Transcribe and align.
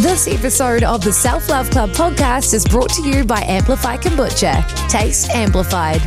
This 0.00 0.26
episode 0.28 0.82
of 0.82 1.04
the 1.04 1.12
Self 1.12 1.50
Love 1.50 1.68
Club 1.68 1.90
podcast 1.90 2.54
is 2.54 2.64
brought 2.64 2.88
to 2.94 3.06
you 3.06 3.22
by 3.22 3.42
Amplify 3.42 3.98
Kombucha. 3.98 4.66
Taste 4.88 5.28
amplified. 5.28 6.00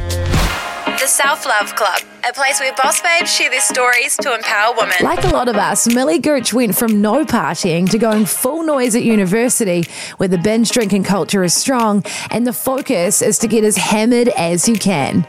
The 1.03 1.09
Self 1.09 1.45
Love 1.45 1.75
Club, 1.75 2.00
a 2.25 2.32
place 2.32 2.61
where 2.61 2.73
boss 2.75 3.01
babes 3.01 3.29
share 3.29 3.50
their 3.50 3.59
stories 3.59 4.16
to 4.21 4.33
empower 4.33 4.73
women. 4.73 4.95
Like 5.01 5.25
a 5.25 5.27
lot 5.32 5.50
of 5.50 5.57
us, 5.57 5.85
Millie 5.93 6.17
Gooch 6.17 6.53
went 6.53 6.77
from 6.77 7.01
no 7.01 7.25
partying 7.25 7.89
to 7.89 7.98
going 7.98 8.25
full 8.25 8.64
noise 8.64 8.95
at 8.95 9.04
university, 9.04 9.84
where 10.16 10.29
the 10.29 10.38
binge 10.38 10.70
drinking 10.70 11.04
culture 11.04 11.43
is 11.43 11.54
strong 11.54 12.05
and 12.32 12.47
the 12.47 12.54
focus 12.54 13.21
is 13.21 13.38
to 13.39 13.50
get 13.50 13.66
as 13.66 13.75
hammered 13.75 14.29
as 14.29 14.70
you 14.70 14.75
can. 14.75 15.28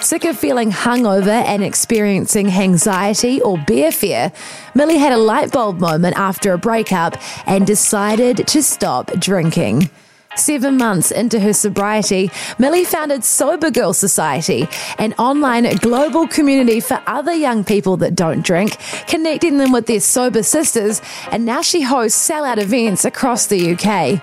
Sick 0.00 0.24
of 0.24 0.38
feeling 0.38 0.70
hungover 0.70 1.42
and 1.44 1.64
experiencing 1.64 2.46
hang-xiety 2.46 3.40
or 3.42 3.58
beer 3.66 3.90
fear, 3.90 4.30
Millie 4.76 4.98
had 4.98 5.12
a 5.12 5.18
light 5.18 5.50
bulb 5.50 5.80
moment 5.80 6.16
after 6.16 6.52
a 6.52 6.58
breakup 6.58 7.20
and 7.48 7.66
decided 7.66 8.46
to 8.46 8.62
stop 8.62 9.10
drinking. 9.18 9.90
Seven 10.36 10.76
months 10.76 11.10
into 11.10 11.40
her 11.40 11.52
sobriety, 11.52 12.30
Millie 12.58 12.84
founded 12.84 13.24
Sober 13.24 13.70
Girl 13.70 13.92
Society, 13.92 14.68
an 14.98 15.14
online 15.14 15.64
global 15.76 16.28
community 16.28 16.80
for 16.80 17.02
other 17.06 17.32
young 17.32 17.64
people 17.64 17.96
that 17.98 18.14
don't 18.14 18.44
drink, 18.44 18.76
connecting 19.08 19.56
them 19.58 19.72
with 19.72 19.86
their 19.86 20.00
sober 20.00 20.42
sisters, 20.42 21.00
and 21.32 21.44
now 21.44 21.62
she 21.62 21.82
hosts 21.82 22.28
sellout 22.28 22.58
events 22.58 23.04
across 23.04 23.46
the 23.46 23.72
UK. 23.72 24.22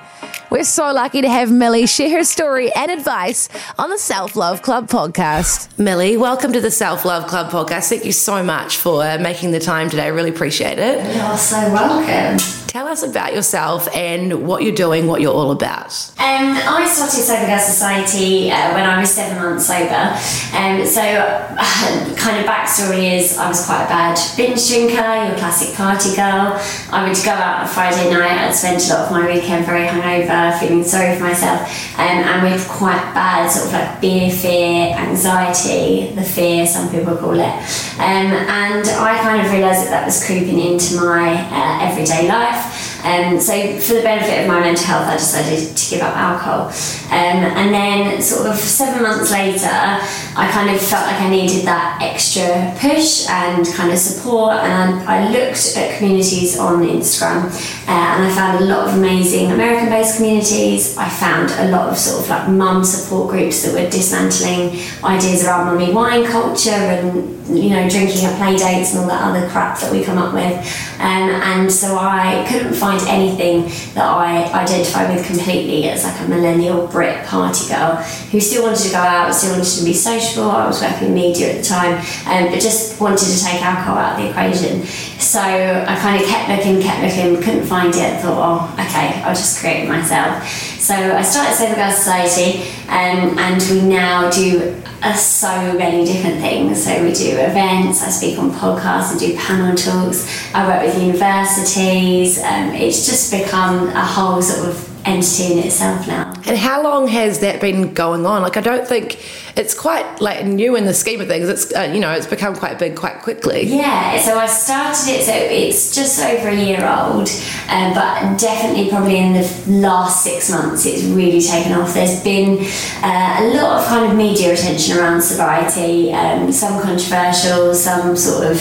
We're 0.50 0.64
so 0.64 0.92
lucky 0.94 1.22
to 1.22 1.30
have 1.30 1.52
Millie 1.52 1.88
share 1.88 2.18
her 2.18 2.24
story 2.24 2.72
and 2.74 2.92
advice 2.92 3.50
on 3.80 3.90
the 3.90 3.98
Self 3.98 4.36
Love 4.36 4.62
Club 4.62 4.88
podcast. 4.88 5.78
Millie, 5.80 6.18
welcome 6.18 6.54
to 6.54 6.62
the 6.62 6.72
Self 6.72 7.06
Love 7.06 7.28
Club 7.28 7.52
podcast. 7.52 7.90
Thank 7.90 8.06
you 8.06 8.12
so 8.12 8.44
much 8.44 8.78
for 8.78 9.18
making 9.18 9.52
the 9.52 9.60
time 9.60 9.90
today. 9.90 10.04
I 10.04 10.08
really 10.08 10.30
appreciate 10.30 10.80
it. 10.80 11.04
You're 11.16 11.38
so 11.38 11.58
welcome. 11.74 12.38
Tell 12.68 12.88
us 12.88 13.04
about 13.04 13.36
yourself 13.36 13.88
and 13.96 14.48
what 14.48 14.64
you're 14.64 14.74
doing, 14.74 15.06
what 15.06 15.22
you're 15.22 15.34
all 15.34 15.52
about. 15.52 15.94
Um, 16.18 16.58
I 16.58 16.90
started 16.92 17.22
Sober 17.22 17.46
Girl 17.46 17.60
Society 17.60 18.50
uh, 18.50 18.74
when 18.74 18.84
I 18.84 19.00
was 19.00 19.12
seven 19.12 19.38
months 19.38 19.68
sober. 19.68 20.18
Um, 20.58 20.84
so, 20.84 21.02
uh, 21.02 22.16
kind 22.16 22.40
of 22.40 22.50
backstory 22.50 23.14
is 23.14 23.38
I 23.38 23.48
was 23.48 23.64
quite 23.68 23.86
a 23.86 23.88
bad 23.88 24.18
binge 24.36 24.68
drinker, 24.68 24.96
your 24.96 25.38
classic 25.38 25.76
party 25.76 26.16
girl. 26.16 26.58
I 26.90 27.08
would 27.08 27.18
go 27.24 27.30
out 27.30 27.60
on 27.60 27.66
a 27.66 27.68
Friday 27.68 28.10
night, 28.10 28.40
I'd 28.40 28.56
spend 28.56 28.82
a 28.82 28.88
lot 28.90 29.06
of 29.06 29.12
my 29.12 29.32
weekend 29.32 29.68
very 29.68 29.86
hungover, 29.86 30.13
feeling 30.60 30.84
sorry 30.84 31.18
for 31.18 31.24
myself, 31.24 31.62
um, 31.98 32.22
and 32.30 32.44
with 32.44 32.68
quite 32.68 33.02
bad 33.14 33.50
sort 33.50 33.68
of 33.68 33.74
like 33.74 34.02
beer 34.02 34.30
fear, 34.30 34.94
anxiety, 34.96 36.14
the 36.14 36.24
fear, 36.24 36.66
some 36.66 36.90
people 36.92 37.16
call 37.18 37.40
it. 37.40 37.56
Um, 37.98 38.32
and 38.34 38.88
I 38.88 39.18
kind 39.22 39.46
of 39.46 39.52
realised 39.52 39.86
that 39.86 39.90
that 39.90 40.06
was 40.06 40.26
creeping 40.26 40.60
into 40.60 40.96
my 40.96 41.34
uh, 41.34 41.90
everyday 41.90 42.28
life. 42.28 42.73
Um, 43.04 43.40
so 43.40 43.54
for 43.80 43.96
the 43.96 44.02
benefit 44.02 44.42
of 44.42 44.48
my 44.48 44.62
mental 44.62 44.86
health, 44.86 45.08
I 45.08 45.18
decided 45.18 45.76
to 45.76 45.90
give 45.90 46.02
up 46.02 46.16
alcohol. 46.16 46.68
Um, 47.12 47.44
and 47.60 47.74
then 47.74 48.22
sort 48.22 48.48
of 48.48 48.56
seven 48.56 49.04
months 49.04 49.32
later, 49.32 49.68
I 49.68 50.50
kind 50.52 50.70
of 50.74 50.82
felt 50.82 51.06
like 51.08 51.20
I 51.22 51.30
needed 51.30 51.66
that 51.66 52.00
extra 52.02 52.74
push 52.80 53.28
and 53.30 53.68
kind 53.68 53.92
of 53.92 53.98
support. 53.98 54.56
And 54.56 55.02
I, 55.08 55.24
looked 55.34 55.78
at 55.78 55.98
communities 55.98 56.60
on 56.60 56.84
Instagram 56.84 57.46
uh, 57.88 57.92
and 57.92 58.24
I 58.24 58.36
found 58.36 58.64
a 58.64 58.68
lot 58.68 58.88
of 58.88 58.96
amazing 58.96 59.52
American-based 59.52 60.18
communities. 60.18 60.98
I 60.98 61.10
found 61.10 61.50
a 61.52 61.72
lot 61.72 61.90
of 61.90 61.98
sort 61.98 62.24
of 62.24 62.30
like 62.30 62.50
mum 62.50 62.84
support 62.84 63.32
groups 63.32 63.64
that 63.64 63.74
were 63.74 63.90
dismantling 63.90 64.80
ideas 65.04 65.44
around 65.46 65.66
mummy 65.66 65.92
wine 65.92 66.26
culture 66.26 66.70
and 66.70 67.43
you 67.48 67.70
know 67.70 67.90
drinking 67.90 68.26
at 68.26 68.38
play 68.38 68.56
dates 68.56 68.94
and 68.94 69.02
all 69.02 69.08
that 69.08 69.22
other 69.22 69.50
crap 69.50 69.80
that 69.80 69.92
we 69.92 70.04
come 70.04 70.18
up 70.18 70.34
with. 70.34 70.54
Um, 71.00 71.30
and 71.30 71.72
so 71.72 71.98
I 71.98 72.46
couldn't 72.50 72.74
find 72.74 73.02
anything 73.08 73.64
that 73.94 74.06
I 74.06 74.44
identify 74.54 75.14
with 75.14 75.26
completely 75.26 75.90
as 75.90 76.04
like 76.04 76.20
a 76.22 76.28
millennial 76.28 76.88
Brit 76.88 77.26
party 77.26 77.68
girl 77.68 77.96
who 78.32 78.40
still 78.40 78.64
wanted 78.64 78.84
to 78.84 78.92
go 78.92 78.98
out, 78.98 79.34
still 79.34 79.52
wanted 79.52 79.70
to 79.70 79.84
be 79.84 79.94
sociable. 79.94 80.50
I 80.50 80.68
was 80.68 80.82
working 80.82 81.10
in 81.10 81.14
media 81.14 81.56
at 81.56 81.64
the 81.64 81.68
time, 81.68 81.98
um, 82.28 82.52
but 82.52 82.62
just 82.62 83.00
wanted 83.02 83.26
to 83.26 83.44
take 83.44 83.62
alcohol 83.62 83.98
out 83.98 84.18
of 84.18 84.24
the 84.24 84.30
equation. 84.30 84.84
So 85.20 85.40
I 85.40 85.96
kind 86.00 86.22
of 86.22 86.28
kept 86.28 86.50
looking, 86.50 86.82
kept 86.82 87.02
looking, 87.02 87.42
couldn't 87.42 87.66
find 87.66 87.94
it. 87.96 88.22
Thought, 88.22 88.40
oh, 88.40 88.74
okay, 88.74 89.22
I'll 89.24 89.36
just 89.36 89.60
create 89.60 89.86
it 89.86 89.90
myself. 89.90 90.44
So 90.84 90.94
I 90.94 91.22
started 91.22 91.56
Sober 91.56 91.76
Girl 91.76 91.92
Society, 91.92 92.64
um, 92.90 93.40
and 93.40 93.62
we 93.72 93.88
now 93.88 94.30
do 94.30 94.76
uh, 95.02 95.14
so 95.14 95.72
many 95.78 96.04
different 96.04 96.42
things. 96.42 96.84
So 96.84 97.02
we 97.02 97.14
do 97.14 97.38
events, 97.38 98.04
I 98.04 98.10
speak 98.10 98.38
on 98.38 98.52
podcasts, 98.52 99.16
I 99.16 99.18
do 99.18 99.38
panel 99.38 99.78
talks, 99.78 100.28
I 100.54 100.68
work 100.68 100.86
with 100.86 101.02
universities. 101.02 102.38
Um, 102.38 102.74
it's 102.74 103.06
just 103.06 103.32
become 103.32 103.88
a 103.96 104.06
whole 104.06 104.42
sort 104.42 104.68
of 104.68 104.93
entity 105.06 105.54
in 105.54 105.60
itself 105.60 106.08
now. 106.08 106.34
And 106.46 106.58
how 106.58 106.84
long 106.84 107.08
has 107.08 107.40
that 107.40 107.62
been 107.62 107.94
going 107.94 108.26
on? 108.26 108.42
Like, 108.42 108.58
I 108.58 108.62
don't 108.62 108.88
think 108.88 109.20
it's 109.56 109.74
quite 109.74 110.20
like 110.20 110.46
new 110.46 110.76
in 110.76 110.86
the 110.86 110.94
scheme 110.94 111.22
of 111.22 111.28
things. 111.28 111.48
It's 111.48 111.74
uh, 111.74 111.92
you 111.94 112.00
know 112.00 112.12
it's 112.12 112.28
become 112.28 112.56
quite 112.56 112.80
big 112.80 112.96
quite 112.96 113.22
quickly. 113.22 113.64
Yeah, 113.64 114.20
so 114.20 114.38
I 114.38 114.48
started 114.48 115.10
it. 115.10 115.26
So 115.26 115.34
it's 115.34 115.96
just 115.96 116.20
over 116.20 116.50
a 116.50 116.56
year 116.56 116.80
old, 116.80 117.30
um, 117.70 117.94
but 117.94 118.40
definitely 118.40 118.90
probably 118.90 119.18
in 119.18 119.34
the 119.34 119.64
last 119.68 120.24
six 120.24 120.50
months 120.50 120.86
it's 120.86 121.04
really 121.04 121.42
taken 121.42 121.74
off. 121.74 121.94
There's 121.94 122.24
been 122.24 122.66
uh, 123.04 123.38
a 123.40 123.54
lot 123.56 123.82
of 123.82 123.88
kind 123.88 124.12
of 124.12 124.18
media 124.18 124.54
attention 124.54 124.98
around 124.98 125.22
sobriety, 125.22 126.12
um, 126.14 126.52
some 126.52 126.82
controversial, 126.82 127.76
some 127.76 128.16
sort 128.18 128.48
of 128.48 128.58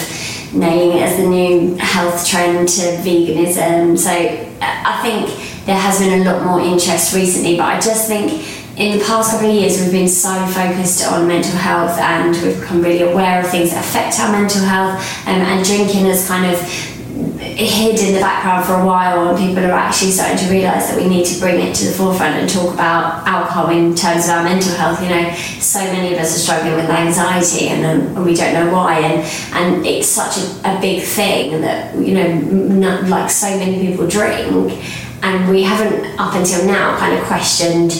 nailing 0.52 0.98
it 0.98 1.02
as 1.02 1.16
the 1.16 1.26
new 1.26 1.74
health 1.76 2.26
trend 2.26 2.68
to 2.68 2.82
veganism. 3.00 3.98
So 3.98 4.10
I 4.60 5.00
think 5.02 5.51
there 5.66 5.78
has 5.78 6.00
been 6.00 6.20
a 6.20 6.24
lot 6.24 6.44
more 6.44 6.60
interest 6.60 7.14
recently, 7.14 7.56
but 7.56 7.64
I 7.64 7.80
just 7.80 8.08
think 8.08 8.42
in 8.76 8.98
the 8.98 9.04
past 9.04 9.32
couple 9.32 9.48
of 9.48 9.54
years 9.54 9.80
we've 9.80 9.92
been 9.92 10.08
so 10.08 10.46
focused 10.46 11.06
on 11.06 11.28
mental 11.28 11.56
health 11.56 11.98
and 11.98 12.34
we've 12.42 12.58
become 12.58 12.80
really 12.80 13.02
aware 13.02 13.40
of 13.40 13.50
things 13.50 13.70
that 13.70 13.84
affect 13.84 14.18
our 14.18 14.32
mental 14.32 14.62
health 14.62 14.98
um, 15.26 15.40
and 15.40 15.64
drinking 15.64 16.06
has 16.06 16.26
kind 16.26 16.50
of 16.50 16.58
hid 17.38 18.00
in 18.00 18.14
the 18.14 18.20
background 18.20 18.64
for 18.64 18.74
a 18.74 18.86
while 18.86 19.28
and 19.28 19.38
people 19.38 19.62
are 19.64 19.72
actually 19.72 20.10
starting 20.10 20.38
to 20.38 20.50
realise 20.50 20.88
that 20.88 20.96
we 20.96 21.06
need 21.06 21.26
to 21.26 21.38
bring 21.38 21.60
it 21.60 21.74
to 21.74 21.84
the 21.84 21.92
forefront 21.92 22.34
and 22.34 22.48
talk 22.48 22.72
about 22.72 23.26
alcohol 23.26 23.68
in 23.68 23.94
terms 23.94 24.24
of 24.24 24.30
our 24.30 24.44
mental 24.44 24.72
health. 24.74 25.02
You 25.02 25.10
know 25.10 25.34
so 25.60 25.80
many 25.80 26.14
of 26.14 26.20
us 26.20 26.34
are 26.34 26.38
struggling 26.38 26.74
with 26.74 26.88
anxiety 26.88 27.68
and, 27.68 27.84
um, 27.84 28.16
and 28.16 28.24
we 28.24 28.34
don't 28.34 28.54
know 28.54 28.72
why 28.72 29.00
and 29.00 29.22
and 29.54 29.86
it's 29.86 30.08
such 30.08 30.38
a, 30.38 30.76
a 30.76 30.80
big 30.80 31.02
thing 31.02 31.60
that 31.60 31.94
you 31.94 32.14
know 32.14 32.34
not, 32.34 33.04
like 33.08 33.28
so 33.28 33.54
many 33.58 33.86
people 33.86 34.08
drink 34.08 34.72
and 35.22 35.48
we 35.48 35.62
haven't 35.62 36.18
up 36.18 36.34
until 36.34 36.66
now 36.66 36.98
kind 36.98 37.16
of 37.18 37.24
questioned 37.24 37.92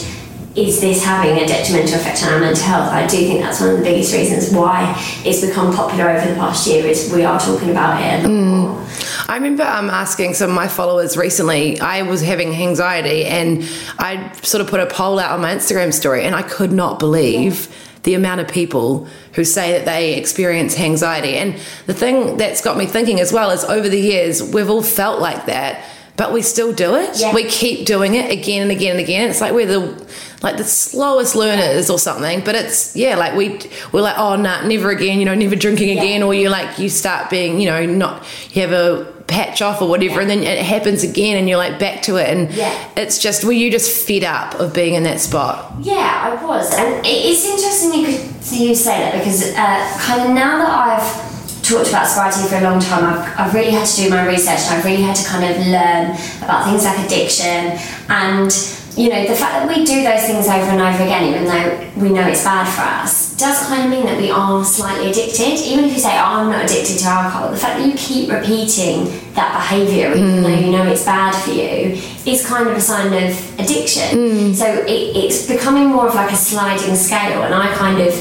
is 0.55 0.79
this 0.81 1.03
having 1.03 1.43
a 1.43 1.47
detrimental 1.47 1.95
effect 1.95 2.23
on 2.23 2.33
our 2.33 2.39
mental 2.39 2.63
health? 2.63 2.91
I 2.91 3.07
do 3.07 3.17
think 3.17 3.41
that's 3.41 3.59
one 3.59 3.71
of 3.71 3.77
the 3.77 3.83
biggest 3.83 4.13
reasons 4.13 4.53
why 4.53 4.93
it's 5.25 5.43
become 5.43 5.73
popular 5.73 6.09
over 6.11 6.29
the 6.29 6.35
past 6.35 6.67
year 6.67 6.85
is 6.85 7.11
we 7.11 7.23
are 7.23 7.39
talking 7.39 7.71
about 7.71 7.99
it. 7.99 8.29
Mm. 8.29 9.29
I 9.29 9.35
remember 9.35 9.63
um, 9.63 9.89
asking 9.89 10.35
some 10.35 10.51
of 10.51 10.55
my 10.55 10.67
followers 10.67 11.17
recently, 11.17 11.79
I 11.79 12.03
was 12.03 12.21
having 12.21 12.53
anxiety 12.53 13.25
and 13.25 13.67
I 13.97 14.31
sort 14.43 14.61
of 14.61 14.67
put 14.67 14.79
a 14.79 14.85
poll 14.85 15.17
out 15.17 15.31
on 15.31 15.41
my 15.41 15.55
Instagram 15.55 15.91
story 15.91 16.23
and 16.23 16.35
I 16.35 16.43
could 16.43 16.71
not 16.71 16.99
believe 16.99 17.67
yeah. 17.67 17.75
the 18.03 18.13
amount 18.13 18.41
of 18.41 18.47
people 18.47 19.07
who 19.33 19.43
say 19.43 19.71
that 19.71 19.85
they 19.85 20.13
experience 20.13 20.79
anxiety. 20.79 21.35
And 21.35 21.59
the 21.87 21.95
thing 21.95 22.37
that's 22.37 22.61
got 22.61 22.77
me 22.77 22.85
thinking 22.85 23.19
as 23.19 23.33
well 23.33 23.49
is 23.49 23.63
over 23.63 23.89
the 23.89 23.99
years, 23.99 24.43
we've 24.43 24.69
all 24.69 24.83
felt 24.83 25.19
like 25.19 25.47
that 25.47 25.83
but 26.15 26.31
we 26.31 26.41
still 26.41 26.73
do 26.73 26.95
it. 26.95 27.19
Yeah. 27.19 27.33
We 27.33 27.45
keep 27.45 27.85
doing 27.85 28.15
it 28.15 28.31
again 28.31 28.63
and 28.63 28.71
again 28.71 28.91
and 28.91 28.99
again. 28.99 29.29
It's 29.29 29.41
like 29.41 29.53
we're 29.53 29.65
the 29.65 30.07
like 30.41 30.57
the 30.57 30.63
slowest 30.63 31.35
learners 31.35 31.89
or 31.89 31.97
something. 31.97 32.43
But 32.43 32.55
it's 32.55 32.95
yeah, 32.95 33.15
like 33.15 33.35
we 33.35 33.59
we're 33.91 34.01
like 34.01 34.17
oh 34.17 34.35
nah, 34.35 34.65
never 34.67 34.91
again. 34.91 35.19
You 35.19 35.25
know, 35.25 35.35
never 35.35 35.55
drinking 35.55 35.89
yeah. 35.89 36.03
again. 36.03 36.23
Or 36.23 36.33
you 36.33 36.49
like 36.49 36.77
you 36.77 36.89
start 36.89 37.29
being 37.29 37.59
you 37.59 37.67
know 37.67 37.85
not 37.85 38.25
you 38.51 38.61
have 38.61 38.71
a 38.71 39.11
patch 39.25 39.61
off 39.61 39.81
or 39.81 39.89
whatever, 39.89 40.15
yeah. 40.15 40.21
and 40.21 40.29
then 40.29 40.43
it 40.43 40.63
happens 40.63 41.03
again, 41.03 41.37
and 41.37 41.49
you're 41.49 41.57
like 41.57 41.79
back 41.79 42.03
to 42.03 42.17
it. 42.17 42.29
And 42.29 42.53
yeah. 42.53 42.89
it's 42.95 43.17
just 43.17 43.43
were 43.43 43.51
you 43.51 43.71
just 43.71 44.07
fed 44.07 44.23
up 44.23 44.53
of 44.59 44.73
being 44.73 44.93
in 44.93 45.03
that 45.03 45.19
spot? 45.19 45.73
Yeah, 45.81 46.39
I 46.39 46.45
was, 46.45 46.71
and 46.73 47.03
it's 47.05 47.45
interesting 47.45 47.99
you 47.99 48.05
could 48.05 48.51
you 48.51 48.75
say 48.75 48.99
that 48.99 49.17
because 49.17 49.51
uh, 49.55 49.97
kind 49.99 50.29
of 50.29 50.35
now 50.35 50.59
that 50.59 50.69
I've 50.69 51.32
talked 51.63 51.89
about 51.89 52.05
sobriety 52.05 52.47
for 52.47 52.57
a 52.57 52.61
long 52.61 52.79
time, 52.79 53.05
I've, 53.05 53.39
I've 53.39 53.53
really 53.53 53.71
had 53.71 53.87
to 53.87 53.95
do 53.95 54.09
my 54.09 54.27
research 54.27 54.59
and 54.67 54.79
I've 54.79 54.85
really 54.85 55.01
had 55.01 55.15
to 55.15 55.25
kind 55.25 55.43
of 55.49 55.57
learn 55.67 56.11
about 56.43 56.65
things 56.67 56.83
like 56.83 56.99
addiction 57.05 57.79
and 58.09 58.51
you 58.95 59.09
know 59.09 59.25
the 59.25 59.33
fact 59.33 59.53
that 59.53 59.67
we 59.67 59.83
do 59.83 60.03
those 60.03 60.21
things 60.21 60.45
over 60.45 60.69
and 60.69 60.81
over 60.81 61.03
again 61.03 61.23
even 61.33 61.45
though 61.45 61.89
we 61.99 62.13
know 62.13 62.27
it's 62.27 62.43
bad 62.43 62.69
for 62.69 62.81
us 62.81 63.35
does 63.37 63.65
kind 63.65 63.85
of 63.85 63.89
mean 63.89 64.05
that 64.05 64.21
we 64.21 64.29
are 64.29 64.63
slightly 64.63 65.09
addicted 65.09 65.57
even 65.65 65.85
if 65.85 65.93
you 65.93 65.99
say 65.99 66.13
oh, 66.13 66.45
i'm 66.45 66.51
not 66.51 66.63
addicted 66.63 66.99
to 66.99 67.05
alcohol 67.05 67.49
the 67.49 67.57
fact 67.57 67.79
that 67.79 67.87
you 67.87 67.95
keep 67.95 68.29
repeating 68.29 69.05
that 69.33 69.57
behaviour 69.57 70.13
even 70.13 70.29
mm. 70.29 70.43
though 70.43 70.49
you 70.49 70.71
know 70.71 70.83
it's 70.85 71.05
bad 71.05 71.33
for 71.33 71.49
you 71.49 71.97
is 72.31 72.45
kind 72.45 72.69
of 72.69 72.77
a 72.77 72.81
sign 72.81 73.07
of 73.07 73.59
addiction 73.59 74.15
mm. 74.15 74.53
so 74.53 74.67
it, 74.67 75.17
it's 75.17 75.47
becoming 75.47 75.87
more 75.87 76.07
of 76.07 76.13
like 76.13 76.31
a 76.31 76.35
sliding 76.35 76.95
scale 76.95 77.41
and 77.41 77.55
i 77.55 77.73
kind 77.73 77.99
of 77.99 78.13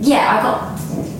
yeah 0.00 0.38
i 0.38 0.42
got 0.42 0.73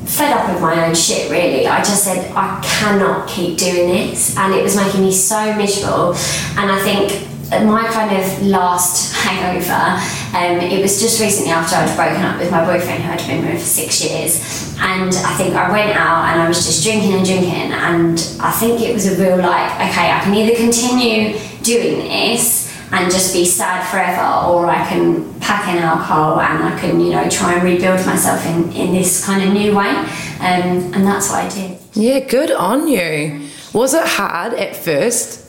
fed 0.06 0.32
up 0.32 0.52
with 0.52 0.60
my 0.60 0.86
own 0.86 0.94
shit 0.94 1.30
really 1.30 1.66
i 1.66 1.78
just 1.78 2.04
said 2.04 2.30
i 2.34 2.60
cannot 2.62 3.28
keep 3.28 3.58
doing 3.58 3.88
this 3.88 4.36
and 4.36 4.54
it 4.54 4.62
was 4.62 4.76
making 4.76 5.00
me 5.00 5.12
so 5.12 5.54
miserable 5.56 6.14
and 6.58 6.70
i 6.70 6.78
think 6.84 7.28
my 7.50 7.86
kind 7.88 8.16
of 8.16 8.42
last 8.46 9.14
hangover, 9.24 10.00
um, 10.36 10.60
it 10.70 10.80
was 10.80 11.00
just 11.00 11.20
recently 11.20 11.52
after 11.52 11.76
I'd 11.76 11.94
broken 11.96 12.22
up 12.24 12.38
with 12.38 12.50
my 12.50 12.64
boyfriend 12.64 13.02
who 13.02 13.12
I'd 13.12 13.26
been 13.26 13.44
with 13.44 13.60
for 13.60 13.66
six 13.66 14.02
years. 14.04 14.74
And 14.80 15.14
I 15.14 15.36
think 15.36 15.54
I 15.54 15.70
went 15.70 15.96
out 15.96 16.30
and 16.30 16.42
I 16.42 16.48
was 16.48 16.66
just 16.66 16.82
drinking 16.82 17.14
and 17.14 17.24
drinking. 17.24 17.72
And 17.72 18.18
I 18.40 18.50
think 18.52 18.80
it 18.80 18.92
was 18.92 19.06
a 19.06 19.22
real 19.22 19.38
like, 19.38 19.74
okay, 19.76 20.10
I 20.10 20.20
can 20.22 20.34
either 20.34 20.56
continue 20.56 21.38
doing 21.62 22.08
this 22.08 22.63
and 22.94 23.10
just 23.10 23.32
be 23.32 23.44
sad 23.44 23.88
forever, 23.90 24.22
or 24.48 24.66
I 24.66 24.86
can 24.88 25.38
pack 25.40 25.68
in 25.68 25.82
alcohol 25.82 26.40
and 26.40 26.62
I 26.62 26.78
can, 26.78 27.00
you 27.00 27.10
know, 27.10 27.28
try 27.28 27.54
and 27.54 27.62
rebuild 27.64 28.06
myself 28.06 28.46
in, 28.46 28.72
in 28.72 28.92
this 28.92 29.24
kind 29.24 29.42
of 29.42 29.52
new 29.52 29.76
way. 29.76 29.90
Um, 29.90 30.94
and 30.94 31.04
that's 31.04 31.28
what 31.28 31.44
I 31.44 31.48
did. 31.48 31.78
Yeah, 31.94 32.20
good 32.20 32.50
on 32.50 32.86
you. 32.88 33.48
Was 33.72 33.94
it 33.94 34.06
hard 34.06 34.54
at 34.54 34.76
first? 34.76 35.40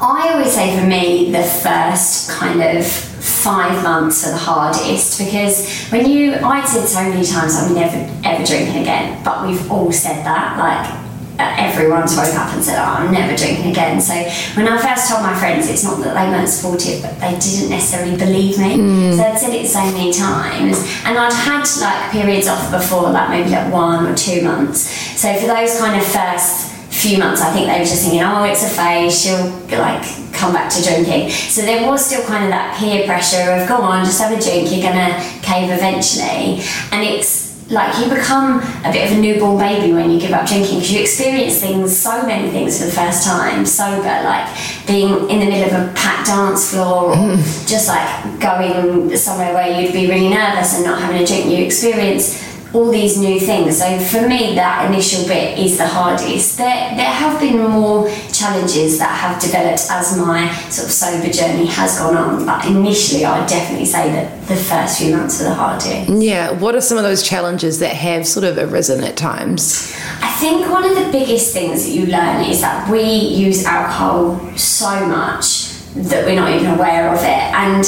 I 0.00 0.32
always 0.32 0.52
say 0.52 0.78
for 0.78 0.86
me, 0.86 1.32
the 1.32 1.42
first 1.42 2.30
kind 2.30 2.62
of 2.62 2.86
five 2.86 3.82
months 3.82 4.26
are 4.26 4.32
the 4.32 4.36
hardest 4.36 5.18
because 5.18 5.88
when 5.88 6.08
you, 6.08 6.34
I'd 6.34 6.68
said 6.68 6.86
so 6.86 7.02
many 7.02 7.26
times 7.26 7.56
I'm 7.56 7.74
never 7.74 7.96
ever 8.24 8.44
drinking 8.44 8.82
again, 8.82 9.22
but 9.24 9.46
we've 9.46 9.70
all 9.70 9.90
said 9.90 10.24
that. 10.24 10.58
Like 10.58 11.07
everyone's 11.38 12.16
woke 12.16 12.34
up 12.34 12.52
and 12.52 12.62
said, 12.62 12.78
oh, 12.78 12.98
I'm 12.98 13.12
never 13.12 13.36
drinking 13.36 13.70
again. 13.70 14.00
So 14.00 14.14
when 14.56 14.66
I 14.66 14.76
first 14.76 15.08
told 15.08 15.22
my 15.22 15.38
friends, 15.38 15.68
it's 15.68 15.84
not 15.84 16.02
that 16.02 16.14
they 16.14 16.30
weren't 16.30 16.48
supportive, 16.48 17.02
but 17.02 17.18
they 17.20 17.38
didn't 17.38 17.70
necessarily 17.70 18.16
believe 18.16 18.58
me. 18.58 18.76
Mm. 18.76 19.16
So 19.16 19.22
I'd 19.22 19.38
said 19.38 19.54
it 19.54 19.66
so 19.66 19.84
many 19.92 20.12
times. 20.12 20.78
And 21.04 21.18
I'd 21.18 21.32
had 21.32 21.64
like 21.80 22.10
periods 22.12 22.48
off 22.48 22.70
before, 22.70 23.10
like 23.10 23.30
maybe 23.30 23.50
like 23.50 23.72
one 23.72 24.06
or 24.06 24.14
two 24.14 24.42
months. 24.42 24.80
So 25.18 25.32
for 25.34 25.46
those 25.46 25.78
kind 25.78 26.00
of 26.00 26.06
first 26.06 26.74
few 26.90 27.18
months, 27.18 27.40
I 27.40 27.52
think 27.52 27.66
they 27.66 27.78
were 27.78 27.86
just 27.86 28.02
thinking, 28.02 28.22
oh, 28.22 28.44
it's 28.44 28.64
a 28.64 28.68
phase, 28.68 29.20
she'll 29.20 29.50
like 29.78 30.02
come 30.32 30.52
back 30.52 30.70
to 30.72 30.82
drinking. 30.82 31.30
So 31.30 31.62
there 31.62 31.86
was 31.86 32.04
still 32.04 32.24
kind 32.26 32.44
of 32.44 32.50
that 32.50 32.76
peer 32.78 33.06
pressure 33.06 33.52
of, 33.52 33.68
go 33.68 33.76
on, 33.76 34.04
just 34.04 34.20
have 34.20 34.36
a 34.36 34.40
drink, 34.40 34.70
you're 34.70 34.82
gonna 34.82 35.18
cave 35.42 35.70
eventually. 35.70 36.62
And 36.90 37.04
it's 37.04 37.47
like 37.70 37.98
you 37.98 38.14
become 38.14 38.60
a 38.84 38.90
bit 38.90 39.10
of 39.10 39.18
a 39.18 39.20
newborn 39.20 39.58
baby 39.58 39.92
when 39.92 40.10
you 40.10 40.18
give 40.18 40.32
up 40.32 40.46
drinking 40.46 40.76
because 40.76 40.90
you 40.90 41.00
experience 41.00 41.60
things, 41.60 41.96
so 41.96 42.24
many 42.26 42.50
things 42.50 42.78
for 42.78 42.86
the 42.86 42.92
first 42.92 43.26
time 43.26 43.66
sober, 43.66 44.02
like 44.02 44.48
being 44.86 45.28
in 45.28 45.40
the 45.40 45.46
middle 45.46 45.76
of 45.76 45.88
a 45.88 45.92
packed 45.92 46.28
dance 46.28 46.70
floor 46.70 47.10
or 47.10 47.14
mm. 47.14 47.68
just 47.68 47.88
like 47.88 48.40
going 48.40 49.14
somewhere 49.16 49.52
where 49.52 49.80
you'd 49.80 49.92
be 49.92 50.08
really 50.08 50.30
nervous 50.30 50.76
and 50.76 50.84
not 50.84 51.00
having 51.00 51.22
a 51.22 51.26
drink. 51.26 51.46
You 51.46 51.64
experience 51.64 52.42
all 52.72 52.90
these 52.90 53.18
new 53.18 53.40
things. 53.40 53.78
So 53.78 53.98
for 53.98 54.28
me, 54.28 54.54
that 54.54 54.90
initial 54.90 55.26
bit 55.26 55.58
is 55.58 55.78
the 55.78 55.86
hardest. 55.86 56.58
There, 56.58 56.96
there 56.96 57.10
have 57.10 57.40
been 57.40 57.58
more 57.58 58.08
challenges 58.38 58.98
that 58.98 59.10
have 59.18 59.40
developed 59.40 59.90
as 59.90 60.16
my 60.16 60.52
sort 60.70 60.86
of 60.88 60.92
sober 60.92 61.32
journey 61.32 61.66
has 61.66 61.98
gone 61.98 62.16
on. 62.16 62.46
But 62.46 62.66
initially, 62.66 63.24
I'd 63.24 63.48
definitely 63.48 63.86
say 63.86 64.10
that 64.12 64.46
the 64.46 64.56
first 64.56 65.00
few 65.00 65.16
months 65.16 65.38
were 65.38 65.46
the 65.46 65.54
hardest. 65.54 66.10
Yeah. 66.10 66.52
What 66.52 66.74
are 66.74 66.80
some 66.80 66.98
of 66.98 67.04
those 67.04 67.22
challenges 67.22 67.78
that 67.80 67.94
have 67.96 68.26
sort 68.26 68.44
of 68.44 68.58
arisen 68.58 69.02
at 69.02 69.16
times? 69.16 69.92
I 70.20 70.30
think 70.38 70.70
one 70.70 70.84
of 70.84 70.94
the 70.94 71.10
biggest 71.10 71.52
things 71.52 71.84
that 71.84 71.92
you 71.92 72.06
learn 72.06 72.44
is 72.44 72.60
that 72.60 72.88
we 72.90 73.02
use 73.02 73.64
alcohol 73.64 74.38
so 74.56 75.06
much 75.06 75.74
that 75.94 76.24
we're 76.24 76.36
not 76.36 76.52
even 76.52 76.74
aware 76.74 77.12
of 77.12 77.18
it. 77.18 77.24
And 77.24 77.84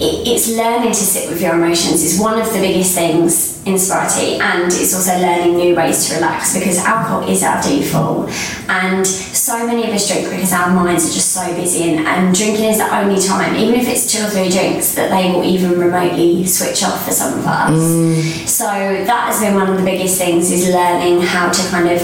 it's 0.00 0.48
learning 0.56 0.90
to 0.90 0.94
sit 0.94 1.28
with 1.28 1.40
your 1.40 1.54
emotions 1.54 2.04
is 2.04 2.20
one 2.20 2.40
of 2.40 2.46
the 2.52 2.60
biggest 2.60 2.94
things 2.94 3.58
in 3.66 3.76
sobriety 3.78 4.36
and 4.40 4.66
it's 4.66 4.94
also 4.94 5.18
learning 5.18 5.56
new 5.56 5.74
ways 5.74 6.06
to 6.06 6.14
relax 6.14 6.56
because 6.56 6.78
alcohol 6.78 7.28
is 7.28 7.42
our 7.42 7.60
default 7.62 8.30
and 8.68 9.04
so 9.06 9.66
many 9.66 9.88
of 9.88 9.90
us 9.90 10.08
drink 10.08 10.30
because 10.30 10.52
our 10.52 10.70
minds 10.70 11.10
are 11.10 11.12
just 11.12 11.32
so 11.32 11.44
busy 11.56 11.90
and, 11.90 12.06
and 12.06 12.34
drinking 12.34 12.66
is 12.66 12.78
the 12.78 12.96
only 12.96 13.20
time 13.20 13.56
even 13.56 13.74
if 13.74 13.88
it's 13.88 14.10
two 14.10 14.24
or 14.24 14.28
three 14.28 14.48
drinks 14.48 14.94
that 14.94 15.10
they 15.10 15.32
will 15.32 15.42
even 15.42 15.78
remotely 15.78 16.46
switch 16.46 16.82
off 16.84 17.04
for 17.04 17.10
some 17.10 17.36
of 17.38 17.44
us 17.44 17.72
mm. 17.72 18.46
so 18.46 18.64
that 18.64 19.26
has 19.26 19.40
been 19.40 19.54
one 19.54 19.68
of 19.68 19.76
the 19.76 19.84
biggest 19.84 20.16
things 20.18 20.50
is 20.50 20.68
learning 20.68 21.20
how 21.20 21.50
to 21.50 21.68
kind 21.70 21.88
of 21.88 22.00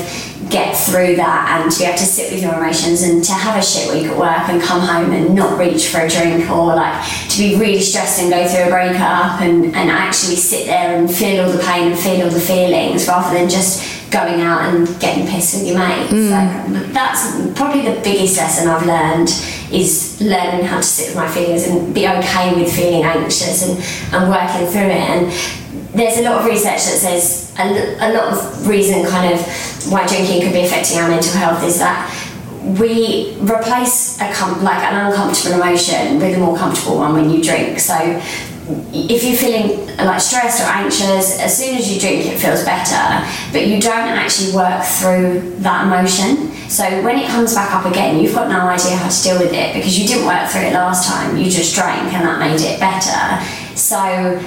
get 0.50 0.76
through 0.76 1.16
that 1.16 1.60
and 1.60 1.70
to 1.70 1.78
be 1.78 1.84
able 1.84 1.98
to 1.98 2.04
sit 2.04 2.32
with 2.32 2.42
your 2.42 2.54
emotions 2.54 3.02
and 3.02 3.24
to 3.24 3.32
have 3.32 3.56
a 3.56 3.64
shit 3.64 3.92
week 3.92 4.06
at 4.06 4.18
work 4.18 4.48
and 4.48 4.62
come 4.62 4.80
home 4.80 5.12
and 5.12 5.34
not 5.34 5.58
reach 5.58 5.88
for 5.88 6.00
a 6.00 6.08
drink 6.08 6.48
or 6.50 6.74
like 6.74 6.94
to 7.28 7.38
be 7.38 7.56
really 7.56 7.80
stressed 7.80 8.20
and 8.20 8.30
go 8.30 8.46
through 8.46 8.64
a 8.64 8.70
breakup 8.70 9.40
and, 9.40 9.66
and 9.66 9.90
actually 9.90 10.36
sit 10.36 10.66
there 10.66 10.96
and 10.96 11.12
feel 11.12 11.44
all 11.44 11.52
the 11.52 11.62
pain 11.62 11.92
and 11.92 11.98
feel 11.98 12.22
all 12.24 12.30
the 12.30 12.40
feelings 12.40 13.06
rather 13.08 13.36
than 13.36 13.48
just 13.48 14.10
going 14.10 14.40
out 14.40 14.62
and 14.72 14.86
getting 15.00 15.26
pissed 15.26 15.54
with 15.54 15.66
your 15.66 15.78
mates. 15.78 16.12
Mm. 16.12 16.30
Like, 16.30 16.92
that's 16.92 17.58
probably 17.58 17.82
the 17.82 18.00
biggest 18.02 18.36
lesson 18.36 18.68
I've 18.68 18.86
learned 18.86 19.28
is 19.72 20.20
learning 20.20 20.66
how 20.66 20.76
to 20.76 20.82
sit 20.82 21.08
with 21.08 21.16
my 21.16 21.28
feelings 21.28 21.66
and 21.66 21.92
be 21.92 22.06
okay 22.06 22.54
with 22.54 22.74
feeling 22.74 23.02
anxious 23.02 23.66
and, 23.66 24.14
and 24.14 24.30
working 24.30 24.66
through 24.68 24.92
it. 24.94 25.02
And 25.10 25.63
there's 25.94 26.18
a 26.18 26.22
lot 26.22 26.40
of 26.40 26.44
research 26.44 26.82
that 26.84 26.98
says 26.98 27.54
a, 27.58 27.64
a 28.00 28.10
lot 28.12 28.32
of 28.32 28.68
reason 28.68 29.06
kind 29.06 29.32
of 29.32 29.40
why 29.90 30.06
drinking 30.06 30.42
could 30.42 30.52
be 30.52 30.60
affecting 30.60 30.98
our 30.98 31.08
mental 31.08 31.32
health 31.32 31.62
is 31.62 31.78
that 31.78 32.10
we 32.78 33.36
replace 33.40 34.18
a 34.20 34.32
com- 34.32 34.62
like 34.64 34.82
an 34.82 35.06
uncomfortable 35.06 35.60
emotion 35.60 36.18
with 36.18 36.36
a 36.36 36.40
more 36.40 36.56
comfortable 36.56 36.96
one 36.96 37.12
when 37.12 37.30
you 37.30 37.42
drink. 37.42 37.78
So 37.78 37.94
if 38.66 39.22
you're 39.22 39.36
feeling 39.36 39.86
like 39.98 40.20
stressed 40.20 40.62
or 40.62 40.64
anxious, 40.64 41.38
as 41.38 41.56
soon 41.56 41.76
as 41.76 41.92
you 41.92 42.00
drink, 42.00 42.24
it 42.24 42.38
feels 42.38 42.64
better, 42.64 43.28
but 43.52 43.66
you 43.66 43.80
don't 43.80 44.08
actually 44.16 44.54
work 44.54 44.82
through 44.82 45.56
that 45.60 45.86
emotion. 45.86 46.50
So 46.70 46.84
when 47.02 47.18
it 47.18 47.28
comes 47.28 47.54
back 47.54 47.72
up 47.74 47.84
again, 47.84 48.20
you've 48.20 48.34
got 48.34 48.48
no 48.48 48.60
idea 48.60 48.96
how 48.96 49.10
to 49.10 49.22
deal 49.22 49.38
with 49.38 49.52
it 49.52 49.74
because 49.74 49.98
you 49.98 50.08
didn't 50.08 50.26
work 50.26 50.48
through 50.48 50.62
it 50.62 50.72
last 50.72 51.06
time. 51.06 51.36
You 51.36 51.50
just 51.50 51.74
drank, 51.74 52.12
and 52.14 52.24
that 52.26 52.40
made 52.40 52.60
it 52.62 52.80
better. 52.80 53.44
So 53.76 54.40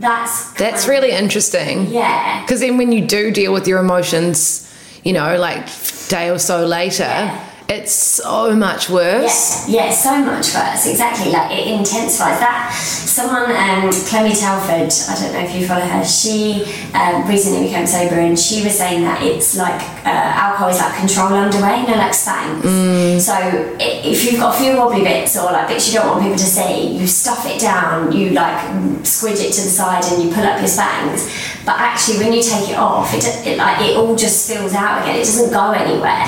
that's 0.00 0.52
that's 0.54 0.88
really 0.88 1.10
interesting. 1.10 1.86
Yeah. 1.86 2.42
Because 2.42 2.60
then 2.60 2.78
when 2.78 2.92
you 2.92 3.06
do 3.06 3.30
deal 3.30 3.52
with 3.52 3.66
your 3.66 3.80
emotions, 3.80 4.64
you 5.04 5.12
know, 5.12 5.38
like 5.38 5.66
day 6.08 6.30
or 6.30 6.38
so 6.38 6.66
later. 6.66 7.04
Yeah 7.04 7.47
it's 7.68 7.92
so 7.92 8.56
much 8.56 8.88
worse. 8.88 9.68
Yeah, 9.68 9.84
yeah, 9.84 9.90
so 9.90 10.24
much 10.24 10.54
worse. 10.54 10.86
Exactly, 10.86 11.32
like 11.32 11.52
it 11.52 11.66
intensifies 11.66 12.40
that. 12.40 12.72
Someone, 12.72 13.50
um, 13.52 13.92
Clemmie 14.08 14.32
Telford, 14.34 14.88
I 14.88 15.14
don't 15.20 15.32
know 15.34 15.40
if 15.40 15.54
you 15.54 15.66
follow 15.66 15.84
her. 15.84 16.02
She 16.02 16.64
um, 16.94 17.28
recently 17.28 17.66
became 17.66 17.86
sober, 17.86 18.14
and 18.14 18.38
she 18.38 18.64
was 18.64 18.72
saying 18.78 19.02
that 19.02 19.22
it's 19.22 19.54
like 19.58 19.82
uh, 20.06 20.08
alcohol 20.08 20.70
is 20.70 20.78
like 20.78 20.96
control 20.96 21.28
underway, 21.34 21.82
you 21.82 21.88
know, 21.88 22.00
like 22.00 22.12
Spanx. 22.12 22.62
Mm. 22.62 23.20
So 23.20 23.36
if 23.78 24.24
you've 24.24 24.40
got 24.40 24.54
a 24.54 24.58
few 24.58 24.76
wobbly 24.78 25.04
bits 25.04 25.36
or 25.36 25.52
like 25.52 25.68
bits 25.68 25.92
you 25.92 25.98
don't 25.98 26.08
want 26.08 26.22
people 26.22 26.38
to 26.38 26.44
see, 26.44 26.96
you 26.96 27.06
stuff 27.06 27.44
it 27.44 27.60
down, 27.60 28.12
you 28.12 28.30
like 28.30 28.56
squidge 29.04 29.44
it 29.44 29.52
to 29.52 29.60
the 29.60 29.68
side, 29.68 30.04
and 30.08 30.22
you 30.22 30.32
pull 30.32 30.44
up 30.44 30.56
your 30.58 30.68
Spanx. 30.68 31.57
But 31.68 31.76
actually, 31.84 32.24
when 32.24 32.32
you 32.32 32.40
take 32.40 32.72
it 32.72 32.78
off, 32.80 33.12
it, 33.12 33.28
it 33.44 33.58
like 33.58 33.84
it 33.84 33.94
all 33.94 34.16
just 34.16 34.48
spills 34.48 34.72
out 34.72 35.02
again. 35.02 35.20
It 35.20 35.28
doesn't 35.28 35.52
go 35.52 35.72
anywhere, 35.76 36.24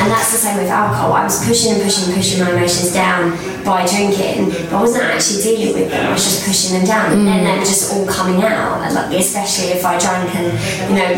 and 0.00 0.08
that's 0.08 0.32
the 0.32 0.40
same 0.40 0.56
with 0.56 0.72
alcohol. 0.72 1.12
I 1.12 1.24
was 1.24 1.44
pushing 1.44 1.76
and 1.76 1.82
pushing 1.82 2.08
and 2.08 2.16
pushing 2.16 2.40
my 2.40 2.56
emotions 2.56 2.96
down 2.96 3.36
by 3.68 3.84
drinking, 3.84 4.48
but 4.72 4.72
I 4.72 4.80
wasn't 4.80 5.04
actually 5.04 5.44
dealing 5.44 5.76
with 5.76 5.90
them. 5.92 6.08
I 6.08 6.12
was 6.16 6.24
just 6.24 6.48
pushing 6.48 6.72
them 6.72 6.88
down, 6.88 7.12
mm. 7.12 7.20
and 7.20 7.28
then 7.28 7.44
they 7.44 7.58
were 7.60 7.68
just 7.68 7.92
all 7.92 8.08
coming 8.08 8.40
out. 8.40 8.80
Like, 8.80 9.12
especially 9.12 9.76
if 9.76 9.84
I 9.84 10.00
drank 10.00 10.32
and 10.32 10.56
you 10.88 10.96
know 10.96 11.10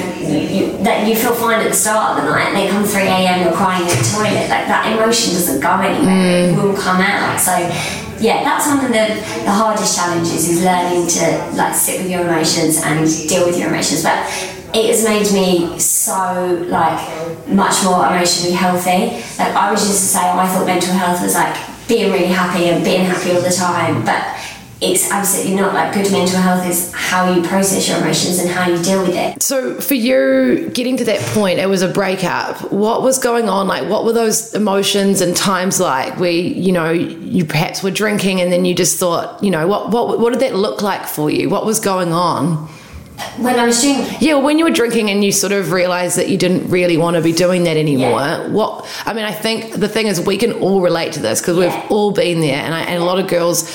you, 0.50 0.82
that 0.82 1.06
you 1.06 1.14
feel 1.14 1.38
fine 1.38 1.62
at 1.62 1.70
the 1.70 1.78
start 1.78 2.18
of 2.18 2.24
the 2.24 2.28
night, 2.28 2.50
and 2.50 2.56
they 2.58 2.66
come 2.66 2.82
3 2.82 3.06
a.m. 3.06 3.46
you're 3.46 3.54
crying 3.54 3.86
in 3.86 3.94
the 3.94 4.02
toilet. 4.10 4.50
Like 4.50 4.66
that 4.66 4.90
emotion 4.90 5.30
doesn't 5.38 5.62
go 5.62 5.78
anywhere. 5.78 6.10
Mm. 6.10 6.58
It 6.58 6.60
will 6.60 6.74
come 6.74 6.98
out. 6.98 7.38
So 7.38 7.54
yeah, 8.20 8.44
that's 8.44 8.66
one 8.66 8.84
of 8.84 8.92
the, 8.92 9.14
the 9.44 9.50
hardest 9.50 9.96
challenges 9.96 10.48
is 10.48 10.62
learning 10.62 11.08
to 11.08 11.56
like 11.56 11.74
sit 11.74 12.02
with 12.02 12.10
your 12.10 12.20
emotions 12.22 12.80
and 12.82 13.08
deal 13.28 13.46
with 13.46 13.58
your 13.58 13.68
emotions. 13.68 14.02
But 14.02 14.28
it 14.74 14.86
has 14.92 15.02
made 15.04 15.32
me 15.32 15.78
so 15.78 16.66
like 16.68 17.00
much 17.48 17.82
more 17.82 18.06
emotionally 18.06 18.54
healthy. 18.54 19.24
Like 19.38 19.54
I 19.56 19.72
was 19.72 19.80
just 19.86 20.00
to 20.00 20.08
say, 20.18 20.20
I 20.20 20.46
thought 20.48 20.66
mental 20.66 20.92
health 20.92 21.22
was 21.22 21.34
like 21.34 21.56
being 21.88 22.12
really 22.12 22.26
happy 22.26 22.68
and 22.68 22.84
being 22.84 23.04
happy 23.04 23.32
all 23.32 23.40
the 23.40 23.50
time, 23.50 24.04
but 24.04 24.22
it's 24.80 25.10
absolutely 25.10 25.56
not 25.56 25.74
like 25.74 25.92
good 25.92 26.10
mental 26.10 26.38
health 26.38 26.66
is 26.66 26.92
how 26.94 27.32
you 27.32 27.42
process 27.42 27.86
your 27.86 27.98
emotions 27.98 28.38
and 28.38 28.48
how 28.48 28.68
you 28.68 28.82
deal 28.82 29.02
with 29.02 29.14
it. 29.14 29.42
So 29.42 29.78
for 29.80 29.94
you 29.94 30.70
getting 30.72 30.96
to 30.96 31.04
that 31.04 31.20
point, 31.34 31.58
it 31.58 31.68
was 31.68 31.82
a 31.82 31.88
breakup. 31.88 32.72
What 32.72 33.02
was 33.02 33.18
going 33.18 33.48
on? 33.48 33.68
Like 33.68 33.88
what 33.88 34.04
were 34.04 34.12
those 34.12 34.54
emotions 34.54 35.20
and 35.20 35.36
times 35.36 35.80
like 35.80 36.18
where 36.18 36.30
you 36.30 36.72
know 36.72 36.90
you 36.90 37.44
perhaps 37.44 37.82
were 37.82 37.90
drinking 37.90 38.40
and 38.40 38.50
then 38.50 38.64
you 38.64 38.74
just 38.74 38.98
thought, 38.98 39.42
you 39.44 39.50
know, 39.50 39.66
what 39.66 39.90
what 39.90 40.18
what 40.18 40.32
did 40.32 40.40
that 40.40 40.54
look 40.54 40.80
like 40.80 41.06
for 41.06 41.30
you? 41.30 41.50
What 41.50 41.66
was 41.66 41.78
going 41.78 42.12
on? 42.12 42.68
when 43.38 43.58
I 43.58 43.66
was 43.66 43.82
drinking. 43.82 44.16
Yeah, 44.20 44.36
when 44.36 44.58
you 44.58 44.64
were 44.64 44.70
drinking 44.70 45.10
and 45.10 45.24
you 45.24 45.32
sort 45.32 45.52
of 45.52 45.72
realized 45.72 46.16
that 46.16 46.28
you 46.28 46.38
didn't 46.38 46.70
really 46.70 46.96
want 46.96 47.16
to 47.16 47.22
be 47.22 47.32
doing 47.32 47.64
that 47.64 47.76
anymore. 47.76 48.20
Yeah. 48.20 48.48
What 48.48 48.88
I 49.04 49.12
mean, 49.12 49.24
I 49.24 49.32
think 49.32 49.74
the 49.74 49.88
thing 49.88 50.06
is 50.06 50.20
we 50.20 50.38
can 50.38 50.52
all 50.54 50.80
relate 50.80 51.12
to 51.14 51.20
this 51.20 51.40
because 51.40 51.56
we've 51.56 51.90
all 51.90 52.12
been 52.12 52.40
there, 52.40 52.56
and, 52.62 52.74
I, 52.74 52.80
and 52.80 53.02
a 53.02 53.04
lot 53.04 53.18
of 53.18 53.28
girls 53.28 53.70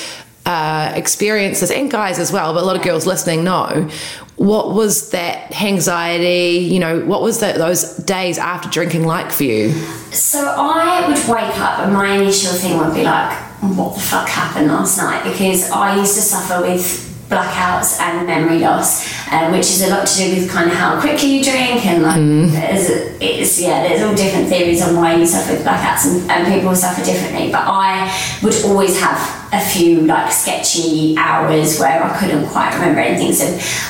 uh, 0.46 0.92
experience 0.94 1.60
this, 1.60 1.70
and 1.70 1.90
guys 1.90 2.18
as 2.18 2.32
well, 2.32 2.54
but 2.54 2.62
a 2.62 2.66
lot 2.66 2.76
of 2.76 2.82
girls 2.82 3.06
listening 3.06 3.44
know. 3.44 3.90
What 4.36 4.74
was 4.74 5.10
that 5.10 5.60
anxiety? 5.60 6.58
You 6.58 6.78
know, 6.78 7.00
what 7.00 7.20
was 7.20 7.40
that 7.40 7.56
those 7.56 7.96
days 7.96 8.38
after 8.38 8.68
drinking 8.68 9.04
like 9.04 9.32
for 9.32 9.44
you? 9.44 9.72
So 10.12 10.54
I 10.56 11.06
would 11.08 11.18
wake 11.28 11.58
up, 11.58 11.80
and 11.80 11.92
my 11.92 12.16
initial 12.16 12.52
thing 12.52 12.78
would 12.78 12.94
be 12.94 13.02
like, 13.02 13.36
what 13.60 13.94
the 13.94 14.00
fuck 14.00 14.28
happened 14.28 14.68
last 14.68 14.98
night 14.98 15.24
because 15.24 15.70
I 15.70 15.96
used 15.96 16.14
to 16.14 16.20
suffer 16.20 16.60
with 16.60 17.06
blackouts 17.28 17.98
and 18.00 18.26
memory 18.26 18.60
loss, 18.60 19.04
um, 19.32 19.50
which 19.50 19.66
is 19.66 19.82
a 19.82 19.90
lot 19.90 20.06
to 20.06 20.16
do 20.16 20.36
with 20.36 20.50
kind 20.50 20.70
of 20.70 20.76
how 20.76 21.00
quickly 21.00 21.38
you 21.38 21.44
drink 21.44 21.84
and 21.84 22.02
like 22.02 22.52
there's 22.52 22.88
it's 23.20 23.60
yeah 23.60 23.82
there's 23.82 24.02
all 24.02 24.14
different 24.14 24.48
theories 24.48 24.80
on 24.82 24.94
why 24.94 25.16
you 25.16 25.26
suffer 25.26 25.54
with 25.54 25.64
blackouts 25.64 26.06
and, 26.06 26.30
and 26.30 26.54
people 26.54 26.74
suffer 26.74 27.04
differently. 27.04 27.50
But 27.50 27.64
I 27.66 28.12
would 28.42 28.54
always 28.64 29.00
have 29.00 29.45
a 29.56 29.60
few 29.60 30.02
like 30.02 30.30
sketchy 30.30 31.14
hours 31.16 31.78
where 31.78 32.02
I 32.02 32.18
couldn't 32.18 32.46
quite 32.48 32.74
remember 32.74 33.00
anything. 33.00 33.32
So 33.32 33.46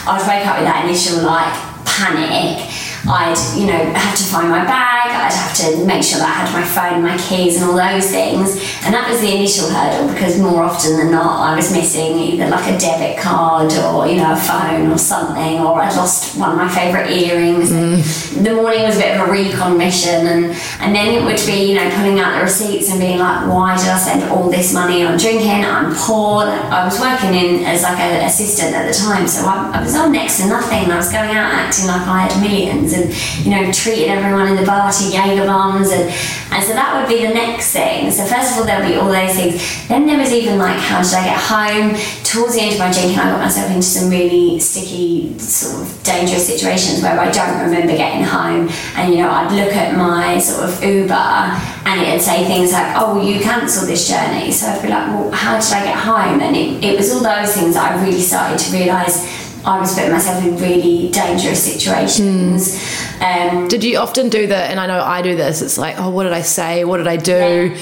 I'd 0.09 0.23
wake 0.29 0.47
up 0.47 0.59
with 0.59 0.67
that 0.67 0.85
initial 0.85 1.23
like 1.23 1.53
panic. 1.85 2.63
I'd, 3.09 3.39
you 3.57 3.67
know, 3.67 3.79
have 3.95 4.17
to 4.19 4.25
find 4.25 4.51
my 4.51 4.65
bag, 4.65 5.11
I'd 5.11 5.33
have 5.33 5.55
to 5.63 5.85
make 5.87 6.03
sure 6.03 6.19
that 6.19 6.27
I 6.27 6.35
had 6.43 6.51
my 6.51 6.67
phone, 6.67 7.03
my 7.03 7.17
keys, 7.19 7.61
and 7.61 7.71
all 7.71 7.77
those 7.77 8.11
things. 8.11 8.59
And 8.83 8.95
that 8.95 9.09
was 9.09 9.21
the 9.21 9.31
initial 9.31 9.71
hurdle 9.71 10.13
because 10.13 10.41
more 10.41 10.63
often 10.63 10.97
than 10.97 11.11
not, 11.13 11.47
I 11.47 11.55
was 11.55 11.73
missing 11.73 12.19
either 12.19 12.49
like 12.49 12.67
a 12.67 12.79
debit 12.79 13.19
card 13.19 13.73
or, 13.75 14.07
you 14.07 14.17
know, 14.17 14.33
a 14.33 14.37
phone 14.37 14.91
or 14.91 14.99
something, 14.99 15.61
or 15.61 15.81
I'd 15.81 15.95
lost 15.95 16.37
one 16.39 16.51
of 16.51 16.57
my 16.57 16.69
favourite 16.69 17.11
earrings. 17.11 17.71
Mm. 17.71 18.43
The 18.43 18.55
morning 18.55 18.83
was 18.83 18.97
a 18.97 19.01
bit 19.01 19.21
of 19.21 19.29
a 19.29 19.31
recon 19.31 19.79
mission, 19.79 20.27
and, 20.27 20.45
and 20.83 20.95
then 20.95 21.15
it 21.15 21.23
would 21.25 21.41
be, 21.47 21.71
you 21.71 21.75
know, 21.75 21.89
pulling 21.95 22.19
out 22.19 22.35
the 22.35 22.43
receipts 22.43 22.91
and 22.91 22.99
being 22.99 23.19
like, 23.19 23.47
why 23.47 23.77
did 23.77 23.87
I 23.87 23.99
spend 23.99 24.25
all 24.31 24.51
this 24.51 24.75
money 24.75 25.05
on 25.05 25.17
drinking? 25.17 25.65
I'm 25.65 25.95
poor. 25.95 26.43
I 26.47 26.85
was 26.85 26.99
working 26.99 27.35
in 27.35 27.65
as 27.65 27.83
like 27.83 27.99
an 27.99 28.27
assistant 28.27 28.75
at 28.75 28.87
the 28.91 28.95
time, 28.95 29.29
so 29.29 29.47
I, 29.47 29.79
I 29.79 29.83
was 29.83 29.95
on 29.95 30.13
next 30.13 30.43
to 30.43 30.49
nothing, 30.49 30.85
and 30.85 30.93
I 30.93 30.97
was 30.97 31.13
going 31.13 31.31
out 31.31 31.55
acting 31.55 31.87
like 31.87 32.03
I 32.03 32.27
had 32.27 32.43
millions 32.43 32.96
and 32.97 33.45
you 33.45 33.51
know 33.51 33.71
treating 33.73 34.09
everyone 34.09 34.49
in 34.49 34.57
the 34.57 34.65
bar 34.65 34.91
to 34.91 35.05
Jaeger 35.05 35.47
bombs 35.47 35.91
and 35.91 36.11
and 36.57 36.65
so 36.65 36.73
that 36.73 36.97
would 36.97 37.09
be 37.09 37.27
the 37.27 37.35
next 37.35 37.73
thing. 37.73 38.11
So 38.11 38.25
first 38.25 38.53
of 38.53 38.59
all 38.59 38.65
there'll 38.65 38.89
be 38.89 38.97
all 38.97 39.13
those 39.13 39.35
things. 39.37 39.61
Then 39.89 40.07
there 40.07 40.17
was 40.17 40.33
even 40.33 40.59
like 40.59 40.79
how 40.79 41.03
did 41.03 41.13
I 41.13 41.25
get 41.25 41.37
home? 41.37 41.93
Towards 42.25 42.55
the 42.55 42.63
end 42.63 42.73
of 42.75 42.79
my 42.79 42.91
drinking 42.91 43.19
I 43.19 43.31
got 43.31 43.41
myself 43.41 43.69
into 43.71 43.83
some 43.83 44.09
really 44.09 44.59
sticky 44.59 45.39
sort 45.39 45.83
of 45.83 46.03
dangerous 46.03 46.47
situations 46.47 47.03
where 47.03 47.19
I 47.19 47.31
don't 47.31 47.61
remember 47.61 47.97
getting 47.97 48.25
home. 48.25 48.69
And 48.97 49.13
you 49.13 49.21
know 49.21 49.31
I'd 49.31 49.53
look 49.53 49.75
at 49.77 49.97
my 49.97 50.39
sort 50.39 50.71
of 50.71 50.83
Uber 50.83 51.13
and 51.13 52.01
it'd 52.01 52.23
say 52.23 52.45
things 52.47 52.73
like 52.73 52.95
oh 52.97 53.21
you 53.21 53.41
cancelled 53.41 53.89
this 53.89 54.09
journey. 54.09 54.51
So 54.51 54.67
I'd 54.67 54.81
be 54.81 54.89
like 54.89 55.07
well 55.09 55.31
how 55.33 55.61
did 55.61 55.73
I 55.73 55.85
get 55.85 55.99
home? 55.99 56.41
And 56.41 56.57
it, 56.57 56.83
it 56.83 56.97
was 56.97 57.13
all 57.13 57.21
those 57.21 57.53
things 57.55 57.75
that 57.75 57.93
I 57.93 58.03
really 58.03 58.23
started 58.23 58.59
to 58.59 58.73
realise 58.73 59.46
I 59.67 59.81
was 59.81 59.95
putting 59.95 60.13
myself 60.13 60.45
in 60.45 60.57
really 60.59 61.11
dangerous 61.11 61.65
situations. 61.65 62.81
Um, 63.21 63.67
Did 63.67 63.83
you 63.83 63.99
often 63.99 64.29
do 64.29 64.47
that? 64.47 64.71
And 64.71 64.79
I 64.79 64.87
know 64.87 65.03
I 65.03 65.23
do 65.23 65.35
this. 65.35 65.61
It's 65.61 65.77
like, 65.77 65.99
oh, 65.99 66.09
what 66.11 66.23
did 66.23 66.33
I 66.33 66.43
say? 66.43 66.85
What 66.85 66.99
did 66.99 67.09
I 67.09 67.17
do? 67.17 67.77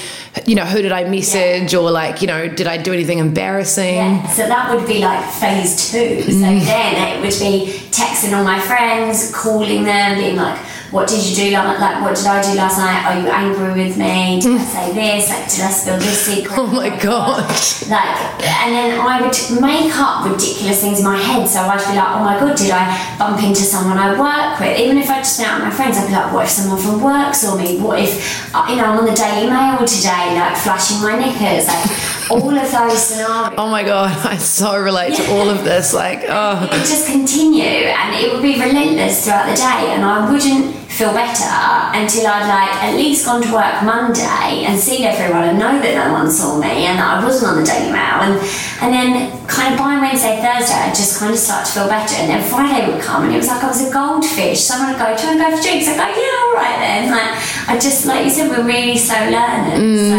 You 0.47 0.55
know, 0.55 0.65
who 0.65 0.81
did 0.81 0.91
I 0.91 1.03
message? 1.03 1.75
Or 1.75 1.91
like, 1.91 2.21
you 2.21 2.27
know, 2.27 2.47
did 2.47 2.65
I 2.65 2.77
do 2.77 2.91
anything 2.91 3.19
embarrassing? 3.19 3.95
Yeah, 3.95 4.27
so 4.29 4.47
that 4.47 4.75
would 4.75 4.87
be 4.87 4.99
like 5.01 5.31
phase 5.31 5.91
two. 5.91 6.23
So 6.23 6.39
then 6.39 7.17
it 7.17 7.21
would 7.21 7.39
be 7.39 7.71
texting 7.91 8.35
all 8.35 8.43
my 8.43 8.59
friends, 8.59 9.31
calling 9.31 9.83
them, 9.83 10.17
being 10.17 10.37
like, 10.37 10.59
what 10.95 11.09
did 11.09 11.19
you 11.27 11.35
do 11.35 11.51
last 11.51 11.81
like 11.83 11.99
what 12.01 12.15
did 12.15 12.25
I 12.25 12.39
do 12.39 12.55
last 12.55 12.79
night? 12.79 13.03
Are 13.03 13.19
you 13.19 13.27
angry 13.27 13.83
with 13.83 13.97
me? 13.97 14.39
Did 14.39 14.55
I 14.55 14.63
say 14.63 14.93
this? 14.95 15.27
Like 15.27 15.43
did 15.51 15.61
I 15.67 15.71
spill 15.75 15.99
this 15.99 16.21
secret? 16.23 16.55
Oh 16.65 16.71
my 16.71 16.87
god. 16.87 17.43
Like 17.91 18.15
and 18.63 18.71
then 18.71 18.95
I 19.03 19.19
would 19.19 19.35
make 19.59 19.91
up 19.91 20.23
ridiculous 20.23 20.79
things 20.79 20.99
in 20.99 21.05
my 21.05 21.19
head. 21.19 21.43
So 21.51 21.59
I'd 21.59 21.83
be 21.83 21.99
like, 21.99 22.15
oh 22.15 22.23
my 22.23 22.39
god, 22.39 22.55
did 22.55 22.71
I 22.71 22.87
bump 23.19 23.43
into 23.43 23.59
someone 23.59 23.97
I 23.99 24.15
work 24.15 24.55
with? 24.57 24.79
Even 24.79 24.97
if 24.97 25.09
I 25.11 25.19
just 25.19 25.37
met 25.37 25.59
my 25.59 25.69
friends, 25.69 25.97
I'd 25.97 26.07
be 26.07 26.15
like, 26.15 26.31
what 26.31 26.47
if 26.47 26.51
someone 26.55 26.79
from 26.79 27.03
work 27.03 27.35
saw 27.35 27.59
me? 27.59 27.77
What 27.77 27.99
if 27.99 28.55
uh, 28.55 28.63
you 28.69 28.77
know 28.77 28.87
I'm 28.87 28.99
on 28.99 29.05
the 29.05 29.13
Daily 29.19 29.51
Mail 29.51 29.83
today, 29.83 30.31
like 30.39 30.55
flashing 30.55 31.03
my 31.03 31.19
knickers, 31.19 31.67
like 31.67 31.83
all 32.29 32.49
of 32.49 32.71
those 32.71 33.03
scenarios. 33.03 33.53
Oh 33.57 33.69
my 33.69 33.83
god, 33.83 34.25
I 34.25 34.37
so 34.37 34.77
relate 34.77 35.15
to 35.15 35.31
all 35.31 35.49
of 35.49 35.63
this. 35.63 35.93
Like, 35.93 36.23
oh. 36.27 36.63
It 36.63 36.71
would 36.71 36.87
just 36.87 37.07
continue 37.11 37.63
and 37.63 38.15
it 38.15 38.33
would 38.33 38.41
be 38.41 38.59
relentless 38.59 39.25
throughout 39.25 39.49
the 39.49 39.55
day 39.55 39.93
and 39.93 40.03
I 40.03 40.29
wouldn't 40.29 40.75
feel 40.95 41.11
better 41.11 41.51
until 41.91 42.23
I'd 42.23 42.47
like 42.47 42.71
at 42.79 42.95
least 42.95 43.25
gone 43.25 43.43
to 43.43 43.51
work 43.51 43.83
Monday 43.83 44.63
and 44.63 44.79
seen 44.79 45.03
everyone 45.03 45.43
and 45.43 45.59
know 45.59 45.75
that 45.75 45.91
no 45.91 46.13
one 46.13 46.31
saw 46.31 46.55
me 46.55 46.87
and 46.87 46.97
that 46.97 47.19
I 47.19 47.23
wasn't 47.23 47.51
on 47.51 47.59
the 47.59 47.67
Daily 47.67 47.91
Mail 47.91 48.23
and 48.23 48.39
and 48.79 48.89
then 48.95 49.11
kind 49.45 49.75
of 49.75 49.79
by 49.79 49.99
Wednesday, 49.99 50.39
Thursday 50.39 50.79
I'd 50.87 50.95
just 50.95 51.19
kind 51.19 51.35
of 51.35 51.39
start 51.39 51.67
to 51.67 51.71
feel 51.71 51.87
better 51.91 52.15
and 52.15 52.31
then 52.31 52.41
Friday 52.47 52.87
would 52.87 53.03
come 53.03 53.27
and 53.27 53.35
it 53.35 53.37
was 53.37 53.51
like 53.51 53.61
I 53.61 53.67
was 53.67 53.83
a 53.83 53.91
goldfish. 53.91 54.63
Someone 54.63 54.95
would 54.95 54.99
go, 54.99 55.11
Do 55.11 55.19
you 55.19 55.35
want 55.35 55.39
to 55.43 55.43
go 55.43 55.49
for 55.51 55.61
drinks? 55.61 55.91
I'd 55.91 55.99
go, 55.99 56.07
Yeah, 56.07 56.47
alright 56.47 56.79
then. 56.79 57.11
Like 57.11 57.31
I 57.67 57.75
just 57.75 58.07
like 58.07 58.23
you 58.23 58.31
said, 58.31 58.47
we're 58.47 58.63
really 58.63 58.95
so 58.95 59.19
learners. 59.19 59.75
Mm. 59.75 60.07
So 60.07 60.17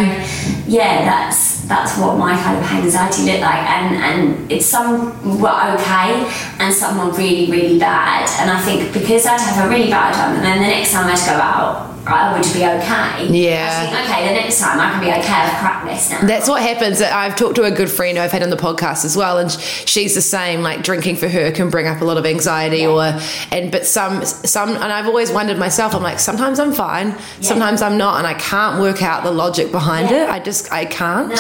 yeah, 0.69 1.09
that's 1.09 1.56
that's 1.67 1.99
what 1.99 2.17
my 2.19 2.37
kind 2.41 2.59
of 2.59 2.65
anxiety 2.65 3.23
looked 3.31 3.41
like. 3.43 3.65
And 3.69 3.97
and 3.97 4.53
it's 4.53 4.67
some 4.67 5.41
were 5.41 5.75
okay 5.75 6.31
and 6.59 6.73
some 6.73 6.99
were 6.99 7.13
really 7.17 7.51
really 7.51 7.79
bad. 7.79 8.29
And 8.41 8.51
I 8.51 8.61
think 8.61 8.93
because 8.93 9.27
I'd 9.27 9.41
have 9.41 9.67
a 9.67 9.69
really 9.69 9.91
bad 9.91 10.15
one 10.17 10.37
and 10.37 10.45
then 10.45 10.63
the 10.63 10.69
next 10.69 10.93
time 10.93 11.07
I'd 11.07 11.27
go 11.27 11.33
out 11.33 11.96
I 12.09 12.31
oh, 12.31 12.39
would 12.39 12.53
be 12.53 12.65
okay 12.65 13.27
Yeah. 13.37 13.91
Think 13.91 14.09
okay 14.11 14.29
the 14.29 14.35
next 14.35 14.61
time 14.61 14.79
I 14.81 14.91
can 14.93 15.01
be 15.01 15.11
okay 15.11 15.33
I've 15.33 15.59
cracked 15.59 15.87
this 15.87 16.11
now 16.11 16.21
That's 16.27 16.49
what 16.49 16.63
happens. 16.63 17.03
I've 17.03 17.37
talked 17.37 17.57
to 17.57 17.65
a 17.65 17.71
good 17.71 17.91
friend 17.91 18.19
I've 18.19 18.33
had 18.33 18.43
on 18.43 18.51
the 18.51 18.57
podcast 18.57 19.05
as 19.05 19.17
well, 19.17 19.39
and 19.39 19.51
she's 19.51 20.15
the 20.15 20.21
same. 20.21 20.63
Like 20.63 20.83
drinking 20.83 21.17
for 21.17 21.29
her 21.29 21.51
can 21.51 21.71
bring 21.71 21.87
up 21.87 22.01
a 22.01 22.05
lot 22.05 22.17
of 22.17 22.27
anxiety, 22.27 22.87
or 22.87 23.03
and 23.51 23.71
but 23.73 23.87
some 23.87 24.25
some, 24.25 24.71
and 24.71 24.93
I've 24.93 25.07
always 25.07 25.31
wondered 25.31 25.59
myself. 25.59 25.95
I'm 25.95 26.03
like 26.03 26.19
sometimes 26.19 26.59
I'm 26.59 26.73
fine, 26.73 27.17
sometimes 27.41 27.83
I'm 27.83 27.97
not, 27.99 28.19
and 28.19 28.27
I 28.27 28.35
can't 28.35 28.81
work 28.81 29.03
out 29.03 29.25
the 29.25 29.31
logic 29.31 29.73
behind 29.73 30.11
Yeah. 30.11 30.25
it. 30.25 30.31
I 30.31 30.39
just 30.39 30.73
I 30.73 30.85
can't. 30.85 31.29
No. 31.31 31.37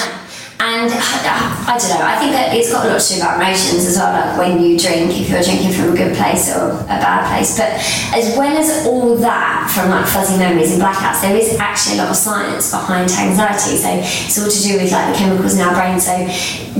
And 0.58 0.88
I, 0.88 1.52
I 1.68 1.76
don't 1.76 1.92
know, 1.92 2.00
I 2.00 2.16
think 2.16 2.32
that 2.32 2.56
it's 2.56 2.72
got 2.72 2.86
a 2.86 2.88
lot 2.88 3.00
to 3.00 3.08
do 3.12 3.20
about 3.20 3.36
emotions 3.36 3.84
as 3.84 4.00
well, 4.00 4.08
like 4.08 4.38
when 4.40 4.56
you 4.56 4.78
drink, 4.78 5.12
if 5.12 5.28
you're 5.28 5.44
drinking 5.44 5.76
from 5.76 5.92
a 5.92 5.96
good 5.96 6.16
place 6.16 6.48
or 6.48 6.80
a 6.88 6.96
bad 6.96 7.28
place. 7.28 7.60
But 7.60 7.76
as 8.16 8.32
well 8.40 8.56
as 8.56 8.86
all 8.86 9.16
that 9.20 9.68
from 9.68 9.92
like 9.92 10.08
fuzzy 10.08 10.40
memories 10.40 10.72
and 10.72 10.80
blackouts, 10.80 11.20
there 11.20 11.36
is 11.36 11.60
actually 11.60 12.00
a 12.00 12.08
lot 12.08 12.10
of 12.10 12.16
science 12.16 12.70
behind 12.72 13.12
anxiety. 13.12 13.76
So 13.76 13.92
it's 14.00 14.38
all 14.40 14.48
to 14.48 14.60
do 14.64 14.80
with 14.80 14.92
like 14.92 15.12
the 15.12 15.18
chemicals 15.18 15.54
in 15.54 15.60
our 15.60 15.76
brain. 15.76 16.00
So 16.00 16.24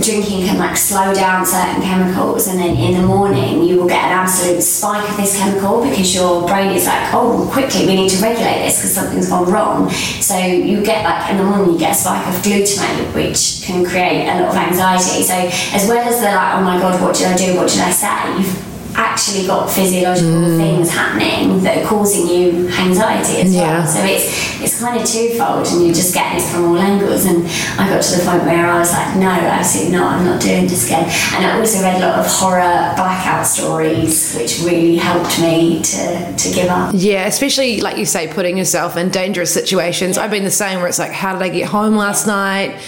drinking 0.00 0.48
can 0.48 0.56
like 0.56 0.76
slow 0.76 1.12
down 1.12 1.44
certain 1.44 1.82
chemicals 1.82 2.48
and 2.48 2.58
then 2.58 2.76
in 2.76 3.00
the 3.00 3.06
morning 3.06 3.64
you 3.64 3.76
will 3.76 3.88
get 3.88 4.04
an 4.04 4.12
absolute 4.12 4.60
spike 4.60 5.08
of 5.08 5.16
this 5.16 5.36
chemical 5.36 5.82
because 5.84 6.14
your 6.14 6.48
brain 6.48 6.72
is 6.72 6.86
like, 6.86 7.12
oh, 7.12 7.48
quickly, 7.52 7.84
we 7.84 7.96
need 7.96 8.08
to 8.08 8.20
regulate 8.24 8.64
this 8.64 8.78
because 8.78 8.94
something's 8.94 9.28
gone 9.28 9.50
wrong. 9.52 9.90
So 9.90 10.36
you 10.38 10.82
get 10.82 11.04
like 11.04 11.30
in 11.30 11.36
the 11.36 11.44
morning 11.44 11.74
you 11.74 11.78
get 11.78 11.92
a 11.92 11.98
spike 11.98 12.26
of 12.26 12.34
glutamate, 12.40 13.12
which 13.12 13.65
can 13.66 13.84
create 13.84 14.28
a 14.28 14.40
lot 14.40 14.50
of 14.50 14.56
anxiety. 14.56 15.22
So 15.22 15.34
as 15.34 15.88
well 15.88 16.06
as 16.06 16.20
the 16.20 16.26
like, 16.26 16.54
oh 16.56 16.62
my 16.62 16.78
god, 16.78 17.02
what 17.02 17.14
did 17.16 17.26
I 17.26 17.36
do? 17.36 17.56
What 17.56 17.68
did 17.68 17.80
I 17.80 17.90
say? 17.90 18.38
You've 18.38 18.66
actually 18.98 19.46
got 19.46 19.70
physiological 19.70 20.30
mm. 20.32 20.56
things 20.56 20.90
happening 20.90 21.62
that 21.62 21.78
are 21.78 21.86
causing 21.86 22.26
you 22.26 22.68
anxiety 22.68 23.42
as 23.42 23.54
Yeah. 23.54 23.80
well. 23.80 23.86
So 23.86 24.00
it's 24.04 24.62
it's 24.62 24.80
kind 24.80 24.98
of 24.98 25.06
twofold, 25.06 25.66
and 25.66 25.84
you're 25.84 25.94
just 25.94 26.14
getting 26.14 26.38
it 26.40 26.44
from 26.44 26.64
all 26.64 26.78
angles. 26.78 27.26
And 27.26 27.46
I 27.78 27.88
got 27.90 28.02
to 28.02 28.16
the 28.16 28.24
point 28.24 28.44
where 28.44 28.66
I 28.66 28.78
was 28.78 28.92
like, 28.92 29.16
no, 29.16 29.28
absolutely 29.28 29.96
not. 29.98 30.14
I'm 30.14 30.24
not 30.24 30.40
doing 30.40 30.66
this 30.66 30.86
again. 30.86 31.04
And 31.34 31.44
I 31.44 31.58
also 31.58 31.82
read 31.82 32.00
a 32.02 32.06
lot 32.06 32.18
of 32.18 32.26
horror 32.26 32.92
blackout 32.96 33.46
stories, 33.46 34.34
which 34.34 34.60
really 34.64 34.96
helped 34.96 35.38
me 35.40 35.82
to 35.82 36.34
to 36.34 36.54
give 36.54 36.68
up. 36.68 36.92
Yeah, 36.94 37.26
especially 37.26 37.82
like 37.82 37.98
you 37.98 38.06
say, 38.06 38.28
putting 38.32 38.56
yourself 38.56 38.96
in 38.96 39.10
dangerous 39.10 39.52
situations. 39.52 40.16
I've 40.16 40.30
been 40.30 40.44
the 40.44 40.50
same 40.50 40.78
where 40.78 40.88
it's 40.88 40.98
like, 40.98 41.12
how 41.12 41.34
did 41.34 41.42
I 41.42 41.50
get 41.50 41.68
home 41.68 41.96
last 41.96 42.26
night? 42.26 42.80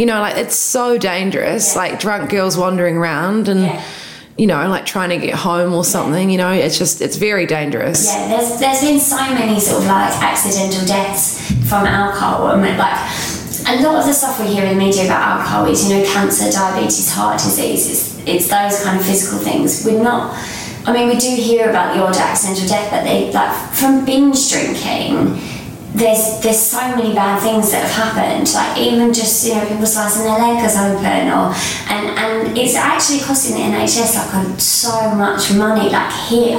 You 0.00 0.06
know, 0.06 0.20
like 0.22 0.38
it's 0.38 0.56
so 0.56 0.96
dangerous. 0.96 1.74
Yeah. 1.74 1.82
Like 1.82 2.00
drunk 2.00 2.30
girls 2.30 2.56
wandering 2.56 2.96
around 2.96 3.48
and, 3.48 3.60
Yeah. 3.64 3.82
you 4.38 4.46
know, 4.46 4.66
like 4.66 4.86
trying 4.86 5.10
to 5.10 5.18
get 5.18 5.34
home 5.34 5.74
or 5.74 5.84
something. 5.84 6.30
You 6.30 6.38
know, 6.38 6.50
it's 6.52 6.78
just 6.78 7.02
it's 7.02 7.18
very 7.18 7.44
dangerous. 7.44 8.06
Yeah, 8.06 8.28
there's 8.28 8.58
there's 8.58 8.80
been 8.80 8.98
so 8.98 9.20
many 9.40 9.60
sort 9.60 9.82
of 9.82 9.88
like 9.88 10.14
accidental 10.22 10.86
deaths 10.86 11.52
from 11.68 11.84
alcohol. 11.84 12.48
and 12.48 12.62
like 12.78 12.98
a 13.68 13.82
lot 13.82 13.96
of 14.00 14.06
the 14.06 14.14
stuff 14.14 14.40
we 14.40 14.46
hear 14.54 14.64
in 14.64 14.70
the 14.78 14.84
media 14.86 15.04
about 15.04 15.20
alcohol 15.36 15.66
is 15.66 15.86
you 15.86 15.90
know 15.98 16.04
cancer, 16.14 16.50
diabetes, 16.50 17.12
heart 17.12 17.36
disease. 17.38 17.82
It's 17.90 18.02
it's 18.26 18.46
those 18.48 18.82
kind 18.82 18.98
of 18.98 19.04
physical 19.04 19.38
things. 19.38 19.84
We're 19.84 20.02
not. 20.02 20.32
I 20.86 20.94
mean, 20.94 21.08
we 21.08 21.16
do 21.18 21.28
hear 21.28 21.68
about 21.68 21.94
the 21.94 22.02
odd 22.02 22.16
accidental 22.16 22.66
death, 22.66 22.88
but 22.90 23.04
they 23.04 23.30
like 23.32 23.52
from 23.74 24.06
binge 24.06 24.50
drinking. 24.50 25.38
There's 25.92 26.40
there's 26.40 26.58
so 26.58 26.80
many 26.96 27.14
bad 27.14 27.42
things 27.42 27.72
that 27.72 27.82
have 27.82 28.14
happened. 28.14 28.52
Like 28.54 28.78
even 28.78 29.12
just 29.12 29.46
you 29.46 29.54
know 29.54 29.66
people 29.66 29.86
slicing 29.86 30.24
their 30.24 30.38
legs 30.38 30.76
open, 30.76 31.28
or 31.28 31.52
and 31.90 32.06
and 32.16 32.56
it's 32.56 32.76
actually 32.76 33.20
costing 33.20 33.56
the 33.56 33.76
NHS 33.76 34.14
like 34.14 34.46
a, 34.46 34.60
so 34.60 35.14
much 35.14 35.52
money. 35.52 35.90
Like 35.90 36.12
here, 36.28 36.58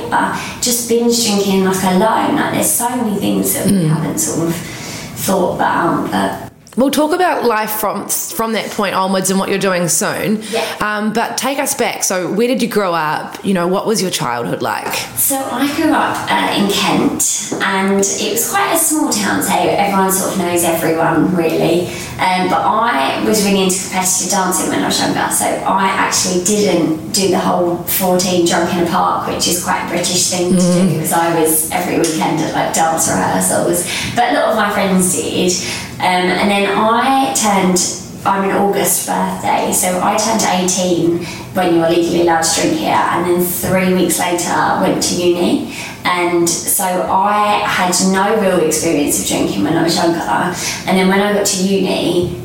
just 0.62 0.90
binge 0.90 1.24
drinking 1.26 1.64
like 1.64 1.84
alone. 1.84 2.36
Like 2.36 2.54
there's 2.54 2.72
so 2.72 2.90
many 2.90 3.20
things 3.20 3.54
that 3.54 3.68
we 3.68 3.84
hmm. 3.84 3.88
haven't 3.88 4.20
sort 4.20 4.50
of 4.50 4.56
thought 4.56 5.56
about. 5.56 6.12
But 6.12 6.40
We'll 6.78 6.92
talk 6.92 7.12
about 7.13 7.44
life 7.44 7.72
from 7.72 8.08
from 8.08 8.54
that 8.54 8.72
point 8.72 8.96
onwards 8.96 9.30
and 9.30 9.38
what 9.38 9.50
you're 9.50 9.60
doing 9.60 9.90
soon. 9.90 10.42
Yeah. 10.51 10.78
Um, 10.80 11.12
but 11.12 11.38
take 11.38 11.60
us 11.60 11.74
back. 11.74 12.04
So, 12.04 12.32
where 12.32 12.48
did 12.48 12.62
you 12.62 12.70
grow 12.70 12.94
up? 12.94 13.44
You 13.44 13.54
know, 13.54 13.68
what 13.68 13.86
was 13.86 14.01
your 14.01 14.12
childhood 14.12 14.62
like? 14.62 14.94
So 15.18 15.36
I 15.38 15.68
grew 15.75 15.92
up 15.92 16.16
uh, 16.32 16.56
in 16.58 16.72
Kent, 16.72 17.54
and 17.62 18.00
it 18.00 18.32
was 18.32 18.50
quite 18.50 18.74
a 18.74 18.78
small 18.78 19.12
town, 19.12 19.44
so 19.44 19.54
everyone 19.54 20.12
sort 20.12 20.32
of 20.34 20.38
knows 20.40 20.63
everyone 20.63 21.36
really. 21.36 21.88
Um, 22.22 22.50
but 22.50 22.62
I 22.62 23.22
was 23.25 23.44
really 23.44 23.63
into 23.63 23.82
competitive 23.82 24.32
dancing 24.32 24.70
when 24.70 24.84
I 24.84 24.86
was 24.86 25.00
younger, 25.00 25.28
so 25.34 25.46
I 25.46 25.88
actually 25.88 26.44
didn't 26.46 27.12
do 27.12 27.30
the 27.30 27.40
whole 27.40 27.78
14 27.84 28.46
drunk 28.46 28.74
in 28.74 28.88
a 28.88 28.90
park, 28.90 29.28
which 29.28 29.48
is 29.48 29.63
quite 29.63 29.86
a 29.86 29.90
British 29.90 30.30
thing 30.30 30.54
to 30.54 30.60
do, 30.60 30.88
because 30.94 31.12
I 31.12 31.38
was 31.38 31.70
every 31.72 31.98
weekend 31.98 32.40
at 32.40 32.54
like 32.54 32.74
dance 32.74 33.10
rehearsals. 33.10 33.84
But 34.16 34.32
a 34.32 34.34
lot 34.40 34.50
of 34.51 34.56
my 34.56 34.72
friends 34.72 35.13
did. 35.13 35.51
Um, 36.01 36.34
and 36.34 36.50
then 36.50 36.67
I 36.75 37.31
turned 37.36 37.77
I'm 38.24 38.48
an 38.48 38.55
August 38.55 39.08
birthday, 39.08 39.72
so 39.72 40.00
I 40.01 40.15
turned 40.15 40.41
18 40.41 41.25
when 41.55 41.75
you're 41.75 41.89
legally 41.89 42.22
allowed 42.22 42.41
to 42.43 42.62
drink 42.62 42.77
here, 42.77 42.89
and 42.89 43.25
then 43.25 43.43
three 43.43 43.93
weeks 43.96 44.20
later 44.20 44.79
went 44.81 45.01
to 45.01 45.15
uni. 45.15 45.74
And 46.03 46.48
so 46.48 46.84
I 46.84 47.63
had 47.65 47.93
no 48.12 48.39
real 48.39 48.65
experience 48.65 49.22
of 49.22 49.27
drinking 49.27 49.63
when 49.63 49.75
I 49.75 49.84
was 49.84 49.96
younger, 49.96 50.20
and 50.20 50.98
then 50.98 51.08
when 51.08 51.20
I 51.20 51.34
got 51.34 51.46
to 51.48 51.63
uni, 51.63 52.36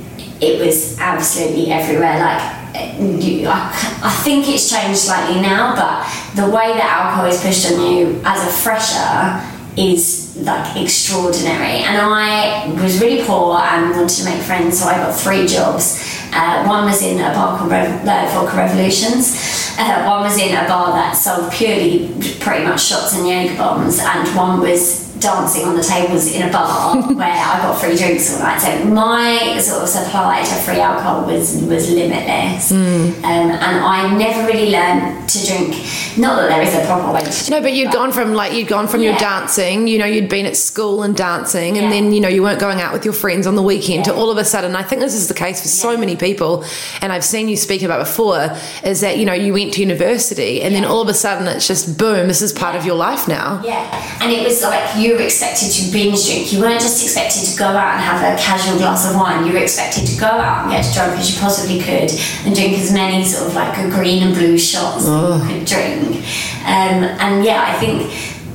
it 0.40 0.64
was 0.64 0.98
absolutely 0.98 1.70
everywhere. 1.70 2.20
Like, 2.20 2.42
I 2.74 4.20
think 4.22 4.48
it's 4.48 4.70
changed 4.70 5.00
slightly 5.00 5.40
now, 5.40 5.74
but 5.74 6.06
the 6.36 6.50
way 6.50 6.72
that 6.72 6.84
alcohol 6.84 7.26
is 7.26 7.40
pushed 7.42 7.72
on 7.72 7.80
you 7.80 8.20
as 8.24 8.46
a 8.46 8.52
fresher 8.52 9.55
is 9.76 10.36
like 10.42 10.76
extraordinary. 10.76 11.84
And 11.84 11.98
I 11.98 12.66
was 12.82 13.00
really 13.00 13.24
poor 13.24 13.56
and 13.58 13.90
wanted 13.90 14.08
to 14.08 14.24
make 14.24 14.42
friends, 14.42 14.80
so 14.80 14.86
I 14.88 14.96
got 14.96 15.14
three 15.14 15.46
jobs. 15.46 16.02
Uh, 16.32 16.64
one 16.66 16.84
was 16.84 17.02
in 17.02 17.18
a 17.18 17.32
bar 17.32 17.58
called 17.58 17.70
Rev- 17.70 18.06
uh, 18.06 18.28
Vodka 18.32 18.56
Revolutions. 18.56 19.74
Uh, 19.78 20.04
one 20.04 20.22
was 20.22 20.38
in 20.38 20.54
a 20.56 20.66
bar 20.66 20.92
that 20.92 21.12
sold 21.12 21.52
purely 21.52 22.08
pretty 22.40 22.64
much 22.64 22.84
shots 22.86 23.14
and 23.16 23.26
Jaeger 23.28 23.56
bombs, 23.56 23.98
and 24.00 24.28
one 24.36 24.60
was 24.60 25.05
dancing 25.20 25.64
on 25.64 25.76
the 25.76 25.82
tables 25.82 26.26
in 26.32 26.48
a 26.48 26.52
bar 26.52 26.96
where 27.14 27.26
I 27.26 27.58
got 27.62 27.78
free 27.80 27.96
drinks 27.96 28.32
all 28.34 28.40
night. 28.40 28.58
So 28.60 28.84
my 28.86 29.58
sort 29.58 29.82
of 29.82 29.88
supply 29.88 30.42
to 30.42 30.54
free 30.64 30.80
alcohol 30.80 31.26
was 31.26 31.62
was 31.62 31.90
limitless, 31.90 32.72
um, 32.72 32.78
and 33.24 33.52
I 33.52 34.14
never 34.16 34.46
really 34.46 34.70
learned 34.70 35.28
to 35.28 35.46
drink. 35.46 35.74
Not 36.18 36.36
that 36.36 36.48
there 36.48 36.62
is 36.62 36.74
a 36.74 36.84
proper 36.86 37.12
way 37.12 37.20
to 37.20 37.50
No, 37.50 37.60
but 37.60 37.72
you'd 37.74 37.92
gone 37.92 38.12
from 38.12 38.34
like 38.34 38.52
you'd 38.52 38.68
gone 38.68 38.88
from 38.88 39.02
your 39.02 39.16
dancing, 39.16 39.86
you 39.86 39.98
know, 39.98 40.06
you'd 40.06 40.28
been 40.28 40.46
at 40.46 40.56
school 40.56 41.02
and 41.02 41.16
dancing, 41.16 41.76
and 41.78 41.86
Yeah. 41.86 41.90
then 41.90 42.12
you 42.12 42.20
know 42.20 42.28
you 42.28 42.42
weren't 42.42 42.58
going 42.60 42.80
out 42.80 42.92
with 42.92 43.04
your 43.04 43.14
friends 43.14 43.46
on 43.46 43.54
the 43.54 43.62
weekend. 43.62 44.04
To 44.06 44.14
all 44.14 44.30
of 44.30 44.38
a 44.38 44.44
sudden, 44.44 44.74
I 44.76 44.82
think 44.82 45.00
this 45.00 45.14
is 45.14 45.28
the 45.28 45.34
case 45.34 45.60
for 45.62 45.68
so 45.68 45.96
many 45.96 46.16
people, 46.16 46.64
and 47.02 47.12
I've 47.12 47.24
seen 47.24 47.48
you 47.48 47.56
speak 47.56 47.82
about 47.82 47.98
before, 47.98 48.56
is 48.84 49.00
that 49.00 49.18
you 49.18 49.24
know 49.26 49.32
you 49.34 49.52
went 49.52 49.74
to 49.74 49.80
university, 49.80 50.62
and 50.62 50.74
then 50.74 50.84
all 50.84 51.00
of 51.02 51.08
a 51.08 51.14
sudden 51.14 51.46
it's 51.48 51.66
just 51.68 51.98
boom, 51.98 52.28
this 52.28 52.42
is 52.42 52.52
part 52.52 52.76
of 52.76 52.84
your 52.86 52.96
life 52.96 53.28
now. 53.28 53.60
Yeah, 53.64 53.84
and 54.22 54.32
it 54.32 54.42
was 54.46 54.62
like 54.62 54.96
you 54.96 55.05
were 55.14 55.22
expected 55.22 55.70
to 55.70 55.92
binge 55.92 56.24
drink. 56.26 56.52
You 56.52 56.60
weren't 56.60 56.80
just 56.80 57.02
expected 57.02 57.44
to 57.44 57.58
go 57.58 57.66
out 57.66 57.94
and 57.94 58.00
have 58.00 58.20
a 58.22 58.40
casual 58.40 58.78
glass 58.78 59.08
of 59.08 59.16
wine. 59.16 59.46
You 59.46 59.52
were 59.52 59.58
expected 59.58 60.06
to 60.06 60.20
go 60.20 60.26
out 60.26 60.62
and 60.62 60.70
get 60.70 60.80
as 60.80 60.94
drunk 60.94 61.18
as 61.18 61.34
you 61.34 61.40
possibly 61.40 61.78
could 61.80 62.10
and 62.44 62.54
drink 62.54 62.78
as 62.78 62.92
many 62.92 63.24
sort 63.24 63.48
of 63.48 63.54
like 63.54 63.76
a 63.78 63.90
green 63.90 64.22
and 64.22 64.34
blue 64.34 64.58
shots 64.58 65.04
that 65.04 65.50
you 65.50 65.58
could 65.58 65.66
drink. 65.66 66.16
Um, 66.64 67.04
and 67.20 67.44
yeah, 67.44 67.62
I 67.66 67.78
think 67.78 68.10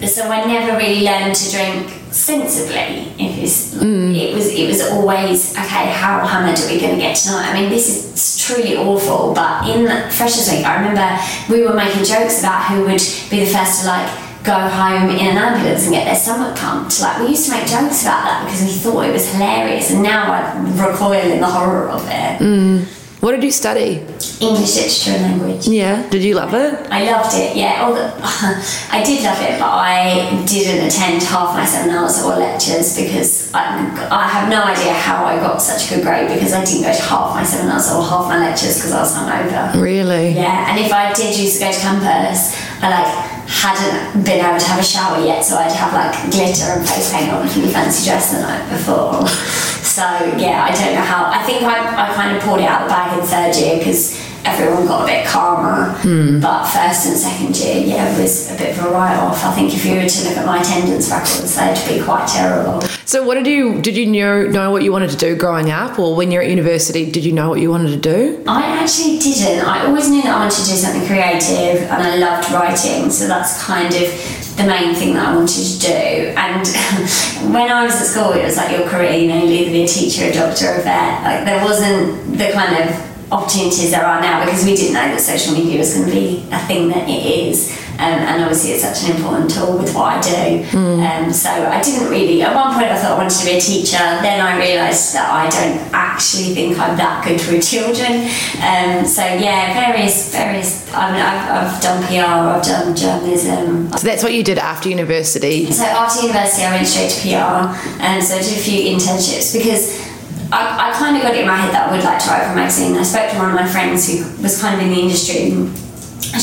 so. 0.09 0.27
I 0.29 0.45
never 0.45 0.77
really 0.77 1.03
learned 1.03 1.35
to 1.35 1.51
drink 1.51 1.89
sensibly. 2.11 3.07
It 3.17 3.41
was, 3.41 3.81
it 3.81 4.33
was, 4.33 4.47
it 4.47 4.67
was 4.67 4.81
always 4.89 5.53
okay. 5.53 5.91
How 5.91 6.25
hammered 6.25 6.59
are 6.59 6.67
we 6.67 6.79
going 6.79 6.95
to 6.95 7.01
get 7.01 7.15
tonight? 7.15 7.49
I 7.49 7.53
mean, 7.53 7.69
this 7.69 7.87
is 7.87 8.45
truly 8.45 8.75
awful. 8.75 9.33
But 9.33 9.69
in 9.69 9.87
Freshers 10.11 10.49
Week, 10.51 10.65
I 10.65 10.75
remember 10.81 11.07
we 11.53 11.65
were 11.65 11.73
making 11.73 12.03
jokes 12.03 12.39
about 12.39 12.65
who 12.65 12.81
would 12.81 13.01
be 13.29 13.39
the 13.39 13.51
first 13.51 13.81
to 13.81 13.87
like 13.87 14.30
go 14.43 14.53
home 14.53 15.09
in 15.09 15.19
an 15.19 15.37
ambulance 15.37 15.83
and 15.83 15.93
get 15.93 16.05
their 16.05 16.15
stomach 16.15 16.55
pumped. 16.57 16.99
Like 17.01 17.19
we 17.21 17.29
used 17.29 17.45
to 17.45 17.51
make 17.51 17.67
jokes 17.67 18.01
about 18.01 18.23
that 18.25 18.45
because 18.45 18.61
we 18.63 18.71
thought 18.71 19.05
it 19.05 19.13
was 19.13 19.31
hilarious, 19.33 19.91
and 19.91 20.03
now 20.03 20.31
I 20.31 20.59
recoil 20.87 21.31
in 21.31 21.39
the 21.39 21.47
horror 21.47 21.89
of 21.89 22.03
it. 22.07 22.39
Mm. 22.39 22.85
What 23.21 23.33
did 23.33 23.43
you 23.43 23.51
study? 23.51 24.01
English 24.41 24.75
literature 24.77 25.11
and 25.11 25.41
language. 25.41 25.67
Yeah, 25.67 26.09
did 26.09 26.23
you 26.23 26.33
love 26.33 26.55
it? 26.55 26.73
I 26.89 27.05
loved 27.05 27.37
it, 27.37 27.55
yeah. 27.55 27.85
I 28.91 29.03
did 29.03 29.23
love 29.23 29.39
it, 29.39 29.59
but 29.59 29.69
I 29.69 30.43
didn't 30.47 30.87
attend 30.87 31.21
half 31.21 31.53
my 31.53 31.63
seminars 31.63 32.23
or 32.23 32.35
lectures 32.37 32.97
because 32.97 33.53
I, 33.53 33.77
I 34.09 34.27
have 34.27 34.49
no 34.49 34.63
idea 34.63 34.93
how 34.93 35.23
I 35.23 35.37
got 35.37 35.61
such 35.61 35.85
a 35.91 35.95
good 35.95 36.03
grade 36.03 36.29
because 36.29 36.51
I 36.51 36.65
didn't 36.65 36.81
go 36.81 36.91
to 36.91 37.03
half 37.03 37.35
my 37.35 37.43
seminars 37.43 37.91
or 37.93 38.01
half 38.01 38.25
my 38.25 38.39
lectures 38.39 38.77
because 38.77 38.91
I 38.91 39.01
was 39.01 39.13
hungover. 39.13 39.79
Really? 39.79 40.33
Yeah, 40.33 40.71
and 40.71 40.83
if 40.83 40.91
I 40.91 41.13
did 41.13 41.37
used 41.37 41.59
to 41.59 41.65
go 41.65 41.71
to 41.71 41.79
campus, 41.79 42.57
I 42.81 42.89
like 42.89 43.30
hadn't 43.51 44.23
been 44.23 44.39
able 44.39 44.57
to 44.57 44.65
have 44.65 44.79
a 44.79 44.83
shower 44.83 45.23
yet, 45.23 45.43
so 45.43 45.57
I'd 45.57 45.71
have 45.73 45.93
like 45.93 46.31
glitter 46.31 46.79
and 46.79 46.87
face 46.87 47.11
paint 47.11 47.31
on 47.31 47.47
from 47.47 47.63
the 47.63 47.67
fancy 47.67 48.07
dress 48.07 48.31
the 48.31 48.41
night 48.41 48.69
before. 48.69 49.27
So 49.81 50.03
yeah, 50.37 50.63
I 50.69 50.71
don't 50.71 50.93
know 50.95 51.01
how. 51.01 51.25
I 51.25 51.43
think 51.43 51.63
I, 51.63 51.75
I 52.07 52.13
kind 52.13 52.37
of 52.37 52.41
pulled 52.43 52.59
it 52.59 52.65
out 52.65 52.83
of 52.83 52.87
the 52.87 52.93
bag 52.93 53.19
in 53.19 53.25
third 53.25 53.55
year 53.59 53.77
because 53.77 54.15
everyone 54.45 54.87
got 54.87 55.03
a 55.03 55.05
bit 55.05 55.25
calmer. 55.27 55.93
Hmm. 55.99 56.39
But 56.39 56.65
first 56.65 57.07
and 57.07 57.17
second 57.17 57.57
year, 57.57 57.77
yeah, 57.85 58.13
it 58.13 58.21
was 58.21 58.51
a 58.51 58.57
bit 58.57 58.77
of 58.77 58.85
a 58.85 58.89
write 58.89 59.17
off. 59.17 59.43
I 59.43 59.53
think 59.53 59.73
if 59.73 59.85
you 59.85 59.95
were 59.95 60.07
to 60.07 60.23
look 60.27 60.37
at 60.37 60.45
my 60.45 60.61
attendance 60.61 61.09
records, 61.09 61.55
they'd 61.55 61.97
be 61.97 62.03
quite 62.03 62.27
terrible. 62.27 62.81
So, 63.05 63.23
what 63.23 63.35
did 63.35 63.47
you 63.47 63.81
did 63.81 63.97
you 63.97 64.05
know 64.05 64.43
know 64.47 64.71
what 64.71 64.83
you 64.83 64.91
wanted 64.91 65.09
to 65.11 65.17
do 65.17 65.35
growing 65.35 65.71
up, 65.71 65.99
or 65.99 66.15
when 66.15 66.31
you're 66.31 66.43
at 66.43 66.49
university, 66.49 67.09
did 67.11 67.25
you 67.25 67.31
know 67.31 67.49
what 67.49 67.59
you 67.59 67.69
wanted 67.69 67.91
to 67.91 67.97
do? 67.97 68.43
I 68.47 68.63
actually 68.79 69.19
didn't. 69.19 69.65
I 69.65 69.85
always 69.85 70.09
knew 70.09 70.21
that 70.21 70.35
I 70.35 70.39
wanted 70.39 70.63
to 70.63 70.69
do 70.69 70.77
something 70.77 71.05
creative 71.07 71.83
and 71.83 72.01
I 72.01 72.17
loved 72.17 72.51
writing, 72.51 73.09
so 73.11 73.27
that's 73.27 73.63
kind 73.63 73.93
of 73.93 74.57
the 74.57 74.63
main 74.63 74.95
thing 74.95 75.13
that 75.13 75.27
I 75.27 75.35
wanted 75.35 75.63
to 75.63 75.79
do. 75.79 76.33
And 76.37 76.67
when 77.53 77.71
I 77.71 77.85
was 77.85 77.95
at 77.95 78.07
school, 78.07 78.31
it 78.33 78.43
was 78.43 78.57
like 78.57 78.77
your 78.77 78.87
career, 78.87 79.13
you 79.13 79.27
know, 79.27 79.37
you'll 79.37 79.51
either 79.51 79.71
be 79.71 79.83
a 79.83 79.87
teacher, 79.87 80.25
a 80.25 80.33
doctor, 80.33 80.71
a 80.71 80.81
vet. 80.81 81.23
Like 81.23 81.45
there 81.45 81.63
wasn't 81.63 82.37
the 82.37 82.51
kind 82.51 82.89
of 82.89 83.10
opportunities 83.31 83.91
there 83.91 84.05
are 84.05 84.21
now 84.21 84.43
because 84.43 84.65
we 84.65 84.75
didn't 84.75 84.93
know 84.93 85.07
that 85.07 85.21
social 85.21 85.53
media 85.53 85.79
was 85.79 85.93
going 85.93 86.07
to 86.07 86.11
be 86.11 86.45
a 86.51 86.59
thing 86.67 86.89
that 86.89 87.07
it 87.09 87.25
is. 87.47 87.77
Um, 88.01 88.17
and 88.25 88.41
obviously, 88.41 88.71
it's 88.71 88.81
such 88.81 89.07
an 89.07 89.15
important 89.15 89.51
tool 89.51 89.77
with 89.77 89.93
what 89.93 90.17
I 90.17 90.21
do. 90.21 90.65
Um, 91.05 91.31
so 91.31 91.49
I 91.49 91.79
didn't 91.83 92.09
really. 92.09 92.41
At 92.41 92.55
one 92.55 92.73
point, 92.73 92.87
I 92.87 92.97
thought 92.97 93.11
I 93.11 93.17
wanted 93.17 93.37
to 93.37 93.45
be 93.45 93.51
a 93.57 93.61
teacher. 93.61 93.97
Then 93.97 94.41
I 94.41 94.57
realised 94.57 95.13
that 95.13 95.29
I 95.29 95.45
don't 95.49 95.77
actually 95.93 96.55
think 96.55 96.79
I'm 96.79 96.97
that 96.97 97.23
good 97.23 97.37
with 97.45 97.61
children. 97.61 98.25
Um, 98.57 99.05
so 99.05 99.21
yeah, 99.21 99.73
various, 99.77 100.31
various. 100.33 100.91
I 100.93 101.11
mean, 101.11 101.21
I've, 101.21 101.45
I've 101.75 101.81
done 101.81 102.01
PR, 102.07 102.25
I've 102.57 102.63
done 102.63 102.95
journalism. 102.95 103.91
So 103.93 104.07
that's 104.07 104.23
what 104.23 104.33
you 104.33 104.43
did 104.43 104.57
after 104.57 104.89
university. 104.89 105.71
So 105.71 105.83
after 105.83 106.25
university, 106.25 106.63
I 106.63 106.71
went 106.73 106.87
straight 106.87 107.11
to 107.11 107.21
PR, 107.21 107.77
and 108.01 108.23
so 108.23 108.35
I 108.35 108.41
did 108.41 108.57
a 108.57 108.61
few 108.61 108.81
internships 108.97 109.53
because. 109.55 110.10
I, 110.51 110.91
I 110.91 110.93
kind 110.93 111.15
of 111.15 111.23
got 111.23 111.33
it 111.33 111.41
in 111.41 111.47
my 111.47 111.55
head 111.55 111.73
that 111.73 111.87
I 111.87 111.91
would 111.95 112.03
like 112.03 112.19
to 112.19 112.29
write 112.29 112.43
for 112.43 112.51
a 112.51 112.55
magazine. 112.55 112.97
I 112.97 113.03
spoke 113.03 113.31
to 113.31 113.37
one 113.37 113.49
of 113.49 113.55
my 113.55 113.67
friends 113.67 114.11
who 114.11 114.27
was 114.43 114.59
kind 114.59 114.75
of 114.75 114.85
in 114.85 114.93
the 114.93 114.99
industry, 114.99 115.51
and 115.55 115.71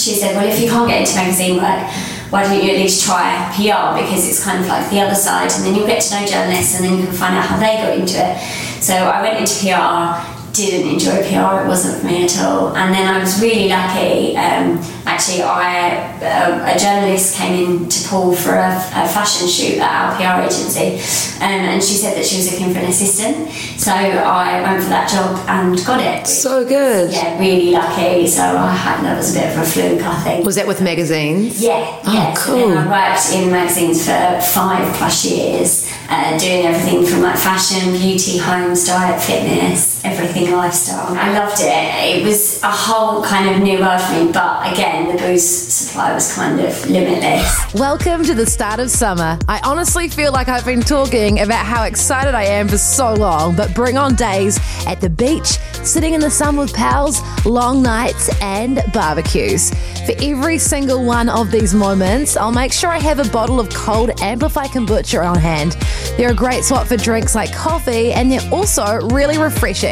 she 0.00 0.16
said, 0.16 0.34
"Well, 0.34 0.48
if 0.48 0.60
you 0.60 0.68
can't 0.68 0.88
get 0.88 1.04
into 1.04 1.14
magazine 1.14 1.60
work, 1.60 1.84
why 2.32 2.44
don't 2.44 2.56
you 2.56 2.72
at 2.72 2.80
least 2.80 3.04
try 3.04 3.52
PR 3.52 4.00
because 4.00 4.24
it's 4.24 4.42
kind 4.42 4.60
of 4.60 4.66
like 4.66 4.88
the 4.90 5.00
other 5.00 5.14
side, 5.14 5.52
and 5.52 5.64
then 5.64 5.74
you'll 5.74 5.86
get 5.86 6.00
to 6.00 6.08
know 6.16 6.26
journalists, 6.26 6.76
and 6.76 6.84
then 6.84 6.98
you 6.98 7.04
can 7.04 7.14
find 7.14 7.36
out 7.36 7.44
how 7.44 7.60
they 7.60 7.76
got 7.76 7.92
into 7.92 8.16
it." 8.16 8.40
So 8.80 8.94
I 8.94 9.20
went 9.20 9.36
into 9.44 9.52
PR, 9.60 10.16
didn't 10.56 10.88
enjoy 10.88 11.20
PR; 11.28 11.64
it 11.64 11.68
wasn't 11.68 12.00
for 12.00 12.06
me 12.06 12.24
at 12.24 12.32
all. 12.40 12.72
And 12.76 12.94
then 12.94 13.12
I 13.12 13.20
was 13.20 13.40
really 13.42 13.68
lucky. 13.68 14.36
Um, 14.36 14.80
actually, 15.18 15.42
I 15.42 16.14
uh, 16.22 16.72
a 16.74 16.78
journalist 16.78 17.36
came 17.36 17.54
in 17.82 17.88
to 17.88 18.08
Paul 18.08 18.34
for 18.34 18.54
a, 18.54 18.70
a 18.70 19.08
fashion 19.08 19.48
shoot 19.48 19.78
at 19.78 19.90
our 19.90 20.14
PR 20.16 20.46
agency, 20.46 20.94
um, 21.42 21.50
and 21.74 21.82
she 21.82 21.94
said 21.94 22.16
that 22.16 22.24
she 22.24 22.36
was 22.36 22.52
looking 22.52 22.72
for 22.72 22.78
an 22.78 22.86
assistant. 22.86 23.50
So 23.78 23.90
I 23.90 24.62
went 24.62 24.82
for 24.82 24.90
that 24.90 25.08
job 25.10 25.44
and 25.48 25.74
got 25.84 26.00
it. 26.00 26.26
So 26.26 26.64
good. 26.66 27.12
Yeah, 27.12 27.38
really 27.38 27.72
lucky. 27.72 28.26
So 28.28 28.42
I 28.42 28.72
had 28.72 29.02
that 29.04 29.16
was 29.16 29.34
a 29.34 29.40
bit 29.40 29.50
of 29.56 29.58
a 29.62 29.66
fluke, 29.66 30.02
I 30.02 30.22
think. 30.22 30.44
Was 30.46 30.54
that 30.54 30.66
with 30.68 30.80
magazines? 30.80 31.60
Yeah, 31.60 32.00
Oh, 32.06 32.12
yeah. 32.14 32.34
So 32.34 32.52
cool. 32.54 32.78
I 32.78 32.86
worked 32.86 33.32
in 33.34 33.50
magazines 33.50 34.04
for 34.06 34.40
five 34.54 34.94
plus 34.96 35.24
years, 35.24 35.92
uh, 36.08 36.38
doing 36.38 36.66
everything 36.66 37.04
from 37.06 37.22
like 37.22 37.36
fashion, 37.38 37.92
beauty, 37.92 38.38
homes, 38.38 38.86
diet, 38.86 39.20
fitness, 39.20 39.97
everything 40.04 40.52
lifestyle. 40.52 41.16
I 41.16 41.32
loved 41.38 41.60
it. 41.60 42.16
It 42.16 42.24
was 42.24 42.62
a 42.62 42.70
whole 42.70 43.22
kind 43.24 43.54
of 43.54 43.62
new 43.62 43.80
world 43.80 44.00
for 44.00 44.12
me, 44.24 44.32
but 44.32 44.72
again, 44.72 45.08
the 45.14 45.20
booze 45.20 45.48
supply 45.48 46.12
was 46.14 46.32
kind 46.34 46.60
of 46.60 46.90
limitless. 46.90 47.74
Welcome 47.74 48.24
to 48.24 48.34
the 48.34 48.46
start 48.46 48.80
of 48.80 48.90
summer. 48.90 49.38
I 49.48 49.60
honestly 49.64 50.08
feel 50.08 50.32
like 50.32 50.48
I've 50.48 50.64
been 50.64 50.82
talking 50.82 51.40
about 51.40 51.66
how 51.66 51.84
excited 51.84 52.34
I 52.34 52.44
am 52.44 52.68
for 52.68 52.78
so 52.78 53.14
long, 53.14 53.56
but 53.56 53.74
bring 53.74 53.96
on 53.96 54.14
days 54.14 54.58
at 54.86 55.00
the 55.00 55.10
beach, 55.10 55.58
sitting 55.82 56.14
in 56.14 56.20
the 56.20 56.30
sun 56.30 56.56
with 56.56 56.72
pals, 56.74 57.20
long 57.44 57.82
nights, 57.82 58.30
and 58.40 58.82
barbecues. 58.92 59.70
For 60.06 60.14
every 60.22 60.58
single 60.58 61.04
one 61.04 61.28
of 61.28 61.50
these 61.50 61.74
moments, 61.74 62.36
I'll 62.36 62.52
make 62.52 62.72
sure 62.72 62.90
I 62.90 62.98
have 62.98 63.18
a 63.18 63.28
bottle 63.30 63.58
of 63.58 63.68
cold 63.70 64.10
Amplify 64.20 64.66
kombucha 64.66 65.24
on 65.28 65.38
hand. 65.38 65.76
They're 66.16 66.32
a 66.32 66.34
great 66.34 66.64
swap 66.64 66.86
for 66.86 66.96
drinks 66.96 67.34
like 67.34 67.52
coffee, 67.52 68.12
and 68.12 68.30
they're 68.30 68.48
also 68.52 69.08
really 69.08 69.38
refreshing. 69.38 69.87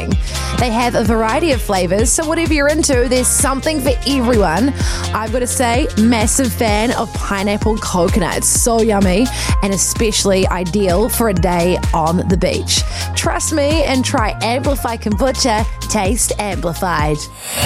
They 0.58 0.70
have 0.70 0.94
a 0.94 1.04
variety 1.04 1.52
of 1.52 1.60
flavors, 1.60 2.10
so 2.12 2.26
whatever 2.26 2.52
you're 2.52 2.68
into, 2.68 3.06
there's 3.08 3.26
something 3.26 3.80
for 3.80 3.92
everyone. 4.06 4.70
I've 5.14 5.32
got 5.32 5.40
to 5.40 5.46
say, 5.46 5.88
massive 5.98 6.52
fan 6.52 6.92
of 6.92 7.12
pineapple 7.14 7.78
coconut. 7.78 8.38
It's 8.38 8.48
so 8.48 8.80
yummy 8.80 9.26
and 9.62 9.72
especially 9.72 10.46
ideal 10.48 11.08
for 11.08 11.28
a 11.28 11.34
day 11.34 11.78
on 11.94 12.28
the 12.28 12.36
beach. 12.36 12.82
Trust 13.14 13.52
me 13.52 13.84
and 13.84 14.04
try 14.04 14.38
Amplify 14.42 14.96
Kombucha, 14.96 15.64
taste 15.88 16.32
amplified. 16.38 17.16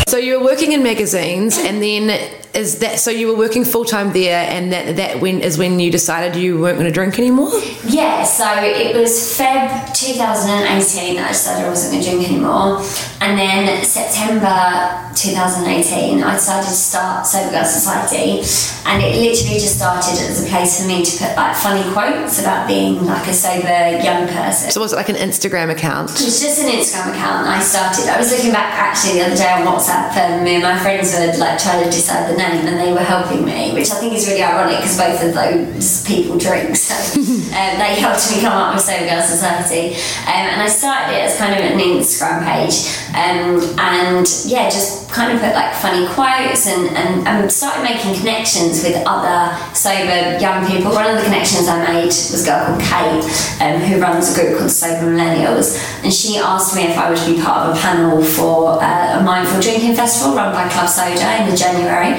So 0.09 0.17
you 0.17 0.39
were 0.39 0.45
working 0.45 0.73
in 0.73 0.83
magazines 0.83 1.59
and 1.59 1.83
then 1.83 2.40
is 2.55 2.81
that 2.81 2.99
so 2.99 3.11
you 3.11 3.29
were 3.29 3.37
working 3.37 3.65
full 3.65 3.85
time 3.85 4.13
there 4.13 4.49
and 4.51 4.73
that 4.73 4.97
that 4.97 5.21
when 5.21 5.41
is 5.41 5.59
when 5.59 5.79
you 5.79 5.91
decided 5.91 6.41
you 6.41 6.61
weren't 6.61 6.79
going 6.79 6.89
to 6.89 6.95
drink 6.95 7.19
anymore? 7.19 7.51
Yeah, 7.85 8.25
so 8.25 8.47
it 8.63 8.97
was 8.97 9.13
Feb 9.39 9.95
2018 9.95 11.17
that 11.17 11.25
I 11.25 11.29
decided 11.29 11.67
I 11.67 11.69
wasn't 11.69 11.93
going 11.93 12.05
to 12.05 12.11
drink 12.11 12.29
anymore. 12.31 12.83
And 13.21 13.39
then 13.39 13.85
September 13.85 14.97
2018, 15.15 16.23
I 16.23 16.35
decided 16.35 16.65
to 16.67 16.73
start 16.73 17.27
Sober 17.27 17.51
Girl 17.51 17.65
Society. 17.65 18.41
And 18.89 19.03
it 19.03 19.13
literally 19.21 19.61
just 19.61 19.77
started 19.77 20.17
as 20.17 20.43
a 20.43 20.49
place 20.49 20.81
for 20.81 20.89
me 20.89 21.05
to 21.05 21.13
put 21.21 21.37
like 21.37 21.55
funny 21.55 21.85
quotes 21.93 22.41
about 22.41 22.67
being 22.67 23.05
like 23.05 23.29
a 23.29 23.35
sober 23.35 24.01
young 24.03 24.27
person. 24.27 24.71
So 24.71 24.81
was 24.81 24.95
it 24.95 24.97
like 24.97 25.11
an 25.11 25.17
Instagram 25.21 25.71
account? 25.71 26.11
It 26.17 26.25
was 26.25 26.41
just 26.41 26.65
an 26.65 26.73
Instagram 26.73 27.13
account. 27.13 27.47
I 27.47 27.61
started. 27.61 28.09
I 28.09 28.17
was 28.17 28.33
looking 28.33 28.53
back 28.53 28.73
actually 28.73 29.21
the 29.21 29.27
other 29.27 29.37
day 29.37 29.53
on 29.53 29.69
WhatsApp, 29.69 30.17
and 30.17 30.43
me 30.43 30.55
and 30.55 30.63
my 30.63 30.79
friends 30.79 31.13
were 31.13 31.37
like 31.37 31.59
trying 31.61 31.85
to 31.85 31.91
decide 31.91 32.33
the 32.33 32.37
name, 32.39 32.67
and 32.67 32.81
they 32.81 32.93
were 32.93 33.05
helping 33.05 33.45
me, 33.45 33.75
which 33.75 33.91
I 33.91 34.01
think 34.01 34.15
is 34.15 34.27
really 34.27 34.43
ironic 34.43 34.79
because 34.79 34.97
both 34.97 35.23
of 35.23 35.35
those 35.35 36.07
people 36.07 36.39
drink. 36.39 36.77
So 36.91 37.21
um, 37.21 37.79
they 37.79 38.01
helped 38.01 38.31
me 38.33 38.41
come 38.41 38.53
up 38.53 38.75
with 38.75 38.83
Sober 38.83 39.07
Girl 39.07 39.23
Society, 39.23 39.95
um, 40.27 40.47
and 40.57 40.63
I 40.63 40.69
started 40.69 41.15
it 41.15 41.31
as 41.31 41.37
kind 41.37 41.53
of 41.53 41.61
an 41.61 41.79
Instagram 41.79 42.43
page, 42.45 42.87
um, 43.15 43.59
and 43.79 44.27
yeah, 44.47 44.71
just 44.71 45.11
kind 45.11 45.33
of 45.33 45.41
put 45.43 45.55
like 45.55 45.75
funny 45.75 46.07
quotes 46.15 46.67
and, 46.67 46.89
and, 46.97 47.27
and 47.27 47.51
started 47.51 47.83
making 47.83 48.15
connections 48.15 48.83
with 48.85 49.03
other 49.07 49.51
sober 49.75 50.39
young 50.39 50.67
people. 50.67 50.93
One 50.93 51.07
of 51.07 51.17
the 51.17 51.25
connections 51.25 51.67
I 51.67 51.83
made 51.83 52.07
was 52.07 52.43
a 52.43 52.47
girl 52.47 52.67
called 52.67 52.81
Kate, 52.81 53.25
um, 53.61 53.81
who 53.83 54.01
runs 54.01 54.31
a 54.31 54.35
group 54.35 54.59
called 54.59 54.71
Sober 54.71 55.11
Millennials, 55.11 55.77
and 56.05 56.13
she 56.13 56.39
asked 56.39 56.77
me 56.77 56.83
if 56.85 56.97
I 56.97 57.11
would 57.11 57.21
be 57.27 57.43
part 57.43 57.69
of 57.69 57.77
a 57.77 57.81
panel 57.81 58.23
for 58.23 58.83
uh, 58.83 59.19
a 59.19 59.23
mindful 59.23 59.61
drinking 59.61 59.95
festival 59.97 60.37
run 60.37 60.53
by 60.53 60.69
Club 60.69 60.89
Soda 60.89 61.49
in 61.49 61.57
January. 61.57 62.15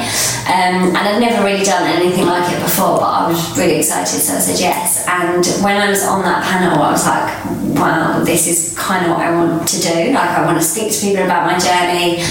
Um, 0.51 0.91
and 0.91 0.97
I'd 0.97 1.19
never 1.19 1.43
really 1.43 1.63
done 1.63 1.88
anything 1.88 2.25
like 2.25 2.51
it 2.51 2.62
before, 2.62 2.99
but 2.99 3.08
I 3.08 3.27
was 3.30 3.58
really 3.58 3.77
excited, 3.80 4.19
so 4.19 4.36
I 4.36 4.39
said 4.39 4.60
yes. 4.60 5.06
And 5.08 5.45
when 5.63 5.77
I 5.77 5.89
was 5.89 6.04
on 6.04 6.23
that 6.23 6.43
panel, 6.43 6.82
I 6.82 6.91
was 6.91 7.06
like, 7.06 7.61
wow, 7.75 8.23
this 8.23 8.47
is 8.47 8.77
kind 8.77 9.05
of 9.05 9.12
what 9.12 9.21
I 9.21 9.31
want 9.31 9.67
to 9.67 9.81
do. 9.81 10.12
Like, 10.13 10.29
I 10.29 10.45
want 10.45 10.57
to 10.57 10.63
speak 10.63 10.91
to 10.91 10.99
people 10.99 11.23
about 11.23 11.45
my 11.45 11.57
journey. 11.57 12.23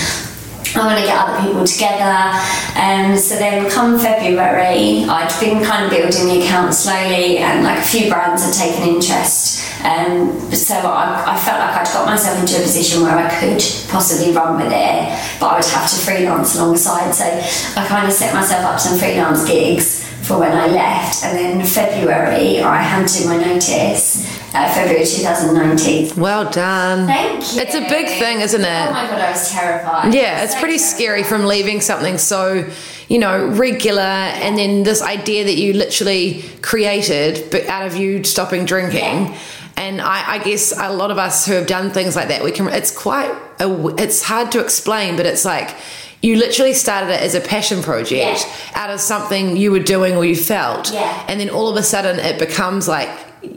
I 0.72 0.87
want 0.87 1.00
to 1.00 1.05
get 1.05 1.18
other 1.18 1.42
people 1.42 1.66
together. 1.66 2.38
Um, 2.79 3.16
so 3.18 3.35
then, 3.37 3.68
come 3.70 3.98
February, 3.98 5.05
I'd 5.05 5.35
been 5.40 5.64
kind 5.64 5.85
of 5.85 5.90
building 5.90 6.29
the 6.29 6.46
account 6.46 6.74
slowly, 6.74 7.38
and 7.38 7.64
like 7.64 7.79
a 7.79 7.83
few 7.83 8.09
brands 8.09 8.44
had 8.44 8.55
taken 8.55 8.94
interest. 8.94 9.66
Um, 9.83 10.53
so 10.53 10.74
I, 10.76 11.35
I 11.35 11.38
felt 11.38 11.59
like 11.59 11.74
I'd 11.74 11.92
got 11.92 12.07
myself 12.07 12.38
into 12.38 12.57
a 12.57 12.62
position 12.62 13.03
where 13.03 13.16
I 13.16 13.29
could 13.40 13.61
possibly 13.90 14.33
run 14.33 14.62
with 14.62 14.70
it, 14.70 15.40
but 15.40 15.46
I 15.48 15.57
would 15.57 15.64
have 15.64 15.90
to 15.90 15.96
freelance 15.96 16.57
alongside. 16.57 17.12
So 17.14 17.24
I 17.24 17.87
kind 17.88 18.07
of 18.07 18.12
set 18.12 18.33
myself 18.33 18.64
up 18.64 18.79
some 18.79 18.98
freelance 18.98 19.44
gigs 19.48 20.07
for 20.22 20.38
when 20.38 20.53
I 20.53 20.68
left, 20.68 21.24
and 21.24 21.37
then 21.37 21.66
February 21.66 22.61
I 22.61 22.81
handed 22.81 23.22
in 23.22 23.29
my 23.29 23.37
notice. 23.38 24.30
Uh, 24.53 24.75
February 24.75 25.05
2019. 25.07 26.21
Well 26.21 26.51
done. 26.51 27.07
Thank 27.07 27.55
you. 27.55 27.61
It's 27.61 27.75
a 27.75 27.81
big 27.89 28.09
thing, 28.19 28.41
isn't 28.41 28.61
it? 28.61 28.89
Oh 28.89 28.93
my 28.93 29.07
god, 29.07 29.21
I 29.21 29.31
was 29.31 29.51
terrified. 29.53 30.13
Yeah, 30.13 30.43
it's 30.43 30.55
So 30.55 30.59
pretty 30.61 30.77
terrified. 30.79 30.97
scary 30.97 31.23
from 31.23 31.45
leaving 31.47 31.81
something 31.81 32.19
so, 32.19 32.69
you 33.09 33.19
know, 33.21 33.47
regular 33.47 34.01
and 34.03 34.59
then 34.59 34.83
this 34.83 35.03
idea 35.03 35.45
that 35.45 35.55
you 35.55 35.73
literally 35.75 36.43
created 36.63 37.49
but 37.53 37.67
out 37.67 37.87
of 37.87 37.97
you 37.97 38.25
stopping 38.25 38.65
drinking. 38.65 39.01
Yeah. 39.27 39.39
And 39.77 40.01
I, 40.01 40.33
I 40.33 40.39
guess 40.39 40.73
a 40.77 40.93
lot 40.93 41.11
of 41.13 41.19
us 41.19 41.47
who 41.47 41.53
have 41.53 41.69
done 41.69 41.91
things 41.91 42.17
like 42.17 42.29
that, 42.29 42.43
we 42.43 42.51
can. 42.51 42.67
It's 42.69 42.91
quite. 42.91 43.31
A, 43.61 43.87
it's 43.99 44.21
hard 44.23 44.51
to 44.53 44.61
explain, 44.61 45.17
but 45.17 45.27
it's 45.27 45.45
like 45.45 45.77
you 46.23 46.37
literally 46.37 46.75
started 46.75 47.11
it 47.11 47.21
as 47.23 47.35
a 47.37 47.41
passion 47.41 47.83
project 47.83 48.45
Yeah. 48.47 48.55
out 48.75 48.91
of 48.91 49.01
something 49.01 49.57
you 49.57 49.71
were 49.71 49.79
doing 49.79 50.17
or 50.17 50.25
you 50.25 50.37
felt, 50.37 50.93
Yeah. 50.93 51.25
and 51.29 51.39
then 51.41 51.49
all 51.51 51.69
of 51.71 51.77
a 51.77 51.83
sudden 51.85 52.19
it 52.19 52.39
becomes 52.39 52.89
like 52.89 53.09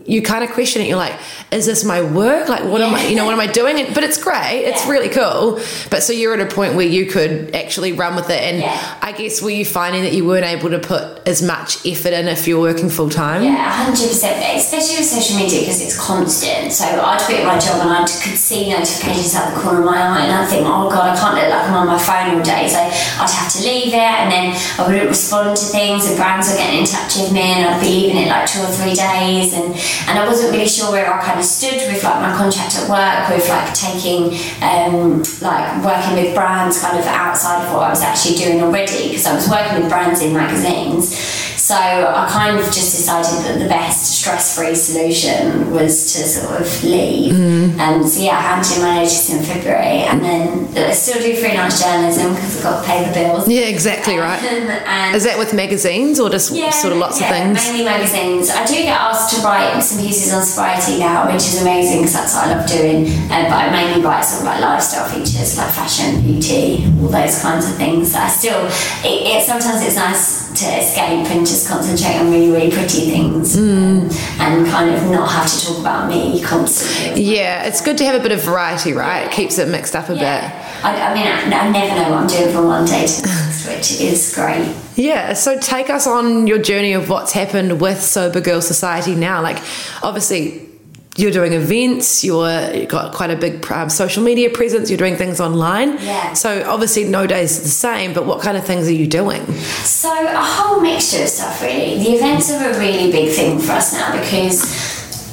you 0.05 0.21
kind 0.21 0.43
of 0.43 0.51
question 0.51 0.81
it. 0.81 0.87
You're 0.87 0.97
like, 0.97 1.13
is 1.51 1.65
this 1.65 1.83
my 1.83 2.01
work? 2.01 2.47
Like, 2.49 2.63
what 2.63 2.81
am 2.81 2.93
I? 2.93 3.05
You 3.07 3.15
know, 3.15 3.25
what 3.25 3.33
am 3.33 3.39
I 3.39 3.47
doing? 3.47 3.79
And- 3.79 3.93
But 3.93 4.03
it's 4.03 4.17
great. 4.17 4.63
It's 4.65 4.83
Yeah. 4.85 4.91
really 4.91 5.09
cool. 5.09 5.59
But 5.89 6.03
so 6.03 6.13
you're 6.13 6.33
at 6.33 6.39
a 6.39 6.45
point 6.53 6.75
where 6.75 6.85
you 6.85 7.05
could 7.05 7.51
actually 7.53 7.91
run 7.91 8.15
with 8.15 8.29
it. 8.29 8.41
And 8.41 8.59
Yeah. 8.59 8.77
I 9.01 9.11
guess 9.11 9.41
were 9.41 9.49
you 9.49 9.65
finding 9.65 10.03
that 10.03 10.13
you 10.13 10.25
weren't 10.25 10.45
able 10.45 10.69
to 10.69 10.79
put 10.79 11.03
as 11.27 11.41
much 11.41 11.77
effort 11.85 12.13
in 12.13 12.27
if 12.27 12.47
you're 12.47 12.61
working 12.61 12.89
full 12.89 13.09
time? 13.09 13.43
Yeah, 13.43 13.55
hundred 13.71 14.07
percent. 14.07 14.35
Especially 14.55 14.97
with 14.97 15.05
social 15.09 15.37
media 15.37 15.59
because 15.61 15.81
it's 15.81 15.97
constant. 15.97 16.71
So 16.71 16.85
I'd 16.85 17.19
quit 17.21 17.43
my 17.45 17.57
job 17.59 17.81
and 17.81 17.91
I 17.91 17.99
could 18.01 18.37
see 18.37 18.69
notifications 18.69 19.35
out 19.35 19.53
the 19.53 19.59
corner 19.61 19.79
of 19.79 19.85
my 19.85 19.97
eye, 20.01 20.23
and 20.25 20.31
I'd 20.33 20.47
think, 20.49 20.65
oh 20.65 20.89
god, 20.89 21.15
I 21.15 21.19
can't 21.19 21.35
look 21.35 21.49
like 21.49 21.63
I'm 21.69 21.73
on 21.75 21.87
my 21.87 21.97
phone 21.99 22.37
all 22.37 22.41
day. 22.43 22.67
So 22.69 22.79
I'd 22.79 23.29
have 23.29 23.51
to 23.53 23.59
leave 23.63 23.87
it, 23.93 23.95
and 23.95 24.31
then 24.31 24.55
I 24.79 24.87
wouldn't 24.87 25.09
respond 25.09 25.57
to 25.57 25.63
things. 25.65 26.05
And 26.07 26.15
brands 26.17 26.49
were 26.49 26.57
getting 26.57 26.79
in 26.79 26.85
touch 26.85 27.15
with 27.17 27.31
me, 27.31 27.41
and 27.41 27.65
I'd 27.69 27.81
be 27.81 27.87
leaving 27.87 28.17
it 28.17 28.29
like 28.29 28.45
two 28.51 28.61
or 28.61 28.67
three 28.67 28.93
days, 28.93 29.53
and 29.53 29.72
and 30.07 30.19
I 30.19 30.25
wasn't 30.25 30.51
really 30.51 30.67
sure 30.67 30.91
where 30.91 31.11
I 31.11 31.21
kind 31.23 31.39
of 31.39 31.45
stood 31.45 31.75
with 31.91 32.03
like 32.03 32.21
my 32.21 32.35
contract 32.35 32.75
at 32.77 32.89
work, 32.89 33.29
with 33.29 33.47
like 33.49 33.73
taking 33.73 34.33
um, 34.61 35.23
like 35.41 35.83
working 35.83 36.23
with 36.23 36.35
brands 36.35 36.81
kind 36.81 36.97
of 36.97 37.05
outside 37.05 37.65
of 37.65 37.73
what 37.73 37.83
I 37.83 37.89
was 37.89 38.01
actually 38.01 38.35
doing 38.35 38.61
already 38.61 39.09
because 39.09 39.25
I 39.25 39.35
was 39.35 39.49
working 39.49 39.79
with 39.81 39.89
brands 39.89 40.21
in 40.21 40.33
magazines. 40.33 41.52
So 41.63 41.75
I 41.75 42.27
kind 42.29 42.59
of 42.59 42.65
just 42.65 42.91
decided 42.91 43.45
that 43.45 43.57
the 43.57 43.69
best 43.69 44.19
stress-free 44.19 44.75
solution 44.75 45.71
was 45.71 46.11
to 46.11 46.27
sort 46.27 46.59
of 46.59 46.83
leave. 46.83 47.31
And 47.79 48.03
so 48.05 48.19
yeah, 48.21 48.35
I 48.35 48.41
handed 48.41 48.75
in 48.75 48.83
my 48.83 48.95
notice 48.99 49.31
in 49.31 49.41
February, 49.45 50.03
and 50.03 50.21
then 50.21 50.67
I 50.75 50.91
still 50.91 51.23
do 51.23 51.33
freelance 51.39 51.81
journalism 51.81 52.35
because 52.35 52.57
I've 52.57 52.63
got 52.63 52.81
to 52.81 52.85
pay 52.85 53.07
the 53.07 53.13
bills. 53.13 53.47
Yeah, 53.47 53.71
exactly 53.71 54.17
right. 54.17 54.43
Is 55.15 55.23
that 55.23 55.39
with 55.39 55.53
magazines 55.53 56.19
or 56.19 56.29
just 56.29 56.49
sort 56.51 56.91
of 56.91 56.99
lots 56.99 57.21
yeah, 57.21 57.31
of 57.31 57.55
things? 57.55 57.63
Mainly 57.63 57.85
magazines. 57.85 58.49
I 58.49 58.65
do 58.65 58.75
get 58.83 58.99
asked 58.99 59.33
to 59.33 59.41
write 59.41 59.79
some 59.79 60.03
pieces 60.03 60.33
on 60.33 60.43
sobriety 60.43 60.99
now, 60.99 61.31
which 61.31 61.47
is 61.47 61.61
amazing 61.61 61.99
because 62.01 62.13
that's 62.13 62.35
what 62.35 62.47
I 62.47 62.55
love 62.59 62.67
doing. 62.67 63.07
Uh, 63.31 63.47
but 63.47 63.55
I 63.55 63.71
mainly 63.71 64.03
write 64.03 64.25
sort 64.25 64.41
of 64.41 64.47
like 64.51 64.59
lifestyle 64.59 65.07
features, 65.07 65.55
like 65.55 65.71
fashion, 65.71 66.19
beauty, 66.23 66.91
all 66.99 67.07
those 67.07 67.39
kinds 67.41 67.71
of 67.71 67.75
things. 67.79 68.13
I 68.15 68.27
still, 68.27 68.67
it, 69.07 69.31
it 69.31 69.47
sometimes 69.47 69.79
it's 69.79 69.95
nice 69.95 70.32
to 70.55 70.65
escape 70.65 71.25
and 71.31 71.45
just 71.45 71.67
concentrate 71.67 72.15
on 72.17 72.31
really, 72.31 72.49
really 72.51 72.71
pretty 72.71 73.09
things 73.11 73.55
Mm. 73.55 74.11
and 74.39 74.67
kind 74.67 74.93
of 74.93 75.09
not 75.09 75.29
have 75.29 75.49
to 75.51 75.65
talk 75.65 75.79
about 75.79 76.09
me 76.09 76.41
constantly. 76.41 77.23
Yeah, 77.23 77.63
it's 77.65 77.81
good 77.81 77.97
to 77.99 78.05
have 78.05 78.15
a 78.15 78.19
bit 78.23 78.31
of 78.31 78.41
variety, 78.43 78.93
right? 78.93 79.21
It 79.25 79.31
keeps 79.31 79.57
it 79.57 79.67
mixed 79.67 79.95
up 79.95 80.09
a 80.09 80.13
bit. 80.13 80.21
Yeah. 80.21 80.79
I, 80.83 81.11
I 81.11 81.13
mean, 81.13 81.27
I, 81.27 81.67
I 81.67 81.69
never 81.71 81.95
know 81.95 82.09
what 82.11 82.19
I'm 82.21 82.27
doing 82.27 82.51
from 82.53 82.67
one 82.67 82.85
day 82.85 83.05
to 83.07 83.21
the 83.21 83.27
next, 83.27 83.67
which 83.67 84.01
is 84.01 84.33
great. 84.35 84.75
Yeah, 84.95 85.33
so 85.33 85.57
take 85.57 85.89
us 85.89 86.05
on 86.07 86.45
your 86.47 86.59
journey 86.59 86.93
of 86.93 87.09
what's 87.09 87.31
happened 87.31 87.81
with 87.81 88.01
Sober 88.01 88.41
Girl 88.41 88.61
Society 88.61 89.15
now. 89.15 89.41
Like, 89.41 89.57
obviously, 90.03 90.69
you're 91.15 91.31
doing 91.31 91.53
events, 91.53 92.23
you're, 92.23 92.49
you've 92.73 92.89
got 92.89 93.13
quite 93.13 93.29
a 93.29 93.35
big 93.35 93.71
um, 93.71 93.89
social 93.89 94.23
media 94.23 94.49
presence, 94.49 94.89
you're 94.89 94.97
doing 94.97 95.15
things 95.15 95.39
online. 95.39 95.97
Yeah. 95.99 96.33
So, 96.33 96.67
obviously, 96.67 97.03
no 97.03 97.27
day 97.27 97.43
is 97.43 97.61
the 97.61 97.69
same, 97.69 98.13
but 98.13 98.25
what 98.25 98.41
kind 98.41 98.57
of 98.57 98.65
things 98.65 98.87
are 98.87 98.93
you 98.93 99.07
doing? 99.07 99.45
So 99.83 100.09
a 100.11 100.41
whole 100.41 100.81
mixture 100.81 101.21
of 101.21 101.29
stuff 101.29 101.61
really. 101.61 102.03
The 102.03 102.15
events 102.15 102.51
are 102.51 102.71
a 102.71 102.79
really 102.79 103.11
big 103.11 103.33
thing 103.33 103.59
for 103.59 103.73
us 103.73 103.93
now 103.93 104.19
because 104.19 104.61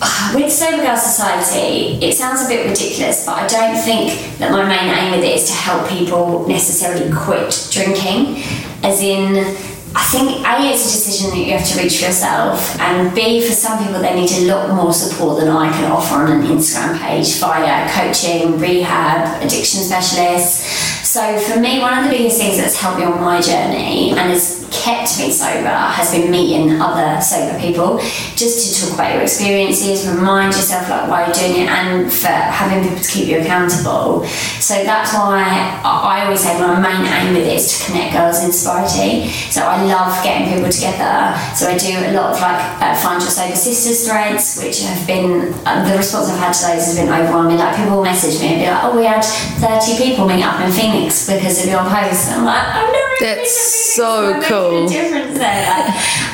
with 0.35 0.53
Sober 0.53 0.83
Girl 0.83 0.97
Society, 0.97 2.05
it 2.05 2.15
sounds 2.15 2.45
a 2.45 2.49
bit 2.49 2.69
ridiculous, 2.69 3.27
but 3.27 3.37
I 3.37 3.47
don't 3.47 3.77
think 3.77 4.39
that 4.39 4.51
my 4.53 4.67
main 4.67 4.95
aim 4.95 5.13
with 5.13 5.25
it 5.25 5.37
is 5.37 5.49
to 5.49 5.55
help 5.55 5.89
people 5.89 6.47
necessarily 6.47 7.11
quit 7.13 7.69
drinking. 7.71 8.43
As 8.83 9.03
in, 9.03 9.57
I 9.93 10.05
think 10.05 10.47
A, 10.47 10.71
it's 10.71 10.87
a 10.87 10.93
decision 10.93 11.31
that 11.31 11.39
you 11.39 11.53
have 11.59 11.67
to 11.67 11.83
reach 11.83 11.99
for 11.99 12.07
yourself, 12.07 12.79
and 12.79 13.13
B, 13.13 13.41
for 13.41 13.53
some 13.53 13.85
people, 13.85 14.01
they 14.01 14.15
need 14.15 14.31
a 14.31 14.47
lot 14.47 14.71
more 14.75 14.93
support 14.93 15.41
than 15.41 15.49
I 15.49 15.69
can 15.73 15.91
offer 15.91 16.15
on 16.15 16.31
an 16.31 16.43
Instagram 16.47 16.97
page 17.01 17.35
via 17.39 17.91
coaching, 17.91 18.59
rehab, 18.61 19.43
addiction 19.43 19.81
specialists. 19.81 21.09
So 21.09 21.41
for 21.41 21.59
me, 21.59 21.81
one 21.81 21.99
of 21.99 22.05
the 22.05 22.11
biggest 22.11 22.39
things 22.39 22.57
that's 22.57 22.81
helped 22.81 23.01
me 23.01 23.05
on 23.05 23.21
my 23.21 23.41
journey 23.41 24.11
and 24.11 24.31
has 24.31 24.60
kept 24.71 25.19
me 25.19 25.31
sober 25.31 25.69
has 25.69 26.11
been 26.13 26.31
meeting 26.31 26.81
other 26.81 27.21
sober 27.21 27.59
people, 27.61 27.99
just 28.37 28.63
to 28.65 28.87
talk 28.87 28.95
about 28.95 29.13
your 29.15 29.23
experiences, 29.23 30.09
remind 30.09 30.55
yourself 30.55 30.89
like 30.89 31.11
why 31.11 31.27
you're 31.27 31.35
doing 31.35 31.63
it, 31.63 31.69
and 31.69 32.13
for 32.13 32.29
having 32.29 32.83
people 32.83 33.03
to 33.03 33.11
keep 33.11 33.29
you 33.29 33.41
accountable. 33.41 34.25
So 34.61 34.75
that's 34.85 35.13
why 35.13 35.81
I 35.85 36.25
always 36.25 36.41
say 36.41 36.59
my 36.59 36.81
main 36.81 37.05
aim 37.07 37.35
with 37.35 37.47
it 37.47 37.55
is 37.55 37.79
to 37.79 37.85
connect 37.87 38.15
girls 38.15 38.43
in 38.43 38.53
sobriety. 38.53 39.29
So 39.29 39.63
I 39.63 39.83
love 39.85 40.23
getting 40.25 40.53
people 40.55 40.71
together. 40.71 41.37
So 41.55 41.69
I 41.69 41.77
do 41.77 41.91
a 41.91 42.13
lot 42.17 42.33
of 42.33 42.41
like 42.41 42.61
uh, 42.81 42.95
find 42.97 43.21
your 43.21 43.31
sober 43.31 43.57
sisters 43.57 44.09
threads, 44.09 44.61
which 44.63 44.83
have 44.83 45.07
been 45.07 45.53
uh, 45.67 45.89
the 45.89 45.97
response 45.97 46.31
I've 46.31 46.39
had 46.39 46.53
to 46.53 46.71
those 46.71 46.87
has 46.87 46.97
been 46.97 47.09
overwhelming. 47.09 47.59
Like 47.59 47.77
people 47.77 47.97
will 47.97 48.05
message 48.05 48.41
me 48.41 48.55
and 48.55 48.61
be 48.63 48.67
like, 48.71 48.85
"Oh, 48.85 48.97
we 48.97 49.05
had 49.05 49.25
30 49.25 49.99
people 49.99 50.27
meet 50.27 50.45
up 50.45 50.61
in 50.61 50.71
Phoenix 50.73 51.27
because 51.27 51.65
of 51.65 51.71
your 51.71 51.83
post." 51.83 52.31
And 52.31 52.41
I'm 52.41 52.45
like, 52.45 52.67
"I've 52.67 52.93
never." 52.93 53.11
That's 53.21 53.95
so 53.95 54.41
cool. 54.43 54.60
Difference 54.89 55.39
there, 55.39 55.85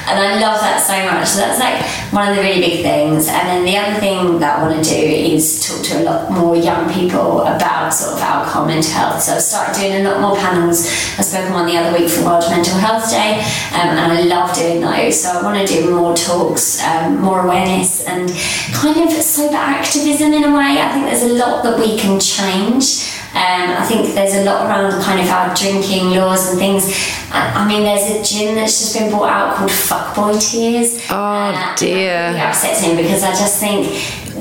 and 0.08 0.16
I 0.18 0.38
love 0.40 0.60
that 0.60 0.82
so 0.82 0.96
much. 1.06 1.28
So 1.28 1.38
that's 1.38 1.60
like 1.60 1.82
one 2.12 2.28
of 2.28 2.36
the 2.36 2.42
really 2.42 2.60
big 2.60 2.82
things. 2.82 3.28
And 3.28 3.48
then 3.48 3.64
the 3.64 3.76
other 3.76 3.98
thing 4.00 4.38
that 4.40 4.58
I 4.58 4.62
want 4.62 4.82
to 4.82 4.90
do 4.90 4.96
is 4.96 5.66
talk 5.66 5.84
to 5.86 6.02
a 6.02 6.04
lot 6.04 6.30
more 6.30 6.56
young 6.56 6.92
people 6.92 7.42
about 7.42 7.90
sort 7.90 8.14
of 8.14 8.20
alcohol 8.20 8.66
mental 8.66 8.92
health. 8.92 9.22
So 9.22 9.34
I've 9.34 9.42
started 9.42 9.80
doing 9.80 10.06
a 10.06 10.10
lot 10.10 10.20
more 10.20 10.36
panels. 10.36 10.86
I 11.18 11.22
spoke 11.22 11.50
on 11.50 11.66
the 11.66 11.76
other 11.76 11.98
week 11.98 12.10
for 12.10 12.24
World 12.24 12.44
Mental 12.50 12.78
Health 12.78 13.10
Day, 13.10 13.40
um, 13.74 13.96
and 13.96 14.12
I 14.12 14.22
love 14.22 14.54
doing 14.54 14.80
those. 14.80 15.22
So 15.22 15.30
I 15.30 15.42
want 15.42 15.58
to 15.58 15.66
do 15.66 15.94
more 15.94 16.14
talks, 16.14 16.82
um, 16.82 17.20
more 17.20 17.44
awareness, 17.44 18.04
and 18.04 18.28
kind 18.72 19.00
of 19.00 19.12
sober 19.12 19.56
activism 19.56 20.32
in 20.32 20.44
a 20.44 20.52
way. 20.56 20.80
I 20.80 20.92
think 20.92 21.06
there's 21.06 21.22
a 21.22 21.34
lot 21.34 21.62
that 21.64 21.78
we 21.78 21.98
can 21.98 22.20
change. 22.20 23.15
Um, 23.36 23.68
I 23.76 23.84
think 23.86 24.14
there's 24.14 24.34
a 24.34 24.44
lot 24.44 24.64
around 24.66 25.02
kind 25.02 25.20
of 25.20 25.28
our 25.28 25.54
drinking 25.54 26.10
laws 26.16 26.48
and 26.50 26.58
things. 26.58 26.84
I, 27.30 27.52
I 27.54 27.68
mean, 27.68 27.82
there's 27.82 28.08
a 28.10 28.22
gin 28.24 28.54
that's 28.54 28.78
just 28.80 28.94
been 28.98 29.10
brought 29.10 29.28
out 29.28 29.56
called 29.56 29.70
Fuckboy 29.70 30.40
Tears. 30.50 30.96
Oh 31.10 31.14
Uh, 31.14 31.74
dear. 31.76 32.32
It 32.32 32.40
upsets 32.40 32.82
me 32.86 32.96
because 32.96 33.22
I 33.22 33.30
just 33.32 33.60
think 33.60 33.86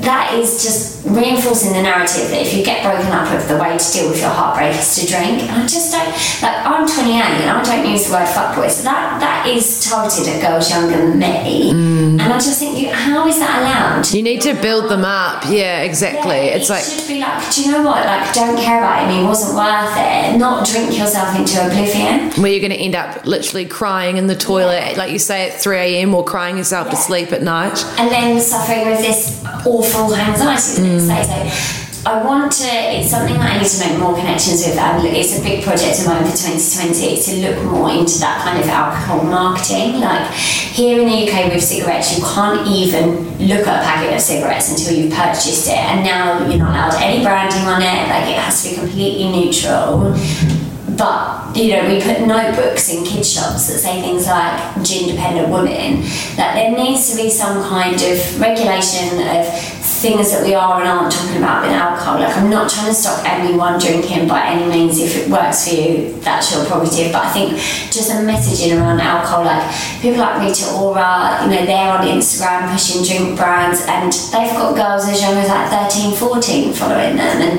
that 0.02 0.34
is 0.34 0.62
just 0.62 1.04
reinforcing 1.06 1.72
the 1.72 1.82
narrative 1.82 2.28
that 2.30 2.42
if 2.42 2.54
you 2.54 2.64
get 2.64 2.82
broken 2.82 3.12
up 3.12 3.32
with 3.32 3.48
the 3.48 3.56
way 3.56 3.78
to 3.78 3.92
deal 3.92 4.10
with 4.10 4.20
your 4.20 4.30
heartbreak 4.30 4.74
is 4.74 4.96
to 4.96 5.06
drink. 5.06 5.42
And 5.42 5.62
I 5.62 5.66
just 5.66 5.92
don't 5.92 6.08
like 6.42 6.66
I'm 6.66 6.86
28 6.86 7.06
and 7.14 7.50
I 7.50 7.62
don't 7.62 7.88
use 7.90 8.06
the 8.08 8.14
word 8.14 8.26
fuckboy, 8.26 8.70
so 8.70 8.84
that 8.84 9.20
that 9.20 9.46
is 9.46 9.88
targeted 9.88 10.28
at 10.28 10.42
girls 10.42 10.70
younger 10.70 10.96
than 10.96 11.18
me. 11.18 11.70
And 11.70 12.22
I 12.22 12.38
just 12.38 12.58
think 12.58 12.78
you 12.78 12.90
how 12.90 13.26
is 13.26 13.38
that 13.38 13.62
allowed? 13.62 14.04
Mm. 14.04 14.14
You 14.14 14.22
need 14.22 14.40
to 14.42 14.54
build 14.54 14.90
them 14.90 15.04
up. 15.04 15.44
Yeah, 15.48 15.82
exactly. 15.82 16.36
Yeah, 16.36 16.56
it's 16.56 16.68
it 16.70 16.72
like 16.72 16.84
should 16.84 17.08
be 17.08 17.20
like, 17.20 17.54
do 17.54 17.62
you 17.62 17.72
know 17.72 17.82
what? 17.82 18.04
Like, 18.04 18.32
don't 18.34 18.58
care 18.58 18.78
about 18.78 19.08
him. 19.08 19.18
He 19.18 19.24
wasn't 19.24 19.56
worth 19.56 19.94
it. 19.96 20.38
Not 20.38 20.66
drink 20.66 20.98
yourself 20.98 21.36
into 21.38 21.64
oblivion. 21.64 22.30
where 22.42 22.50
you're 22.50 22.60
going 22.60 22.72
to 22.72 22.76
end 22.76 22.94
up 22.94 23.26
literally 23.26 23.66
crying 23.66 24.16
in 24.16 24.26
the 24.26 24.36
toilet, 24.36 24.96
like 24.96 25.12
you 25.12 25.18
say 25.18 25.48
at 25.50 25.60
3 25.60 25.76
a.m. 25.76 26.14
or 26.14 26.24
crying 26.24 26.56
yourself 26.56 26.90
to 26.90 26.96
sleep 26.96 27.32
at 27.32 27.42
night. 27.42 27.84
and 27.98 28.10
then 28.10 28.40
suffering 28.40 28.86
with 28.86 28.98
this 28.98 29.42
awful 29.64 29.85
anxiety 29.94 30.82
the 30.82 30.88
Mm. 30.88 31.06
next 31.06 31.28
day. 31.28 31.50
So 31.50 32.12
I 32.12 32.22
want 32.22 32.52
to, 32.52 32.68
it's 32.68 33.10
something 33.10 33.34
that 33.34 33.50
I 33.54 33.58
need 33.58 33.66
to 33.68 33.78
make 33.88 33.98
more 33.98 34.14
connections 34.14 34.64
with, 34.64 34.78
and 34.78 35.04
it's 35.06 35.38
a 35.38 35.42
big 35.42 35.64
project 35.64 35.98
of 36.00 36.06
mine 36.06 36.24
for 36.24 36.36
2020 36.36 37.20
to 37.20 37.30
look 37.50 37.62
more 37.64 37.90
into 37.90 38.18
that 38.20 38.42
kind 38.44 38.58
of 38.62 38.68
alcohol 38.68 39.24
marketing. 39.24 39.98
Like 40.00 40.30
here 40.30 41.00
in 41.00 41.08
the 41.08 41.26
UK 41.26 41.52
with 41.52 41.64
cigarettes, 41.64 42.16
you 42.16 42.24
can't 42.24 42.64
even 42.68 43.26
look 43.48 43.66
at 43.66 43.82
a 43.82 43.84
packet 43.84 44.14
of 44.14 44.20
cigarettes 44.20 44.70
until 44.70 44.94
you've 44.96 45.12
purchased 45.14 45.66
it, 45.66 45.74
and 45.78 46.04
now 46.04 46.46
you're 46.46 46.58
not 46.58 46.70
allowed 46.76 47.02
any 47.02 47.24
branding 47.24 47.66
on 47.66 47.82
it, 47.82 48.08
like 48.08 48.28
it 48.28 48.38
has 48.38 48.62
to 48.62 48.70
be 48.70 48.76
completely 48.76 49.28
neutral. 49.28 50.14
But 50.96 51.54
you 51.56 51.72
know, 51.76 51.88
we 51.88 52.00
put 52.00 52.20
notebooks 52.26 52.88
in 52.90 53.04
kids 53.04 53.32
shops 53.32 53.66
that 53.68 53.78
say 53.78 54.00
things 54.00 54.26
like 54.26 54.82
gin 54.82 55.08
dependent 55.08 55.48
women. 55.48 56.02
That 56.36 56.54
there 56.54 56.70
needs 56.70 57.10
to 57.10 57.16
be 57.16 57.28
some 57.28 57.62
kind 57.68 57.96
of 58.00 58.40
regulation 58.40 59.18
of 59.26 59.75
things 59.96 60.30
that 60.32 60.44
we 60.44 60.54
are 60.54 60.80
and 60.80 60.88
aren't 60.88 61.12
talking 61.12 61.38
about 61.38 61.64
with 61.64 61.72
alcohol. 61.72 62.20
Like 62.20 62.36
I'm 62.36 62.50
not 62.50 62.68
trying 62.70 62.88
to 62.88 62.94
stop 62.94 63.24
anyone 63.24 63.78
drinking 63.78 64.28
by 64.28 64.44
any 64.44 64.68
means. 64.68 64.98
If 65.00 65.16
it 65.16 65.30
works 65.30 65.68
for 65.68 65.74
you, 65.74 66.12
that's 66.20 66.52
your 66.52 66.64
prerogative. 66.66 67.12
But 67.12 67.26
I 67.26 67.30
think 67.32 67.56
just 67.90 68.08
the 68.08 68.20
messaging 68.20 68.76
around 68.76 69.00
alcohol, 69.00 69.44
like 69.44 69.64
people 70.00 70.20
like 70.20 70.40
Rita 70.40 70.70
Ora, 70.76 71.40
you 71.44 71.50
know, 71.50 71.64
they're 71.64 71.92
on 71.92 72.04
Instagram 72.06 72.70
pushing 72.72 73.02
drink 73.02 73.38
brands 73.38 73.82
and 73.88 74.12
they've 74.12 74.52
got 74.52 74.76
girls 74.76 75.08
as 75.08 75.20
young 75.20 75.36
as 75.40 75.48
like 75.48 75.90
13, 75.90 76.14
14 76.14 76.72
following 76.72 77.16
them 77.16 77.40
and 77.40 77.58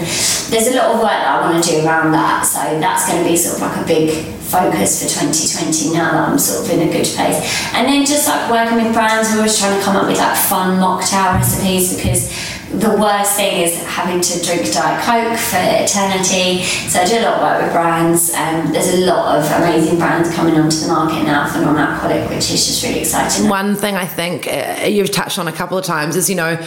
there's 0.49 0.67
a 0.67 0.75
lot 0.77 0.93
of 0.93 1.01
work 1.01 1.17
that 1.17 1.43
I 1.43 1.49
want 1.49 1.63
to 1.63 1.69
do 1.69 1.85
around 1.85 2.11
that. 2.13 2.45
So 2.45 2.59
that's 2.79 3.09
going 3.09 3.23
to 3.23 3.29
be 3.29 3.35
sort 3.35 3.57
of 3.57 3.61
like 3.61 3.77
a 3.83 3.87
big 3.87 4.37
focus 4.47 5.03
for 5.03 5.09
2020 5.11 5.91
now 5.93 6.11
that 6.11 6.29
I'm 6.29 6.39
sort 6.39 6.63
of 6.63 6.71
in 6.71 6.87
a 6.87 6.91
good 6.91 7.05
place. 7.05 7.43
And 7.75 7.87
then 7.87 8.05
just 8.05 8.27
like 8.27 8.49
working 8.49 8.79
with 8.79 8.93
brands, 8.93 9.29
we're 9.31 9.43
always 9.43 9.59
trying 9.59 9.77
to 9.77 9.83
come 9.83 9.95
up 9.95 10.07
with 10.07 10.17
like 10.17 10.37
fun 10.37 10.79
mocktail 10.79 11.35
recipes 11.35 11.95
because 11.95 12.31
the 12.71 12.97
worst 12.99 13.37
thing 13.37 13.61
is 13.61 13.81
having 13.85 14.19
to 14.19 14.45
drink 14.45 14.71
Diet 14.73 15.01
Coke 15.03 15.39
for 15.39 15.57
eternity. 15.57 16.63
So 16.63 16.99
I 16.99 17.05
do 17.05 17.19
a 17.19 17.23
lot 17.23 17.33
of 17.35 17.41
work 17.41 17.61
with 17.63 17.71
brands. 17.71 18.33
Um, 18.33 18.71
there's 18.73 18.93
a 18.93 19.05
lot 19.05 19.37
of 19.37 19.45
amazing 19.61 19.97
brands 19.97 20.33
coming 20.35 20.55
onto 20.55 20.77
the 20.77 20.87
market 20.87 21.23
now 21.23 21.47
for 21.47 21.59
non-alcoholic, 21.59 22.29
which 22.29 22.51
is 22.51 22.65
just 22.67 22.83
really 22.83 22.99
exciting. 22.99 23.47
One 23.47 23.75
thing 23.75 23.95
I 23.95 24.05
think 24.05 24.47
uh, 24.47 24.85
you've 24.85 25.11
touched 25.11 25.39
on 25.39 25.47
a 25.47 25.53
couple 25.53 25.77
of 25.77 25.85
times 25.85 26.15
is, 26.15 26.29
you 26.29 26.35
know, 26.35 26.57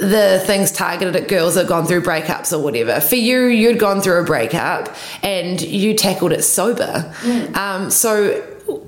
the 0.00 0.42
things 0.44 0.70
targeted 0.70 1.16
at 1.16 1.28
girls 1.28 1.54
that 1.54 1.60
have 1.60 1.68
gone 1.68 1.86
through 1.86 2.02
breakups 2.02 2.52
or 2.52 2.62
whatever. 2.62 3.00
For 3.00 3.16
you, 3.16 3.46
you'd 3.46 3.78
gone 3.78 4.02
through 4.02 4.20
a 4.20 4.24
breakup 4.24 4.94
and 5.22 5.60
you 5.62 5.94
tackled 5.94 6.32
it 6.32 6.42
sober. 6.42 7.12
Um, 7.54 7.90
so, 7.90 8.44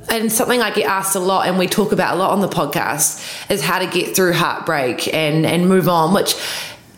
and 0.08 0.32
something 0.32 0.60
I 0.60 0.72
get 0.72 0.86
asked 0.86 1.14
a 1.14 1.20
lot 1.20 1.46
and 1.46 1.58
we 1.58 1.66
talk 1.66 1.92
about 1.92 2.14
a 2.14 2.18
lot 2.18 2.30
on 2.30 2.40
the 2.40 2.48
podcast 2.48 3.50
is 3.50 3.62
how 3.62 3.78
to 3.78 3.86
get 3.86 4.16
through 4.16 4.32
heartbreak 4.32 5.12
and, 5.12 5.44
and 5.44 5.68
move 5.68 5.88
on, 5.88 6.14
which 6.14 6.34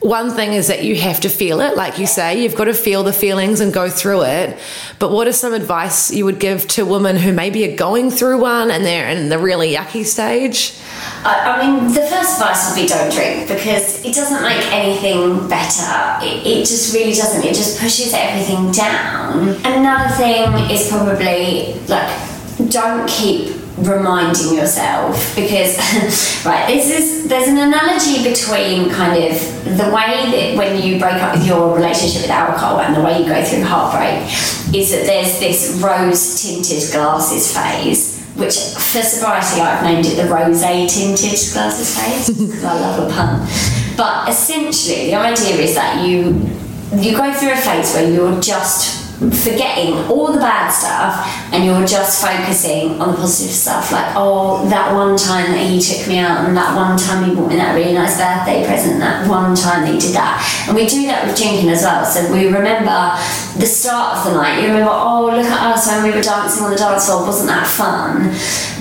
one 0.02 0.30
thing 0.30 0.52
is 0.52 0.66
that 0.66 0.82
you 0.82 0.96
have 0.96 1.20
to 1.20 1.28
feel 1.28 1.60
it, 1.60 1.76
like 1.76 1.98
you 1.98 2.06
say, 2.06 2.42
you've 2.42 2.56
got 2.56 2.64
to 2.64 2.74
feel 2.74 3.04
the 3.04 3.12
feelings 3.12 3.60
and 3.60 3.72
go 3.72 3.88
through 3.88 4.24
it. 4.24 4.58
But 4.98 5.12
what 5.12 5.28
is 5.28 5.38
some 5.38 5.52
advice 5.52 6.12
you 6.12 6.24
would 6.24 6.40
give 6.40 6.66
to 6.68 6.84
women 6.84 7.16
who 7.16 7.32
maybe 7.32 7.72
are 7.72 7.76
going 7.76 8.10
through 8.10 8.40
one 8.40 8.70
and 8.70 8.84
they're 8.84 9.08
in 9.08 9.28
the 9.28 9.38
really 9.38 9.74
yucky 9.74 10.04
stage? 10.04 10.76
I, 11.24 11.52
I 11.52 11.64
mean, 11.64 11.94
the 11.94 12.00
first 12.00 12.40
advice 12.40 12.68
would 12.68 12.82
be 12.82 12.88
don't 12.88 13.12
drink 13.12 13.48
because 13.48 14.04
it 14.04 14.14
doesn't 14.14 14.42
make 14.42 14.64
anything 14.72 15.48
better. 15.48 16.18
It, 16.24 16.46
it 16.46 16.66
just 16.66 16.92
really 16.92 17.12
doesn't. 17.14 17.44
It 17.44 17.54
just 17.54 17.80
pushes 17.80 18.12
everything 18.12 18.72
down. 18.72 19.50
Another 19.64 20.12
thing 20.16 20.70
is 20.70 20.88
probably 20.90 21.74
like 21.86 22.31
don't 22.68 23.08
keep 23.08 23.56
reminding 23.78 24.54
yourself 24.54 25.34
because 25.34 25.76
right 26.46 26.66
this 26.66 26.90
is 26.90 27.28
there's 27.28 27.48
an 27.48 27.56
analogy 27.56 28.22
between 28.22 28.90
kind 28.90 29.16
of 29.24 29.64
the 29.64 29.90
way 29.94 30.30
that 30.30 30.54
when 30.56 30.80
you 30.82 30.98
break 31.00 31.14
up 31.14 31.34
with 31.34 31.46
your 31.46 31.74
relationship 31.74 32.22
with 32.22 32.30
alcohol 32.30 32.80
and 32.80 32.94
the 32.94 33.00
way 33.00 33.18
you 33.18 33.26
go 33.26 33.42
through 33.42 33.62
heartbreak 33.62 34.28
is 34.74 34.90
that 34.90 35.06
there's 35.06 35.40
this 35.40 35.80
rose 35.82 36.42
tinted 36.42 36.92
glasses 36.92 37.56
phase 37.56 38.22
which 38.34 38.56
for 38.74 39.02
sobriety 39.02 39.60
I've 39.60 39.82
named 39.82 40.06
it 40.06 40.16
the 40.16 40.28
rose 40.28 40.62
tinted 40.62 41.52
glasses 41.52 41.96
phase. 41.96 42.64
I 42.64 42.80
love 42.80 43.10
a 43.10 43.12
pun. 43.12 43.46
But 43.96 44.28
essentially 44.28 45.06
the 45.06 45.16
idea 45.16 45.56
is 45.56 45.74
that 45.74 46.06
you 46.06 46.48
you 46.94 47.16
go 47.16 47.32
through 47.32 47.52
a 47.52 47.56
phase 47.56 47.94
where 47.94 48.10
you're 48.10 48.40
just 48.40 49.01
forgetting 49.30 49.94
all 50.10 50.32
the 50.32 50.38
bad 50.38 50.70
stuff 50.70 51.26
and 51.52 51.64
you're 51.64 51.86
just 51.86 52.20
focusing 52.20 53.00
on 53.00 53.12
the 53.12 53.16
positive 53.16 53.52
stuff. 53.52 53.92
Like 53.92 54.14
oh 54.16 54.68
that 54.68 54.94
one 54.94 55.16
time 55.16 55.52
that 55.52 55.66
he 55.66 55.80
took 55.80 56.08
me 56.08 56.18
out 56.18 56.46
and 56.46 56.56
that 56.56 56.74
one 56.74 56.98
time 56.98 57.28
he 57.28 57.34
bought 57.34 57.48
me 57.48 57.56
that 57.56 57.74
really 57.74 57.92
nice 57.92 58.18
birthday 58.18 58.66
present 58.66 58.98
that 59.00 59.28
one 59.28 59.54
time 59.54 59.84
that 59.84 59.92
he 59.92 59.98
did 59.98 60.14
that. 60.14 60.40
And 60.66 60.76
we 60.76 60.86
do 60.86 61.06
that 61.06 61.26
with 61.26 61.36
drinking 61.36 61.70
as 61.70 61.82
well. 61.82 62.04
So 62.04 62.32
we 62.32 62.46
remember 62.46 63.14
the 63.58 63.66
start 63.66 64.18
of 64.18 64.24
the 64.24 64.32
night. 64.32 64.60
You 64.62 64.68
remember 64.68 64.90
oh 64.92 65.26
look 65.26 65.46
at 65.46 65.76
us 65.76 65.86
when 65.86 66.04
we 66.04 66.10
were 66.10 66.22
dancing 66.22 66.64
on 66.64 66.70
the 66.70 66.76
dance 66.76 67.06
floor. 67.06 67.26
Wasn't 67.26 67.48
that 67.48 67.66
fun. 67.66 68.34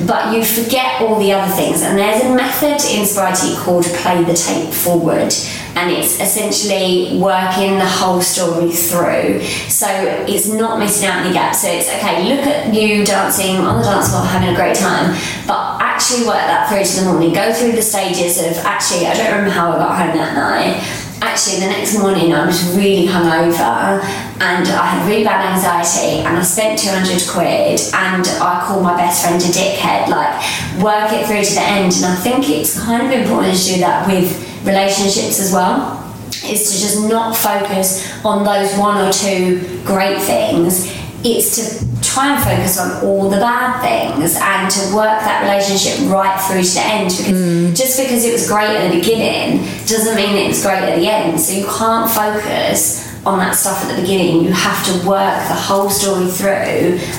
But 0.08 0.34
you 0.34 0.44
forget 0.44 1.02
all 1.02 1.20
the 1.20 1.34
other 1.34 1.52
things. 1.54 1.82
And 1.82 1.98
there's 1.98 2.24
a 2.24 2.34
method 2.34 2.82
in 2.90 3.06
sobriety 3.06 3.56
called 3.58 3.86
play 4.02 4.24
the 4.24 4.34
tape 4.34 4.74
forward 4.74 5.34
and 5.76 5.92
it's 5.92 6.20
essentially 6.20 7.18
working 7.20 7.78
the 7.78 7.88
whole 7.88 8.22
story 8.22 8.72
through. 8.72 9.42
So 9.70 9.88
it's 10.28 10.48
not 10.48 10.80
missing 10.80 11.08
out 11.08 11.26
any 11.26 11.34
gaps. 11.34 11.62
So 11.62 11.70
it's 11.70 11.88
okay, 11.88 12.36
look 12.36 12.46
at 12.46 12.74
you 12.74 13.06
dancing 13.06 13.58
on 13.58 13.78
the 13.78 13.84
dance 13.84 14.10
floor, 14.10 14.26
having 14.26 14.50
a 14.50 14.56
great 14.56 14.76
time, 14.76 15.16
but 15.48 15.82
actually 15.82 16.26
work 16.26 16.36
that 16.36 16.68
through 16.70 16.84
to 16.84 17.06
the 17.06 17.12
morning. 17.12 17.34
Go 17.34 17.54
through 17.54 17.74
the 17.74 17.82
stages 17.82 18.38
of 18.40 18.58
actually, 18.66 19.08
I 19.08 19.14
don't 19.14 19.32
remember 19.32 19.52
how 19.52 19.72
I 19.72 19.78
got 19.78 19.98
home 19.98 20.18
that 20.18 20.36
night. 20.36 21.08
Actually, 21.22 21.60
the 21.60 21.68
next 21.68 21.98
morning 22.00 22.34
I 22.34 22.48
was 22.48 22.76
really 22.76 23.06
hungover 23.06 24.02
and 24.42 24.68
I 24.68 24.86
had 24.88 25.08
really 25.08 25.24
bad 25.24 25.54
anxiety 25.54 26.26
and 26.26 26.36
I 26.36 26.42
spent 26.42 26.80
200 26.80 27.22
quid 27.30 27.80
and 27.94 28.26
I 28.42 28.66
called 28.66 28.82
my 28.82 28.98
best 28.98 29.24
friend 29.24 29.40
a 29.40 29.46
dickhead. 29.46 30.10
Like, 30.10 30.34
work 30.82 31.14
it 31.14 31.28
through 31.28 31.44
to 31.44 31.54
the 31.54 31.62
end. 31.62 31.94
And 31.94 32.06
I 32.06 32.16
think 32.16 32.50
it's 32.50 32.74
kind 32.84 33.06
of 33.06 33.12
important 33.12 33.56
to 33.56 33.64
do 33.64 33.80
that 33.82 34.08
with 34.08 34.51
relationships 34.64 35.40
as 35.40 35.52
well. 35.52 35.98
is 36.46 36.72
to 36.72 36.80
just 36.80 37.10
not 37.10 37.36
focus 37.36 38.10
on 38.24 38.44
those 38.44 38.76
one 38.78 38.98
or 39.06 39.12
two 39.12 39.60
great 39.86 40.20
things. 40.22 40.90
It's 41.24 41.56
to 41.56 42.02
try 42.02 42.34
and 42.34 42.44
focus 42.44 42.80
on 42.80 43.04
all 43.06 43.30
the 43.30 43.38
bad 43.38 43.80
things 43.82 44.36
and 44.36 44.72
to 44.72 44.96
work 44.96 45.20
that 45.22 45.44
relationship 45.44 46.10
right 46.10 46.36
through 46.42 46.64
to 46.64 46.74
the 46.74 46.82
end 46.82 47.10
because 47.10 47.32
mm. 47.32 47.76
just 47.76 48.00
because 48.00 48.26
it 48.26 48.34
was 48.34 48.48
great 48.50 48.70
at 48.70 48.92
the 48.92 48.98
beginning 49.00 49.64
doesn't 49.86 50.16
mean 50.16 50.36
it 50.36 50.48
was 50.48 50.64
great 50.64 50.82
at 50.82 50.98
the 50.98 51.08
end. 51.08 51.40
So 51.40 51.54
you 51.54 51.66
can't 51.66 52.10
focus 52.10 53.01
on 53.26 53.40
that 53.40 53.56
stuff 53.56 53.84
at 53.84 53.96
the 53.96 54.02
beginning. 54.02 54.44
You 54.44 54.52
have 54.52 54.86
to 54.86 55.08
work 55.08 55.48
the 55.48 55.54
whole 55.54 55.90
story 55.90 56.28
through 56.28 56.50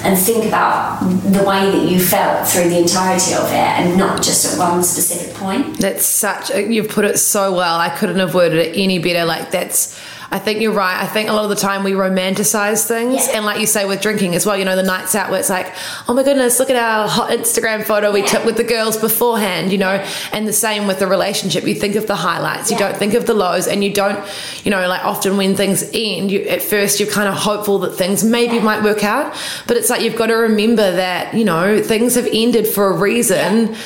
and 0.02 0.18
think 0.18 0.46
about 0.46 1.00
the 1.00 1.44
way 1.44 1.70
that 1.70 1.88
you 1.88 2.00
felt 2.00 2.48
through 2.48 2.68
the 2.70 2.78
entirety 2.78 3.34
of 3.34 3.46
it 3.46 3.52
and 3.54 3.96
not 3.96 4.22
just 4.22 4.52
at 4.52 4.58
one 4.58 4.82
specific 4.82 5.34
point. 5.34 5.78
That's 5.78 6.04
such, 6.04 6.50
you've 6.50 6.88
put 6.88 7.04
it 7.04 7.18
so 7.18 7.52
well. 7.54 7.78
I 7.78 7.90
couldn't 7.90 8.18
have 8.18 8.34
worded 8.34 8.58
it 8.58 8.76
any 8.76 8.98
better. 8.98 9.24
Like, 9.24 9.50
that's, 9.50 9.98
I 10.32 10.38
think 10.38 10.62
you're 10.62 10.72
right. 10.72 10.98
I 11.02 11.06
think 11.06 11.28
a 11.28 11.32
lot 11.34 11.44
of 11.44 11.50
the 11.50 11.56
time 11.56 11.84
we 11.84 11.92
romanticize 11.92 12.86
things. 12.86 13.26
Yeah. 13.28 13.36
And 13.36 13.44
like 13.44 13.60
you 13.60 13.66
say 13.66 13.84
with 13.84 14.00
drinking 14.00 14.34
as 14.34 14.46
well, 14.46 14.56
you 14.56 14.64
know, 14.64 14.76
the 14.76 14.82
nights 14.82 15.14
out 15.14 15.30
where 15.30 15.38
it's 15.38 15.50
like, 15.50 15.70
oh 16.08 16.14
my 16.14 16.22
goodness, 16.22 16.58
look 16.58 16.70
at 16.70 16.76
our 16.76 17.06
hot 17.06 17.30
Instagram 17.30 17.84
photo 17.84 18.10
we 18.10 18.20
Yeah. 18.20 18.26
took 18.28 18.44
with 18.46 18.56
the 18.56 18.64
girls 18.64 18.96
beforehand, 18.96 19.70
you 19.70 19.76
know, 19.76 20.02
and 20.32 20.48
the 20.48 20.52
same 20.54 20.86
with 20.86 20.98
the 21.00 21.06
relationship. 21.06 21.64
You 21.64 21.74
think 21.74 21.96
of 21.96 22.06
the 22.06 22.16
highlights, 22.16 22.70
you 22.70 22.78
don't 22.78 22.96
think 22.96 23.12
of 23.12 23.26
the 23.26 23.34
lows, 23.34 23.66
and 23.66 23.84
you 23.84 23.92
don't, 23.92 24.18
you 24.64 24.70
know, 24.70 24.88
like 24.88 25.04
often 25.04 25.36
when 25.36 25.54
things 25.54 25.82
end, 25.92 26.30
you 26.30 26.40
at 26.48 26.62
first 26.62 26.98
you're 26.98 27.10
kind 27.10 27.28
of 27.28 27.34
hopeful 27.34 27.78
that 27.80 27.94
things 27.94 28.24
maybe 28.24 28.56
Yeah. 28.56 28.62
might 28.62 28.82
work 28.82 29.04
out. 29.04 29.34
But 29.66 29.76
it's 29.76 29.90
like 29.90 30.00
you've 30.00 30.16
got 30.16 30.28
to 30.28 30.34
remember 30.34 30.90
that, 30.92 31.34
you 31.34 31.44
know, 31.44 31.82
things 31.82 32.14
have 32.14 32.28
ended 32.32 32.66
for 32.66 32.86
a 32.88 32.92
reason. 32.96 33.76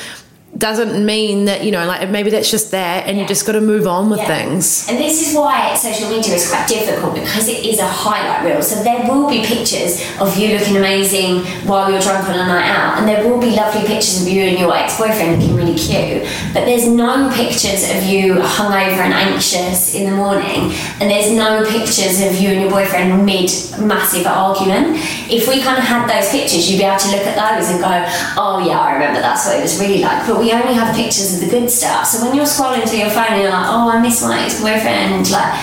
Doesn't 0.57 1.05
mean 1.05 1.45
that, 1.45 1.63
you 1.63 1.71
know, 1.71 1.85
like 1.85 2.09
maybe 2.09 2.29
that's 2.31 2.49
just 2.49 2.71
that 2.71 3.05
and 3.07 3.17
you 3.17 3.25
just 3.27 3.45
got 3.45 3.53
to 3.53 3.61
move 3.61 3.85
on 3.85 4.09
with 4.09 4.19
Yeah. 4.19 4.27
things. 4.27 4.87
And 4.89 4.97
this 4.97 5.27
is 5.27 5.35
why 5.35 5.75
social 5.75 6.09
media 6.09 6.33
is 6.35 6.49
quite 6.49 6.67
difficult 6.67 7.13
because 7.13 7.47
it 7.47 7.63
is 7.65 7.79
a 7.79 7.85
highlight 7.85 8.43
reel. 8.43 8.61
So 8.63 8.81
there 8.83 9.05
will 9.07 9.29
be 9.29 9.43
pictures 9.43 10.01
of 10.19 10.35
you 10.37 10.57
looking 10.57 10.77
amazing 10.77 11.45
while 11.65 11.91
you're 11.91 11.99
drunk 12.01 12.27
on 12.29 12.35
a 12.39 12.47
night 12.47 12.69
out, 12.69 12.97
and 12.97 13.07
there 13.07 13.27
will 13.27 13.39
be 13.39 13.51
lovely 13.51 13.81
pictures 13.81 14.21
of 14.23 14.27
you 14.27 14.41
and 14.43 14.57
your 14.57 14.75
ex-boyfriend 14.75 15.39
looking 15.39 15.55
really 15.55 15.75
cute. 15.77 16.23
But 16.53 16.65
there's 16.65 16.87
no 16.87 17.29
pictures 17.33 17.83
of 17.91 18.03
you 18.03 18.35
hungover 18.35 19.03
and 19.05 19.13
anxious 19.13 19.93
in 19.93 20.09
the 20.09 20.15
morning, 20.15 20.73
and 20.99 21.11
there's 21.11 21.31
no 21.31 21.63
pictures 21.69 22.21
of 22.21 22.35
you 22.41 22.49
and 22.49 22.61
your 22.61 22.71
boyfriend 22.71 23.25
mid 23.25 23.51
massive 23.79 24.25
argument. 24.25 24.97
If 25.29 25.47
we 25.47 25.61
kind 25.61 25.77
of 25.77 25.83
had 25.83 26.07
those 26.09 26.29
pictures, 26.31 26.69
you'd 26.71 26.79
be 26.79 26.83
able 26.85 26.97
to 26.99 27.11
look 27.11 27.25
at 27.27 27.35
those 27.35 27.69
and 27.69 27.79
go, 27.79 27.93
"Oh 28.37 28.65
yeah, 28.65 28.79
I 28.79 28.93
remember 28.93 29.19
that's 29.21 29.45
what 29.45 29.57
it 29.57 29.61
was 29.61 29.79
really 29.79 29.99
like." 30.01 30.25
But 30.25 30.39
we 30.39 30.46
only 30.51 30.73
have 30.73 30.95
pictures 30.95 31.35
of 31.35 31.41
the 31.41 31.49
good 31.49 31.69
stuff. 31.69 32.05
So 32.07 32.25
when 32.25 32.35
you're 32.35 32.45
scrolling 32.45 32.87
through 32.87 32.99
your 32.99 33.09
phone 33.09 33.31
and 33.31 33.41
you're 33.41 33.51
like, 33.51 33.67
"Oh, 33.67 33.89
I 33.89 34.01
miss 34.01 34.21
my 34.21 34.43
ex-boyfriend," 34.43 35.29
like 35.31 35.53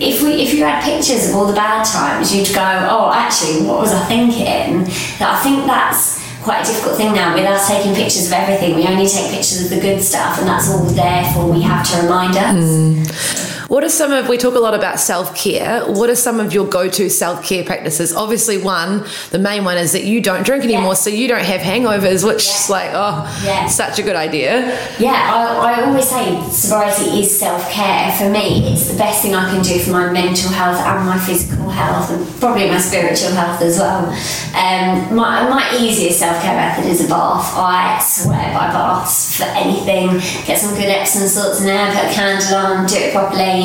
if 0.00 0.22
we 0.22 0.42
if 0.42 0.54
you 0.54 0.64
had 0.64 0.82
pictures 0.82 1.28
of 1.28 1.36
all 1.36 1.46
the 1.46 1.54
bad 1.54 1.84
times, 1.84 2.34
you'd 2.34 2.54
go, 2.54 2.88
"Oh, 2.90 3.12
actually, 3.12 3.66
what 3.66 3.80
was 3.80 3.92
I 3.92 4.04
thinking?" 4.06 4.84
That 5.18 5.38
I 5.38 5.42
think 5.42 5.66
that's 5.66 6.22
quite 6.42 6.62
a 6.62 6.66
difficult 6.66 6.96
thing 6.96 7.14
now 7.14 7.34
with 7.34 7.46
us 7.46 7.66
taking 7.68 7.94
pictures 7.94 8.26
of 8.26 8.32
everything. 8.32 8.74
We 8.76 8.86
only 8.86 9.08
take 9.08 9.30
pictures 9.30 9.64
of 9.64 9.70
the 9.70 9.80
good 9.80 10.02
stuff, 10.02 10.38
and 10.38 10.46
that's 10.46 10.70
all 10.70 10.84
there 10.84 11.24
for 11.32 11.50
we 11.50 11.62
have 11.62 11.88
to 11.90 12.02
remind 12.02 12.36
us. 12.36 12.54
Mm. 12.54 13.53
What 13.74 13.82
are 13.82 13.88
some 13.88 14.12
of, 14.12 14.28
we 14.28 14.38
talk 14.38 14.54
a 14.54 14.60
lot 14.60 14.74
about 14.74 15.00
self 15.00 15.34
care. 15.34 15.82
What 15.84 16.08
are 16.08 16.14
some 16.14 16.38
of 16.38 16.54
your 16.54 16.64
go 16.64 16.88
to 16.88 17.10
self 17.10 17.44
care 17.44 17.64
practices? 17.64 18.14
Obviously, 18.14 18.56
one, 18.56 19.04
the 19.32 19.40
main 19.40 19.64
one 19.64 19.78
is 19.78 19.90
that 19.94 20.04
you 20.04 20.20
don't 20.20 20.46
drink 20.46 20.62
anymore, 20.62 20.92
Yeah. 20.92 21.04
so 21.04 21.10
you 21.10 21.26
don't 21.26 21.42
have 21.42 21.60
hangovers, 21.60 22.24
which 22.24 22.46
is 22.46 22.70
like, 22.70 22.92
oh, 22.94 23.26
Yeah. 23.44 23.66
such 23.66 23.98
a 23.98 24.02
good 24.04 24.14
idea. 24.14 24.78
Yeah, 25.00 25.10
I, 25.10 25.72
I 25.72 25.84
always 25.86 26.08
say 26.08 26.40
sobriety 26.52 27.18
is 27.22 27.36
self 27.36 27.68
care. 27.68 28.12
For 28.12 28.30
me, 28.30 28.72
it's 28.72 28.92
the 28.92 28.96
best 28.96 29.22
thing 29.22 29.34
I 29.34 29.50
can 29.50 29.60
do 29.60 29.76
for 29.80 29.90
my 29.90 30.08
mental 30.08 30.52
health 30.52 30.78
and 30.78 31.04
my 31.08 31.18
physical 31.18 31.68
health, 31.68 32.12
and 32.12 32.24
probably 32.38 32.68
my 32.68 32.78
spiritual 32.78 33.32
health 33.32 33.60
as 33.60 33.80
well. 33.80 34.06
Um, 34.54 35.16
my, 35.16 35.48
my 35.50 35.76
easiest 35.80 36.20
self 36.20 36.40
care 36.44 36.54
method 36.54 36.86
is 36.86 37.04
a 37.04 37.08
bath. 37.08 37.52
I 37.56 37.98
swear 38.00 38.54
by 38.54 38.68
baths 38.70 39.36
for 39.38 39.46
anything. 39.46 40.10
Get 40.46 40.60
some 40.60 40.76
good 40.76 40.86
Epsom 40.86 41.26
salts 41.26 41.58
in 41.58 41.66
there, 41.66 41.90
put 41.92 42.12
a 42.12 42.14
candle 42.14 42.54
on, 42.56 42.86
do 42.86 42.94
it 42.98 43.12
properly. 43.12 43.63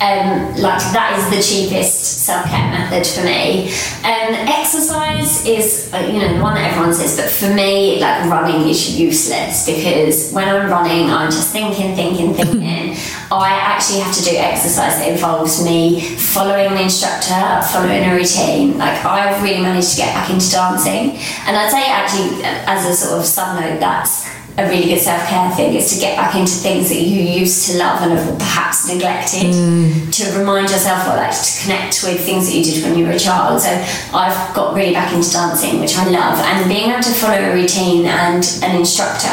Um, 0.00 0.54
like 0.56 0.80
that 0.94 1.16
is 1.18 1.26
the 1.34 1.42
cheapest 1.42 2.24
self 2.24 2.46
care 2.46 2.70
method 2.70 3.06
for 3.06 3.24
me. 3.24 3.68
Um, 4.04 4.32
exercise 4.48 5.46
is 5.46 5.90
uh, 5.92 5.98
you 5.98 6.20
know 6.20 6.34
the 6.34 6.42
one 6.42 6.54
that 6.54 6.70
everyone 6.70 6.94
says, 6.94 7.16
but 7.16 7.30
for 7.30 7.52
me, 7.54 8.00
like 8.00 8.30
running 8.30 8.68
is 8.68 8.98
useless 8.98 9.66
because 9.66 10.32
when 10.32 10.48
I'm 10.48 10.70
running, 10.70 11.10
I'm 11.10 11.30
just 11.30 11.52
thinking, 11.52 11.94
thinking, 11.94 12.34
thinking. 12.34 12.96
I 13.32 13.50
actually 13.50 14.00
have 14.00 14.14
to 14.16 14.24
do 14.24 14.36
exercise 14.36 14.98
that 14.98 15.08
involves 15.08 15.64
me 15.64 16.00
following 16.00 16.72
an 16.72 16.78
instructor, 16.78 17.62
following 17.70 18.02
a 18.02 18.14
routine. 18.14 18.76
Like 18.76 19.04
I've 19.04 19.40
really 19.42 19.62
managed 19.62 19.92
to 19.92 19.96
get 19.98 20.14
back 20.14 20.30
into 20.30 20.50
dancing, 20.50 21.14
and 21.46 21.56
I'd 21.56 21.70
say 21.70 21.84
actually 21.86 22.42
as 22.44 22.86
a 22.86 22.94
sort 22.94 23.20
of 23.20 23.24
sub 23.24 23.60
note, 23.60 23.78
that's 23.78 24.26
a 24.60 24.68
really 24.68 24.86
good 24.86 25.00
self 25.00 25.26
care 25.28 25.50
thing 25.52 25.74
is 25.74 25.92
to 25.94 26.00
get 26.00 26.16
back 26.16 26.34
into 26.34 26.52
things 26.52 26.88
that 26.88 27.00
you 27.00 27.22
used 27.22 27.70
to 27.70 27.78
love 27.78 28.02
and 28.02 28.12
have 28.12 28.38
perhaps 28.38 28.88
neglected. 28.88 29.52
Mm. 29.54 30.12
To 30.12 30.38
remind 30.38 30.70
yourself 30.70 31.06
or 31.06 31.16
like 31.16 31.32
to 31.32 31.62
connect 31.62 32.02
with 32.02 32.20
things 32.20 32.48
that 32.48 32.56
you 32.56 32.64
did 32.64 32.84
when 32.84 32.98
you 32.98 33.06
were 33.06 33.12
a 33.12 33.18
child. 33.18 33.60
So 33.60 33.70
I've 34.12 34.54
got 34.54 34.74
really 34.74 34.92
back 34.92 35.12
into 35.12 35.30
dancing, 35.30 35.80
which 35.80 35.96
I 35.96 36.08
love, 36.10 36.38
and 36.38 36.68
being 36.68 36.90
able 36.90 37.02
to 37.02 37.14
follow 37.14 37.38
a 37.38 37.54
routine 37.54 38.06
and 38.06 38.44
an 38.62 38.76
instructor 38.76 39.32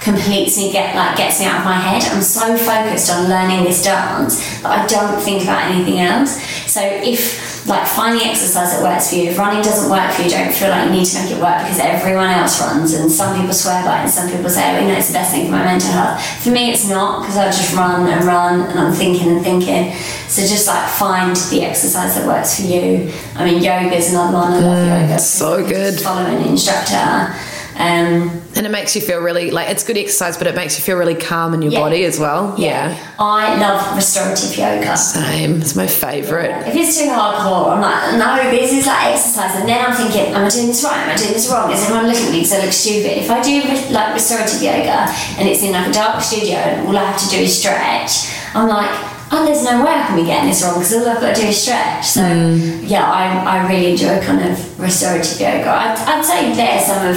completes 0.00 0.56
me 0.56 0.70
get 0.70 0.94
like 0.94 1.16
gets 1.16 1.40
me 1.40 1.46
out 1.46 1.60
of 1.60 1.64
my 1.64 1.74
head. 1.74 2.02
I'm 2.12 2.22
so 2.22 2.56
focused 2.56 3.10
on 3.10 3.28
learning 3.28 3.64
this 3.64 3.82
dance 3.82 4.38
that 4.62 4.70
I 4.70 4.86
don't 4.86 5.20
think 5.22 5.42
about 5.42 5.70
anything 5.70 6.00
else. 6.00 6.40
So 6.70 6.80
if 6.82 7.45
like 7.66 7.86
find 7.86 8.18
the 8.18 8.24
exercise 8.24 8.72
that 8.72 8.82
works 8.82 9.10
for 9.10 9.16
you. 9.16 9.30
If 9.30 9.38
running 9.38 9.62
doesn't 9.62 9.90
work 9.90 10.12
for 10.12 10.22
you, 10.22 10.30
don't 10.30 10.52
feel 10.54 10.70
like 10.70 10.86
you 10.86 10.92
need 10.92 11.06
to 11.06 11.18
make 11.18 11.30
it 11.32 11.40
work 11.42 11.58
because 11.62 11.78
everyone 11.78 12.30
else 12.30 12.60
runs 12.60 12.94
and 12.94 13.10
some 13.10 13.36
people 13.36 13.52
swear 13.52 13.84
by 13.84 14.00
it 14.00 14.02
and 14.06 14.10
some 14.10 14.30
people 14.30 14.48
say, 14.48 14.76
oh, 14.76 14.80
you 14.80 14.88
know, 14.88 14.98
it's 14.98 15.08
the 15.08 15.14
best 15.14 15.32
thing 15.32 15.46
for 15.46 15.52
my 15.52 15.64
mental 15.64 15.90
health. 15.90 16.22
For 16.42 16.50
me, 16.50 16.70
it's 16.70 16.88
not 16.88 17.22
because 17.22 17.36
I 17.36 17.46
just 17.46 17.74
run 17.74 18.06
and 18.06 18.24
run 18.24 18.70
and 18.70 18.78
I'm 18.78 18.92
thinking 18.92 19.28
and 19.28 19.42
thinking. 19.42 19.92
So 20.28 20.42
just 20.42 20.66
like 20.66 20.88
find 20.88 21.34
the 21.50 21.62
exercise 21.62 22.14
that 22.14 22.26
works 22.26 22.60
for 22.60 22.66
you. 22.66 23.12
I 23.34 23.44
mean, 23.44 23.62
yoga 23.62 23.94
is 23.94 24.12
another 24.12 24.34
one. 24.34 24.52
I 24.52 24.60
love 24.60 24.78
mm, 24.86 25.08
yoga. 25.08 25.18
so 25.18 25.66
good. 25.66 26.00
Follow 26.00 26.26
an 26.26 26.46
instructor. 26.46 27.34
Um, 27.78 28.42
And 28.56 28.64
it 28.66 28.70
makes 28.70 28.94
you 28.96 29.02
feel 29.02 29.20
really, 29.20 29.50
like, 29.50 29.68
it's 29.68 29.84
good 29.84 29.98
exercise, 29.98 30.38
but 30.38 30.46
it 30.46 30.54
makes 30.54 30.78
you 30.78 30.82
feel 30.84 30.96
really 30.96 31.14
calm 31.14 31.52
in 31.52 31.60
your 31.60 31.72
Yeah. 31.72 31.80
body 31.80 32.04
as 32.04 32.18
well. 32.18 32.54
Yeah. 32.56 32.94
I 33.18 33.54
love 33.56 33.94
restorative 33.94 34.56
yoga. 34.56 34.96
Same. 34.96 35.60
It's 35.60 35.76
my 35.76 35.86
favorite. 35.86 36.52
If 36.66 36.74
it's 36.74 36.96
too 36.98 37.08
hardcore, 37.10 37.72
I'm 37.76 37.82
like, 37.82 38.14
no, 38.16 38.50
this 38.50 38.72
is 38.72 38.86
like 38.86 39.12
exercise. 39.12 39.56
And 39.60 39.68
then 39.68 39.84
I'm 39.84 39.94
thinking, 39.94 40.34
am 40.34 40.46
I 40.46 40.48
doing 40.48 40.68
this 40.68 40.82
right? 40.82 40.96
Am 41.04 41.10
I 41.10 41.16
doing 41.16 41.34
this 41.34 41.48
wrong? 41.50 41.70
Is 41.70 41.82
everyone 41.82 42.06
looking 42.08 42.26
at 42.26 42.32
me 42.32 42.38
because 42.40 42.54
I 42.58 42.62
look 42.64 42.72
stupid? 42.72 43.18
If 43.18 43.30
I 43.30 43.42
do 43.42 43.62
like 43.92 44.14
restorative 44.14 44.62
yoga 44.62 45.12
and 45.38 45.46
it's 45.46 45.62
in 45.62 45.72
like 45.72 45.88
a 45.88 45.92
dark 45.92 46.22
studio 46.22 46.56
and 46.56 46.88
all 46.88 46.96
I 46.96 47.04
have 47.04 47.20
to 47.20 47.28
do 47.28 47.36
is 47.42 47.58
stretch, 47.58 48.28
I'm 48.54 48.68
like, 48.68 48.88
oh, 49.32 49.44
there's 49.44 49.64
no 49.64 49.84
way 49.84 49.90
I 49.92 50.06
can 50.06 50.16
be 50.16 50.24
getting 50.24 50.48
this 50.48 50.62
wrong 50.62 50.74
because 50.78 50.94
all 50.94 51.06
I've 51.08 51.20
got 51.20 51.34
to 51.36 51.40
do 51.42 51.48
is 51.48 51.60
stretch. 51.60 52.06
So 52.06 52.22
yeah, 52.24 53.04
I, 53.04 53.58
I 53.58 53.68
really 53.68 53.90
enjoy 53.92 54.18
kind 54.22 54.40
of 54.50 54.80
restorative 54.80 55.38
yoga. 55.40 55.68
I'd, 55.70 55.98
I'd 56.08 56.24
say 56.24 56.54
they're 56.54 56.80
some 56.80 57.04
of 57.06 57.16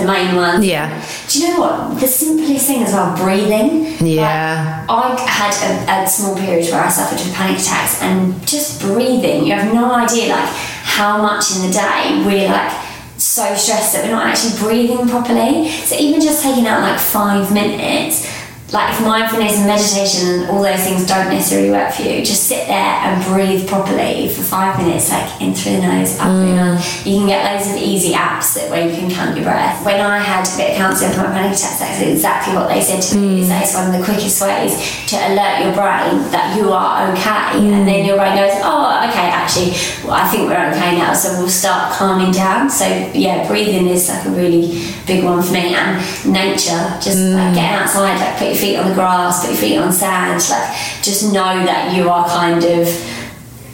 the 0.00 0.06
main 0.06 0.36
ones. 0.36 0.64
Yeah. 0.64 0.88
Do 1.28 1.40
you 1.40 1.48
know 1.48 1.60
what? 1.60 2.00
The 2.00 2.06
simplest 2.06 2.66
thing 2.66 2.82
as 2.82 2.92
well, 2.92 3.16
breathing. 3.16 3.94
Yeah. 4.04 4.86
I 4.88 5.20
had 5.20 5.54
a, 5.62 6.04
a 6.04 6.08
small 6.08 6.36
period 6.36 6.70
where 6.70 6.82
I 6.82 6.88
suffered 6.88 7.18
with 7.18 7.34
panic 7.34 7.60
attacks, 7.60 8.02
and 8.02 8.34
just 8.46 8.80
breathing, 8.80 9.46
you 9.46 9.52
have 9.52 9.72
no 9.72 9.92
idea 9.92 10.34
like 10.34 10.48
how 10.82 11.22
much 11.22 11.56
in 11.56 11.66
the 11.66 11.72
day 11.72 12.22
we're 12.26 12.48
like 12.48 12.72
so 13.16 13.54
stressed 13.54 13.92
that 13.92 14.04
we're 14.04 14.12
not 14.12 14.26
actually 14.26 14.58
breathing 14.58 15.06
properly. 15.08 15.68
So 15.68 15.96
even 15.96 16.20
just 16.20 16.42
taking 16.42 16.66
out 16.66 16.80
like 16.80 16.98
five 16.98 17.52
minutes, 17.52 18.26
like 18.72 18.94
if 18.94 19.02
mindfulness 19.04 19.58
and 19.58 19.66
meditation 19.66 20.28
and 20.28 20.50
all 20.50 20.62
those 20.62 20.82
things 20.84 21.06
don't 21.06 21.28
necessarily 21.28 21.70
work 21.70 21.92
for 21.92 22.02
you, 22.02 22.24
just 22.24 22.46
sit 22.46 22.66
there 22.68 22.94
and 23.02 23.18
breathe 23.26 23.66
properly 23.66 24.28
for 24.28 24.42
five 24.42 24.78
minutes, 24.78 25.10
like 25.10 25.40
in 25.40 25.54
through 25.54 25.72
the 25.72 25.82
nose, 25.82 26.18
up 26.18 26.30
through 26.30 26.54
the 26.54 26.54
mm. 26.54 26.74
nose. 26.74 27.06
You 27.06 27.18
can 27.18 27.26
get 27.26 27.42
loads 27.42 27.66
of 27.66 27.76
easy 27.76 28.12
apps 28.14 28.54
that 28.54 28.70
where 28.70 28.86
you 28.86 28.94
can 28.94 29.10
count 29.10 29.34
your 29.34 29.44
breath. 29.44 29.84
When 29.84 30.00
I 30.00 30.18
had 30.18 30.46
a 30.46 30.56
bit 30.56 30.70
of 30.70 30.76
counselling 30.76 31.14
for 31.14 31.26
my 31.26 31.34
panic 31.34 31.58
attacks, 31.58 31.80
that's 31.82 32.00
exactly 32.00 32.54
what 32.54 32.68
they 32.68 32.80
said 32.80 33.02
to 33.10 33.18
me. 33.18 33.42
Is 33.42 33.48
that 33.48 33.64
it's 33.64 33.74
one 33.74 33.90
of 33.90 33.98
the 33.98 34.04
quickest 34.04 34.40
ways 34.40 34.78
to 35.10 35.16
alert 35.18 35.66
your 35.66 35.74
brain 35.74 36.22
that 36.30 36.54
you 36.56 36.70
are 36.70 37.10
okay, 37.10 37.58
and 37.58 37.82
mm. 37.82 37.86
then 37.86 38.06
your 38.06 38.16
brain 38.16 38.38
goes, 38.38 38.54
oh, 38.62 39.02
okay, 39.10 39.34
actually, 39.34 39.74
well, 40.06 40.14
I 40.14 40.30
think 40.30 40.46
we're 40.46 40.70
okay 40.70 40.94
now, 40.98 41.12
so 41.12 41.34
we'll 41.38 41.50
start 41.50 41.92
calming 41.92 42.30
down. 42.30 42.70
So 42.70 42.86
yeah, 42.86 43.46
breathing 43.48 43.88
is 43.88 44.08
like 44.08 44.24
a 44.26 44.30
really 44.30 44.94
big 45.06 45.24
one 45.24 45.42
for 45.42 45.52
me, 45.52 45.74
and 45.74 45.98
nature, 46.22 46.78
just 47.02 47.18
like 47.34 47.58
getting 47.58 47.74
outside, 47.82 48.14
like 48.14 48.38
put 48.38 48.46
your 48.46 48.59
feet 48.60 48.76
on 48.76 48.88
the 48.88 48.94
grass, 48.94 49.40
put 49.40 49.50
your 49.50 49.58
feet 49.58 49.78
on 49.78 49.92
sand, 49.92 50.42
like 50.50 50.76
just 51.02 51.32
know 51.32 51.64
that 51.64 51.96
you 51.96 52.08
are 52.08 52.28
kind 52.28 52.62
of 52.64 52.86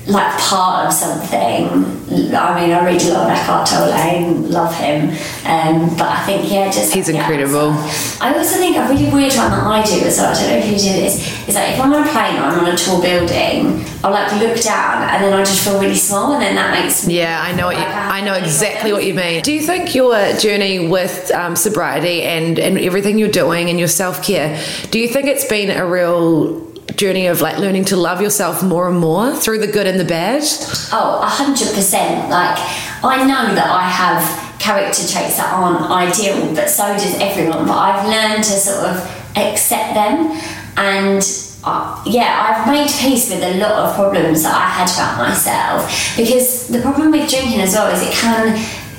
like 0.09 0.39
part 0.39 0.87
of 0.87 0.93
something. 0.93 1.67
I 2.35 2.61
mean, 2.61 2.73
I 2.73 2.85
read 2.85 3.03
a 3.03 3.13
lot 3.13 3.25
of 3.25 3.37
Eckhart 3.37 3.69
Tolle 3.69 3.93
and 3.93 4.51
love 4.51 4.73
him, 4.75 5.11
um, 5.45 5.97
but 5.97 6.09
I 6.09 6.25
think 6.25 6.51
yeah, 6.51 6.71
just 6.71 6.95
He's 6.95 7.09
yeah, 7.09 7.21
incredible. 7.21 7.73
I 8.21 8.33
also 8.37 8.57
think 8.57 8.77
a 8.77 8.89
really 8.89 9.11
weird 9.11 9.35
one 9.35 9.51
that 9.51 9.65
I 9.65 9.83
do 9.83 10.07
as 10.07 10.19
well. 10.19 10.31
I 10.31 10.35
don't 10.35 10.51
know 10.51 10.57
if 10.59 10.67
you 10.67 10.79
do 10.79 11.01
this. 11.01 11.49
Is 11.49 11.55
like 11.57 11.75
if 11.75 11.81
I'm 11.81 11.93
on 11.93 12.07
a 12.07 12.11
plane 12.11 12.37
or 12.37 12.45
I'm 12.45 12.61
on 12.61 12.73
a 12.73 12.77
tall 12.77 13.03
building, 13.03 13.85
I'll 14.05 14.13
like 14.13 14.31
look 14.41 14.61
down 14.63 15.03
and 15.03 15.25
then 15.25 15.33
I 15.33 15.41
just 15.41 15.65
feel 15.65 15.81
really 15.81 15.97
small, 15.97 16.35
and 16.35 16.43
then 16.43 16.55
that 16.55 16.81
makes 16.81 17.07
me 17.07 17.19
Yeah, 17.19 17.41
I 17.43 17.53
know 17.53 17.67
what 17.67 17.77
you, 17.77 17.83
I 17.83 18.21
know 18.21 18.35
exactly 18.35 18.93
what 18.93 19.05
you 19.05 19.15
mean. 19.15 19.43
Do 19.43 19.53
you 19.53 19.63
think 19.63 19.95
your 19.95 20.15
journey 20.35 20.89
with 20.89 21.33
um, 21.33 21.57
sobriety 21.57 22.23
and 22.23 22.59
and 22.61 22.79
everything 22.79 23.19
you're 23.19 23.29
doing 23.29 23.71
and 23.71 23.79
your 23.79 23.89
self 23.89 24.23
care, 24.23 24.63
do 24.93 25.01
you 25.01 25.09
think 25.09 25.27
it's 25.27 25.47
been 25.47 25.77
a 25.77 25.85
real 25.85 26.76
journey 26.97 27.27
of 27.27 27.41
like 27.41 27.59
learning 27.59 27.85
to 27.87 27.97
love 27.97 28.21
yourself 28.21 28.63
more 28.63 28.89
and 28.89 28.99
more 28.99 29.35
through 29.35 29.59
the 29.59 29.67
good 29.67 29.87
and 29.87 29.99
the 30.01 30.05
bad? 30.05 30.43
Oh, 30.93 31.21
a 31.23 31.27
hundred 31.29 31.75
percent. 31.75 32.31
Like 32.31 32.57
I 33.05 33.25
know 33.27 33.55
that 33.55 33.69
I 33.69 33.83
have 33.83 34.59
character 34.59 35.07
traits 35.07 35.37
that 35.37 35.53
aren't 35.53 35.91
ideal, 35.91 36.55
but 36.55 36.69
so 36.69 36.85
does 36.95 37.15
everyone. 37.21 37.67
But 37.67 37.79
I've 37.79 38.07
learned 38.07 38.45
to 38.45 38.51
sort 38.51 38.87
of 38.87 38.97
accept 39.37 39.95
them, 39.95 40.41
and 40.77 41.23
uh, 41.65 42.03
yeah, 42.07 42.31
I've 42.47 42.67
made 42.67 42.91
peace 42.91 43.31
with 43.31 43.43
a 43.43 43.59
lot 43.59 43.73
of 43.73 43.95
problems 43.95 44.43
that 44.45 44.55
I 44.55 44.69
had 44.71 44.89
about 44.91 45.29
myself. 45.29 46.17
Because 46.17 46.69
the 46.69 46.81
problem 46.81 47.11
with 47.11 47.29
drinking 47.29 47.61
as 47.61 47.75
well 47.75 47.93
is 47.95 48.03
it 48.03 48.13
can. 48.15 48.57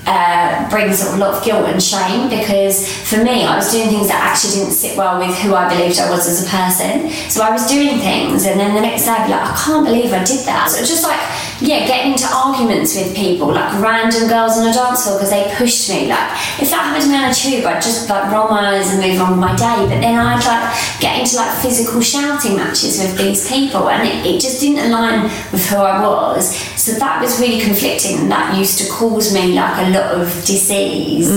Uh, 0.07 0.69
bring 0.69 0.93
sort 0.93 1.11
of 1.11 1.19
a 1.19 1.21
lot 1.21 1.35
of 1.35 1.43
guilt 1.43 1.67
and 1.67 1.83
shame 1.83 2.29
because 2.29 2.87
for 3.03 3.21
me 3.21 3.43
I 3.43 3.57
was 3.57 3.73
doing 3.73 3.89
things 3.89 4.07
that 4.07 4.23
actually 4.23 4.63
didn't 4.63 4.71
sit 4.71 4.97
well 4.97 5.19
with 5.19 5.35
who 5.39 5.53
I 5.53 5.67
believed 5.67 5.99
I 5.99 6.09
was 6.09 6.25
as 6.31 6.47
a 6.47 6.49
person. 6.49 7.11
So 7.29 7.43
I 7.43 7.51
was 7.51 7.67
doing 7.67 7.99
things 7.99 8.45
and 8.45 8.57
then 8.57 8.73
the 8.73 8.79
next 8.79 9.03
day 9.03 9.11
I'd 9.11 9.27
be 9.27 9.35
like 9.35 9.43
I 9.43 9.55
can't 9.59 9.85
believe 9.85 10.13
I 10.13 10.23
did 10.23 10.47
that. 10.47 10.71
So 10.71 10.79
just 10.79 11.03
like 11.03 11.19
yeah 11.61 11.87
getting 11.87 12.11
into 12.13 12.27
arguments 12.27 12.95
with 12.95 13.15
people 13.15 13.47
like 13.47 13.81
random 13.81 14.27
girls 14.27 14.57
on 14.57 14.67
a 14.69 14.73
dance 14.73 15.03
floor 15.03 15.17
because 15.17 15.31
they 15.31 15.53
pushed 15.55 15.89
me 15.89 16.07
like 16.07 16.29
if 16.61 16.69
that 16.69 16.93
happened 16.93 17.03
to 17.03 17.09
me 17.09 17.17
on 17.17 17.29
a 17.29 17.33
tube 17.33 17.65
I'd 17.65 17.81
just 17.81 18.09
like 18.09 18.31
roll 18.31 18.47
my 18.49 18.77
eyes 18.77 18.93
and 18.93 19.01
move 19.01 19.21
on 19.21 19.31
with 19.31 19.39
my 19.39 19.55
day. 19.55 19.85
But 19.89 20.01
then 20.01 20.15
I'd 20.17 20.43
like 20.45 20.99
get 20.99 21.19
into 21.19 21.35
like 21.35 21.51
physical 21.61 22.01
shouting 22.01 22.55
matches 22.55 22.99
with 22.99 23.17
these 23.17 23.47
people 23.47 23.89
and 23.89 24.07
it, 24.07 24.25
it 24.25 24.41
just 24.41 24.61
didn't 24.61 24.89
align 24.89 25.23
with 25.51 25.65
who 25.67 25.77
I 25.77 26.01
was. 26.01 26.55
So 26.81 26.93
that 26.93 27.21
was 27.21 27.39
really 27.39 27.61
conflicting 27.61 28.19
and 28.19 28.31
that 28.31 28.57
used 28.57 28.79
to 28.79 28.91
cause 28.91 29.33
me 29.33 29.53
like 29.53 29.87
a 29.87 29.89
lot 29.91 30.21
of 30.21 30.27
disease 30.45 31.29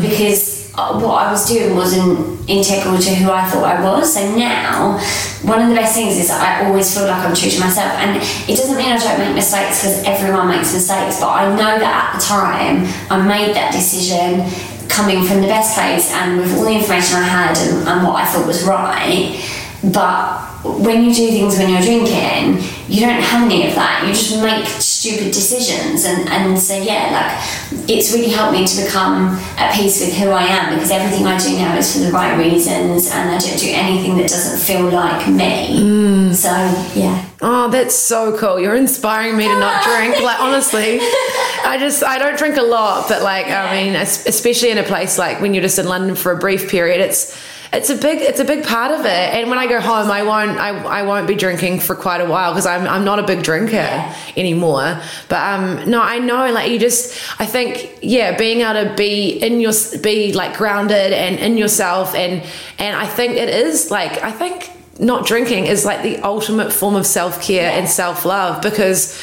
because 0.00 0.54
uh, 0.54 0.57
Uh, 0.78 0.94
what 1.00 1.26
I 1.26 1.32
was 1.32 1.44
doing 1.48 1.74
wasn't 1.74 2.38
integral 2.48 2.98
to 2.98 3.10
who 3.10 3.32
I 3.32 3.42
thought 3.50 3.64
I 3.64 3.82
was. 3.82 4.14
So 4.14 4.22
now, 4.36 4.96
one 5.42 5.60
of 5.60 5.68
the 5.68 5.74
best 5.74 5.96
things 5.96 6.16
is 6.16 6.30
I 6.30 6.66
always 6.66 6.86
feel 6.94 7.08
like 7.08 7.18
I'm 7.26 7.34
true 7.34 7.50
to 7.50 7.58
myself, 7.58 7.98
and 7.98 8.22
it 8.48 8.54
doesn't 8.54 8.76
mean 8.76 8.86
I 8.86 8.96
don't 8.96 9.18
make 9.18 9.34
mistakes 9.34 9.82
because 9.82 10.04
everyone 10.04 10.46
makes 10.46 10.72
mistakes. 10.72 11.18
But 11.18 11.30
I 11.34 11.50
know 11.50 11.82
that 11.82 11.82
at 11.82 12.08
the 12.14 12.22
time 12.22 12.86
I 13.10 13.18
made 13.26 13.56
that 13.56 13.72
decision 13.72 14.46
coming 14.88 15.26
from 15.26 15.40
the 15.42 15.50
best 15.50 15.74
place 15.74 16.12
and 16.12 16.38
with 16.38 16.54
all 16.56 16.62
the 16.62 16.78
information 16.78 17.18
I 17.18 17.26
had 17.26 17.58
and, 17.58 17.88
and 17.88 18.06
what 18.06 18.22
I 18.22 18.24
thought 18.30 18.46
was 18.46 18.62
right. 18.62 19.34
But 19.82 20.58
when 20.64 21.04
you 21.04 21.14
do 21.14 21.28
things 21.28 21.56
when 21.56 21.70
you're 21.70 21.82
drinking, 21.82 22.64
you 22.88 23.00
don't 23.00 23.22
have 23.22 23.50
any 23.50 23.68
of 23.68 23.74
that. 23.76 24.04
You 24.06 24.12
just 24.12 24.42
make 24.42 24.66
stupid 24.66 25.32
decisions. 25.32 26.04
And, 26.04 26.28
and 26.28 26.58
so, 26.58 26.74
yeah, 26.82 27.14
like, 27.14 27.88
it's 27.88 28.12
really 28.12 28.30
helped 28.30 28.58
me 28.58 28.66
to 28.66 28.84
become 28.84 29.38
at 29.56 29.74
peace 29.76 30.00
with 30.00 30.14
who 30.16 30.30
I 30.30 30.42
am 30.42 30.74
because 30.74 30.90
everything 30.90 31.26
I 31.26 31.38
do 31.38 31.56
now 31.56 31.76
is 31.76 31.92
for 31.94 32.00
the 32.00 32.12
right 32.12 32.36
reasons 32.36 33.10
and 33.10 33.30
I 33.30 33.38
don't 33.38 33.58
do 33.58 33.70
anything 33.70 34.16
that 34.16 34.28
doesn't 34.28 34.58
feel 34.58 34.90
like 34.90 35.28
me. 35.28 35.80
Mm. 35.80 36.34
So, 36.34 36.50
yeah. 36.98 37.24
Oh, 37.40 37.70
that's 37.70 37.94
so 37.94 38.36
cool. 38.36 38.58
You're 38.58 38.74
inspiring 38.74 39.36
me 39.36 39.44
to 39.44 39.60
not 39.60 39.84
drink. 39.96 40.20
Like 40.20 40.40
honestly, 40.40 40.98
I 41.00 41.76
just 41.78 42.02
I 42.02 42.18
don't 42.18 42.36
drink 42.36 42.56
a 42.56 42.62
lot, 42.62 43.08
but 43.08 43.22
like 43.22 43.46
I 43.46 43.80
mean, 43.80 43.94
especially 43.94 44.70
in 44.70 44.78
a 44.78 44.82
place 44.82 45.18
like 45.18 45.40
when 45.40 45.54
you're 45.54 45.62
just 45.62 45.78
in 45.78 45.86
London 45.86 46.16
for 46.16 46.32
a 46.32 46.38
brief 46.38 46.68
period, 46.68 47.00
it's 47.00 47.38
it's 47.72 47.90
a 47.90 47.96
big 47.96 48.20
it's 48.20 48.40
a 48.40 48.44
big 48.44 48.64
part 48.64 48.92
of 48.92 49.00
it. 49.00 49.06
And 49.06 49.50
when 49.50 49.58
I 49.58 49.66
go 49.66 49.80
home, 49.80 50.10
I 50.10 50.22
won't 50.22 50.58
I, 50.58 50.70
I 50.70 51.02
won't 51.02 51.26
be 51.26 51.34
drinking 51.34 51.80
for 51.80 51.94
quite 51.94 52.20
a 52.20 52.26
while 52.26 52.52
because 52.52 52.66
I'm 52.66 52.86
I'm 52.86 53.04
not 53.04 53.18
a 53.18 53.22
big 53.22 53.42
drinker 53.42 54.14
anymore. 54.36 55.00
But 55.28 55.40
um 55.40 55.90
no, 55.90 56.00
I 56.00 56.18
know 56.18 56.50
like 56.50 56.70
you 56.70 56.78
just 56.78 57.40
I 57.40 57.46
think 57.46 57.98
yeah, 58.00 58.36
being 58.36 58.60
able 58.60 58.88
to 58.88 58.94
be 58.96 59.38
in 59.38 59.60
your 59.60 59.72
be 60.02 60.32
like 60.32 60.56
grounded 60.56 61.12
and 61.12 61.38
in 61.38 61.58
yourself 61.58 62.14
and 62.14 62.42
and 62.78 62.96
I 62.96 63.06
think 63.06 63.34
it 63.34 63.50
is 63.50 63.90
like 63.90 64.22
I 64.22 64.32
think 64.32 64.70
not 64.98 65.26
drinking 65.26 65.66
is 65.66 65.84
like 65.84 66.02
the 66.02 66.18
ultimate 66.18 66.72
form 66.72 66.94
of 66.94 67.06
self 67.06 67.42
care 67.42 67.70
and 67.70 67.88
self 67.88 68.24
love 68.24 68.62
because 68.62 69.20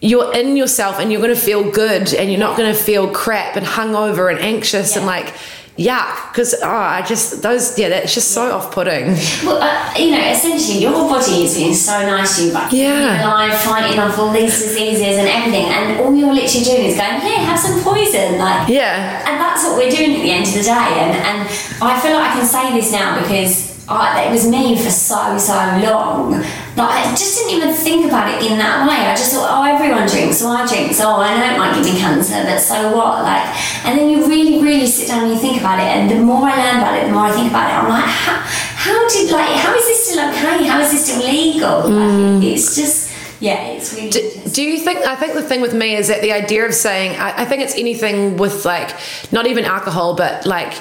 you're 0.00 0.34
in 0.34 0.54
yourself 0.56 0.98
and 0.98 1.10
you're 1.10 1.20
going 1.22 1.34
to 1.34 1.40
feel 1.40 1.70
good 1.70 2.12
and 2.12 2.30
you're 2.30 2.38
not 2.38 2.58
going 2.58 2.70
to 2.70 2.78
feel 2.78 3.10
crap 3.10 3.56
and 3.56 3.64
hungover 3.64 4.30
and 4.30 4.38
anxious 4.38 4.96
and 4.96 5.06
like 5.06 5.32
yuck 5.76 6.30
because 6.30 6.54
oh 6.62 6.68
I 6.70 7.02
just 7.02 7.42
those 7.42 7.76
yeah 7.78 7.88
that's 7.88 8.14
just 8.14 8.30
so 8.30 8.52
off 8.52 8.70
putting 8.72 9.06
Well, 9.44 9.58
uh, 9.60 9.92
you 9.98 10.12
know, 10.12 10.20
essentially, 10.30 10.78
your 10.78 10.92
body 10.92 11.44
is 11.44 11.56
being 11.56 11.74
so 11.74 11.98
nice 12.06 12.36
to 12.36 12.44
you, 12.44 12.52
like 12.52 12.70
Yeah. 12.72 13.26
alive, 13.26 13.58
fighting 13.60 13.98
off 13.98 14.16
all 14.18 14.30
these 14.32 14.56
diseases 14.56 15.18
and 15.18 15.26
everything, 15.26 15.66
and 15.66 16.00
all 16.00 16.14
you're 16.14 16.32
literally 16.32 16.64
doing 16.64 16.84
is 16.86 16.96
going, 16.96 17.14
"Yeah, 17.26 17.42
have 17.50 17.58
some 17.58 17.82
poison," 17.82 18.38
like. 18.38 18.68
yeah 18.68 19.26
And 19.28 19.40
that's 19.40 19.64
what 19.64 19.76
we're 19.76 19.90
doing 19.90 20.14
at 20.16 20.22
the 20.22 20.30
end 20.30 20.46
of 20.46 20.54
the 20.54 20.62
day, 20.62 20.70
and 21.02 21.12
and 21.28 21.48
I 21.82 21.98
feel 22.00 22.14
like 22.14 22.30
I 22.30 22.34
can 22.38 22.46
say 22.46 22.72
this 22.78 22.92
now 22.92 23.20
because. 23.20 23.73
I, 23.86 24.24
it 24.28 24.32
was 24.32 24.48
me 24.48 24.76
for 24.76 24.90
so 24.90 25.36
so 25.36 25.52
long. 25.52 26.32
Like 26.74 27.04
I 27.04 27.10
just 27.12 27.36
didn't 27.36 27.60
even 27.60 27.74
think 27.74 28.06
about 28.06 28.32
it 28.32 28.50
in 28.50 28.56
that 28.58 28.88
way. 28.88 28.96
I 28.96 29.14
just 29.14 29.32
thought, 29.32 29.46
oh, 29.46 29.62
everyone 29.62 30.08
drinks, 30.08 30.38
so 30.38 30.48
I 30.48 30.66
drink. 30.66 30.94
So 30.94 31.04
oh, 31.04 31.20
I 31.20 31.36
know 31.36 31.54
it 31.54 31.58
might 31.58 31.74
give 31.74 31.92
me 31.92 32.00
cancer, 32.00 32.42
but 32.44 32.58
so 32.58 32.96
what? 32.96 33.22
Like, 33.22 33.44
and 33.84 33.98
then 33.98 34.08
you 34.08 34.26
really, 34.26 34.62
really 34.62 34.86
sit 34.86 35.08
down 35.08 35.24
and 35.24 35.32
you 35.32 35.38
think 35.38 35.60
about 35.60 35.78
it. 35.78 35.84
And 35.84 36.10
the 36.10 36.16
more 36.16 36.48
I 36.48 36.56
learn 36.56 36.80
about 36.80 36.96
it, 36.98 37.06
the 37.06 37.12
more 37.12 37.26
I 37.26 37.32
think 37.32 37.50
about 37.50 37.68
it. 37.68 37.74
I'm 37.76 37.88
like, 37.90 38.08
how, 38.08 38.40
how 38.40 39.08
did 39.08 39.30
like, 39.30 39.54
how 39.60 39.74
is 39.74 39.84
this 39.84 40.08
still 40.08 40.30
okay? 40.30 40.64
How 40.64 40.80
is 40.80 40.90
this 40.90 41.04
still 41.04 41.22
legal? 41.22 41.80
Like, 41.80 42.40
mm. 42.40 42.42
it's 42.42 42.74
just, 42.74 43.12
yeah, 43.40 43.68
it's 43.68 43.92
really. 43.92 44.08
Do, 44.08 44.20
do 44.50 44.62
you 44.62 44.78
think? 44.78 45.06
I 45.06 45.14
think 45.14 45.34
the 45.34 45.42
thing 45.42 45.60
with 45.60 45.74
me 45.74 45.94
is 45.94 46.08
that 46.08 46.22
the 46.22 46.32
idea 46.32 46.64
of 46.64 46.72
saying, 46.72 47.20
I, 47.20 47.42
I 47.42 47.44
think 47.44 47.62
it's 47.62 47.74
anything 47.74 48.38
with 48.38 48.64
like, 48.64 48.96
not 49.30 49.46
even 49.46 49.66
alcohol, 49.66 50.16
but 50.16 50.46
like, 50.46 50.72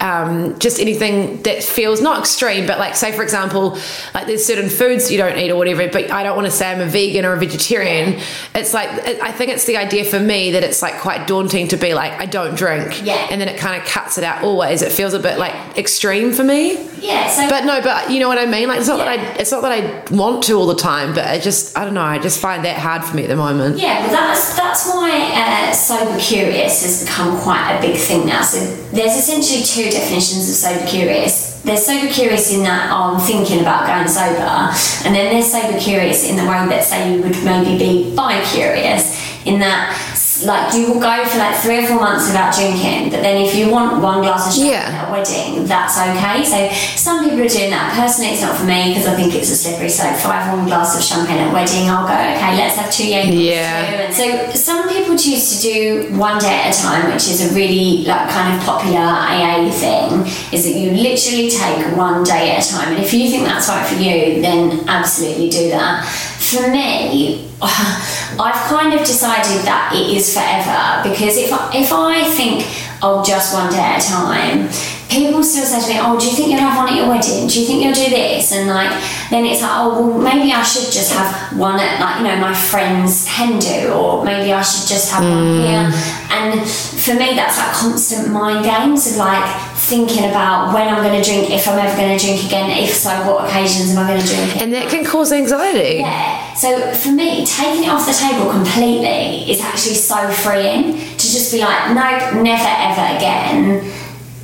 um, 0.00 0.58
just 0.58 0.78
anything 0.78 1.42
that 1.42 1.62
feels 1.62 2.00
not 2.00 2.20
extreme, 2.20 2.66
but 2.66 2.78
like, 2.78 2.94
say 2.94 3.12
for 3.12 3.22
example, 3.22 3.78
like 4.14 4.26
there's 4.26 4.44
certain 4.44 4.68
foods 4.68 5.10
you 5.10 5.18
don't 5.18 5.36
eat 5.36 5.50
or 5.50 5.56
whatever, 5.56 5.88
but 5.88 6.10
I 6.10 6.22
don't 6.22 6.36
want 6.36 6.46
to 6.46 6.52
say 6.52 6.70
I'm 6.70 6.80
a 6.80 6.86
vegan 6.86 7.24
or 7.24 7.32
a 7.32 7.38
vegetarian. 7.38 8.20
It's 8.54 8.72
like, 8.72 8.88
it, 9.06 9.20
I 9.20 9.32
think 9.32 9.50
it's 9.50 9.64
the 9.64 9.76
idea 9.76 10.04
for 10.04 10.20
me 10.20 10.52
that 10.52 10.62
it's 10.62 10.82
like 10.82 11.00
quite 11.00 11.26
daunting 11.26 11.68
to 11.68 11.76
be 11.76 11.94
like, 11.94 12.12
I 12.12 12.26
don't 12.26 12.56
drink. 12.56 13.04
Yeah. 13.04 13.26
And 13.30 13.40
then 13.40 13.48
it 13.48 13.58
kind 13.58 13.80
of 13.80 13.88
cuts 13.88 14.18
it 14.18 14.24
out 14.24 14.44
always. 14.44 14.82
It 14.82 14.92
feels 14.92 15.14
a 15.14 15.18
bit 15.18 15.38
like 15.38 15.76
extreme 15.76 16.32
for 16.32 16.44
me. 16.44 16.76
Yeah, 17.00 17.28
so. 17.28 17.48
But 17.48 17.64
no, 17.64 17.80
but 17.82 18.10
you 18.10 18.20
know 18.20 18.28
what 18.28 18.38
I 18.38 18.46
mean. 18.46 18.68
Like 18.68 18.80
it's 18.80 18.88
not 18.88 18.98
that 18.98 19.08
I, 19.08 19.16
it's 19.38 19.50
not 19.50 19.62
that 19.62 19.72
I 19.72 20.14
want 20.14 20.42
to 20.44 20.54
all 20.54 20.66
the 20.66 20.74
time, 20.74 21.14
but 21.14 21.24
I 21.24 21.38
just, 21.38 21.76
I 21.76 21.84
don't 21.84 21.94
know. 21.94 22.02
I 22.02 22.18
just 22.18 22.40
find 22.40 22.64
that 22.64 22.78
hard 22.78 23.04
for 23.04 23.16
me 23.16 23.24
at 23.24 23.28
the 23.28 23.36
moment. 23.36 23.78
Yeah, 23.78 24.00
well, 24.02 24.12
that's 24.12 24.56
that's 24.56 24.86
why 24.88 25.10
uh, 25.34 25.72
sober 25.72 26.18
curious 26.18 26.82
has 26.82 27.04
become 27.04 27.38
quite 27.40 27.76
a 27.76 27.80
big 27.80 27.96
thing 27.96 28.26
now. 28.26 28.42
So 28.42 28.58
there's 28.92 29.16
essentially 29.16 29.62
two 29.62 29.90
definitions 29.90 30.48
of 30.48 30.54
sober 30.54 30.86
curious. 30.86 31.60
There's 31.62 31.84
sober 31.84 32.12
curious 32.12 32.52
in 32.52 32.62
that 32.62 32.90
I'm 32.90 33.18
thinking 33.20 33.60
about 33.60 33.86
going 33.86 34.08
sober, 34.08 34.72
and 35.06 35.14
then 35.14 35.32
there's 35.32 35.50
sober 35.50 35.78
curious 35.78 36.28
in 36.28 36.36
the 36.36 36.42
way 36.44 36.66
that 36.68 36.84
say 36.84 37.14
you 37.14 37.22
would 37.22 37.44
maybe 37.44 37.78
be 37.78 38.14
bi 38.14 38.44
curious 38.52 39.16
in 39.46 39.60
that. 39.60 40.14
Like 40.44 40.72
you 40.74 40.92
will 40.92 41.00
go 41.00 41.24
for 41.26 41.38
like 41.38 41.56
three 41.56 41.78
or 41.82 41.86
four 41.88 41.96
months 42.00 42.26
without 42.28 42.54
drinking, 42.54 43.10
but 43.10 43.22
then 43.22 43.42
if 43.44 43.54
you 43.56 43.70
want 43.70 44.00
one 44.02 44.20
glass 44.22 44.46
of 44.46 44.52
champagne 44.54 44.72
Yeah. 44.72 45.02
at 45.02 45.08
a 45.08 45.12
wedding, 45.12 45.64
that's 45.66 45.98
okay. 45.98 46.44
So 46.44 46.58
some 46.96 47.24
people 47.24 47.40
are 47.42 47.48
doing 47.48 47.70
that. 47.70 47.94
Personally, 47.98 48.32
it's 48.32 48.42
not 48.42 48.56
for 48.56 48.64
me 48.64 48.94
because 48.94 49.06
I 49.06 49.14
think 49.16 49.34
it's 49.34 49.50
a 49.50 49.56
slippery 49.56 49.88
slope. 49.88 50.14
If 50.14 50.26
I 50.26 50.40
have 50.40 50.56
one 50.58 50.66
glass 50.66 50.96
of 50.96 51.02
champagne 51.02 51.38
at 51.38 51.50
a 51.50 51.52
wedding, 51.52 51.88
I'll 51.90 52.06
go, 52.06 52.14
okay, 52.14 52.56
let's 52.56 52.76
have 52.76 52.90
two 52.92 53.08
Jaegers. 53.08 53.34
Yeah. 53.34 54.10
So 54.12 54.50
some 54.54 54.88
people 54.88 55.16
choose 55.18 55.56
to 55.56 55.62
do 55.62 56.14
one 56.16 56.38
day 56.38 56.62
at 56.62 56.74
a 56.74 56.78
time, 56.82 57.10
which 57.12 57.26
is 57.28 57.50
a 57.50 57.54
really 57.54 58.04
like 58.04 58.28
kind 58.30 58.56
of 58.56 58.64
popular 58.64 59.00
AA 59.00 59.70
thing. 59.70 60.22
Is 60.52 60.64
that 60.64 60.74
you 60.78 60.90
literally 60.92 61.50
take 61.50 61.96
one 61.96 62.22
day 62.22 62.52
at 62.56 62.64
a 62.64 62.68
time, 62.70 62.92
and 62.94 63.02
if 63.02 63.12
you 63.12 63.28
think 63.30 63.44
that's 63.44 63.68
right 63.68 63.86
for 63.86 63.94
you, 63.96 64.40
then 64.40 64.88
absolutely 64.88 65.48
do 65.50 65.70
that. 65.70 66.06
For 66.38 66.70
me, 66.70 67.50
I've 67.60 68.62
kind 68.70 68.94
of 68.94 69.00
decided 69.00 69.66
that 69.66 69.92
it 69.92 70.16
is 70.16 70.32
forever 70.32 71.02
because 71.02 71.36
if 71.36 71.52
I, 71.52 71.70
if 71.74 71.92
I 71.92 72.22
think 72.22 72.62
oh 73.02 73.22
just 73.26 73.52
one 73.52 73.70
day 73.70 73.80
at 73.82 73.98
a 73.98 74.06
time, 74.06 74.70
people 75.10 75.42
still 75.42 75.66
say 75.66 75.82
to 75.82 75.88
me, 75.90 75.98
oh 76.00 76.18
do 76.18 76.26
you 76.26 76.32
think 76.32 76.50
you'll 76.50 76.60
have 76.60 76.78
one 76.78 76.88
at 76.88 76.94
your 76.94 77.08
wedding? 77.08 77.48
Do 77.48 77.60
you 77.60 77.66
think 77.66 77.82
you'll 77.82 77.98
do 77.98 78.08
this? 78.08 78.52
And 78.52 78.68
like 78.70 78.90
then 79.30 79.44
it's 79.44 79.60
like 79.60 79.74
oh 79.74 79.90
well 79.98 80.18
maybe 80.22 80.52
I 80.52 80.62
should 80.62 80.92
just 80.92 81.12
have 81.12 81.58
one 81.58 81.80
at 81.80 81.98
like 82.00 82.22
you 82.22 82.24
know 82.30 82.36
my 82.38 82.54
friend's 82.54 83.26
hen 83.26 83.58
do 83.58 83.90
or 83.90 84.24
maybe 84.24 84.52
I 84.52 84.62
should 84.62 84.86
just 84.86 85.10
have 85.10 85.24
one 85.24 85.58
mm. 85.58 85.66
here. 85.66 85.90
And 86.30 86.62
for 86.62 87.14
me 87.14 87.34
that's 87.34 87.58
like 87.58 87.74
constant 87.74 88.30
mind 88.30 88.64
games 88.64 89.10
of 89.10 89.16
like 89.16 89.50
thinking 89.88 90.28
about 90.28 90.74
when 90.74 90.86
I'm 90.86 91.02
going 91.02 91.20
to 91.20 91.26
drink, 91.26 91.50
if 91.50 91.66
I'm 91.66 91.78
ever 91.78 91.96
going 91.96 92.16
to 92.16 92.22
drink 92.22 92.44
again, 92.44 92.70
if 92.70 92.90
so, 92.90 93.10
what 93.26 93.48
occasions 93.48 93.90
am 93.90 94.04
I 94.04 94.08
going 94.08 94.20
to 94.20 94.26
drink? 94.26 94.60
And 94.60 94.72
that 94.74 94.90
can 94.90 95.04
cause 95.04 95.32
anxiety. 95.32 96.00
Yeah. 96.00 96.54
So 96.54 96.92
for 96.92 97.10
me, 97.10 97.46
taking 97.46 97.84
it 97.84 97.88
off 97.88 98.06
the 98.06 98.12
table 98.12 98.50
completely 98.50 99.50
is 99.50 99.60
actually 99.60 99.94
so 99.94 100.28
freeing 100.30 100.98
to 100.98 101.24
just 101.24 101.50
be 101.52 101.60
like, 101.60 101.94
nope, 101.94 102.44
never 102.44 102.68
ever 102.68 103.16
again. 103.16 103.80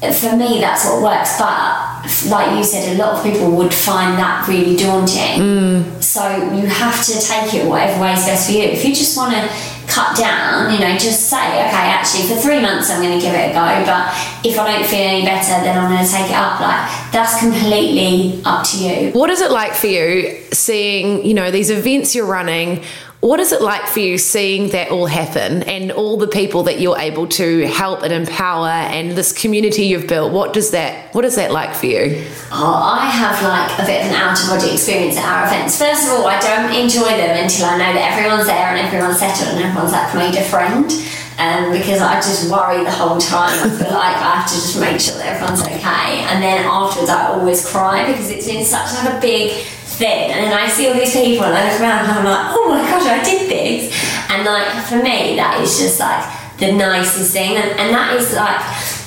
For 0.01 0.37
me, 0.37 0.61
that's 0.61 0.85
what 0.87 1.03
works. 1.03 1.39
But 1.39 2.31
like 2.31 2.57
you 2.57 2.65
said, 2.65 2.97
a 2.97 2.99
lot 2.99 3.17
of 3.17 3.25
people 3.25 3.51
would 3.57 3.73
find 3.73 4.19
that 4.19 4.47
really 4.49 4.77
daunting. 4.77 5.41
Mm. 5.41 6.03
So 6.03 6.23
you 6.55 6.67
have 6.67 7.05
to 7.05 7.21
take 7.21 7.53
it 7.55 7.67
whatever 7.67 8.03
way 8.03 8.13
is 8.13 8.25
best 8.25 8.47
for 8.47 8.53
you. 8.53 8.65
If 8.65 8.85
you 8.85 8.95
just 8.95 9.17
want 9.17 9.35
to 9.35 9.74
cut 9.95 10.17
down, 10.17 10.73
you 10.73 10.81
know, 10.81 10.99
just 10.99 11.31
say, 11.31 11.37
okay, 11.37 11.87
actually, 11.95 12.27
for 12.27 12.35
three 12.35 12.61
months 12.61 12.91
I'm 12.91 13.01
going 13.01 13.17
to 13.17 13.25
give 13.25 13.33
it 13.33 13.51
a 13.51 13.53
go, 13.53 13.87
but 13.87 14.11
if 14.45 14.59
I 14.59 14.73
don't 14.73 14.87
feel 14.87 14.99
any 14.99 15.25
better, 15.25 15.63
then 15.63 15.79
I'm 15.79 15.89
going 15.89 16.05
to 16.05 16.11
take 16.11 16.31
it 16.31 16.37
up. 16.37 16.59
Like, 16.59 17.13
that's 17.13 17.39
completely 17.39 18.43
up 18.45 18.67
to 18.69 18.77
you. 18.79 19.13
What 19.13 19.31
is 19.31 19.41
it 19.41 19.53
like 19.53 19.75
for 19.75 19.87
you 19.87 20.41
seeing, 20.53 21.25
you 21.25 21.35
know, 21.35 21.53
these 21.53 21.71
events 21.71 22.15
you're 22.15 22.27
running? 22.27 22.83
What 23.25 23.41
is 23.41 23.53
it 23.53 23.62
like 23.62 23.89
for 23.89 24.01
you 24.01 24.18
seeing 24.18 24.68
that 24.77 24.91
all 24.91 25.07
happen 25.07 25.62
and 25.62 25.91
all 25.91 26.18
the 26.18 26.29
people 26.29 26.64
that 26.64 26.79
you're 26.79 26.99
able 26.99 27.27
to 27.41 27.66
help 27.68 28.03
and 28.03 28.12
empower 28.12 28.68
and 28.68 29.12
this 29.12 29.33
community 29.33 29.85
you've 29.85 30.07
built? 30.07 30.31
What 30.31 30.53
does 30.53 30.72
that 30.72 31.14
what 31.14 31.25
is 31.25 31.37
that 31.37 31.51
like 31.51 31.75
for 31.75 31.87
you? 31.87 32.22
Oh, 32.53 32.85
I 32.85 33.09
have 33.09 33.41
like 33.43 33.72
a 33.81 33.87
bit 33.89 34.05
of 34.05 34.12
an 34.12 34.14
out 34.14 34.39
of 34.39 34.47
body 34.51 34.75
experience 34.75 35.16
at 35.16 35.25
our 35.25 35.47
events. 35.47 35.79
First 35.79 36.05
of 36.05 36.20
all, 36.20 36.27
I 36.27 36.39
don't 36.39 36.68
enjoy 36.77 37.16
them 37.16 37.43
until 37.43 37.64
I 37.64 37.79
know 37.79 37.97
that 37.97 38.12
everyone's 38.12 38.45
there 38.45 38.77
and 38.77 38.85
everyone's 38.85 39.18
settled 39.18 39.57
and 39.57 39.64
everyone's 39.64 39.93
like 39.93 40.12
made 40.12 40.37
a 40.37 40.45
friend. 40.45 40.93
Um, 41.37 41.72
because 41.72 42.01
I 42.01 42.20
just 42.20 42.53
worry 42.53 42.85
the 42.85 42.93
whole 42.93 43.18
time. 43.18 43.59
I 43.59 43.68
feel 43.72 43.91
like 43.91 44.20
I 44.20 44.39
have 44.39 44.47
to 44.47 44.55
just 44.55 44.79
make 44.79 45.01
sure 45.01 45.16
that 45.16 45.35
everyone's 45.35 45.62
okay. 45.62 46.29
And 46.29 46.45
then 46.45 46.62
afterwards, 46.62 47.11
I 47.11 47.33
always 47.33 47.66
cry 47.66 48.07
because 48.07 48.31
it's 48.31 48.47
been 48.47 48.64
such 48.64 48.93
like 48.93 49.16
a 49.16 49.20
big 49.20 49.66
thing. 49.95 50.31
And 50.31 50.45
then 50.45 50.53
I 50.53 50.69
see 50.69 50.89
all 50.89 50.95
these 50.95 51.13
people 51.13 51.45
and 51.45 51.55
I 51.55 51.73
look 51.73 51.81
around 51.81 52.07
and 52.07 52.19
I'm 52.19 52.25
like, 52.25 52.47
oh 52.57 52.69
my 52.69 52.81
gosh, 52.83 53.07
I 53.07 53.23
did 53.23 53.51
this. 53.51 53.95
And 54.31 54.45
like 54.45 54.69
for 54.87 54.97
me, 54.97 55.37
that 55.37 55.61
is 55.61 55.79
just 55.79 56.01
like 56.01 56.25
the 56.59 56.73
nicest 56.73 57.33
thing. 57.33 57.57
And, 57.57 57.71
and 57.79 57.95
that 57.95 58.15
is 58.17 58.35
like 58.35 58.61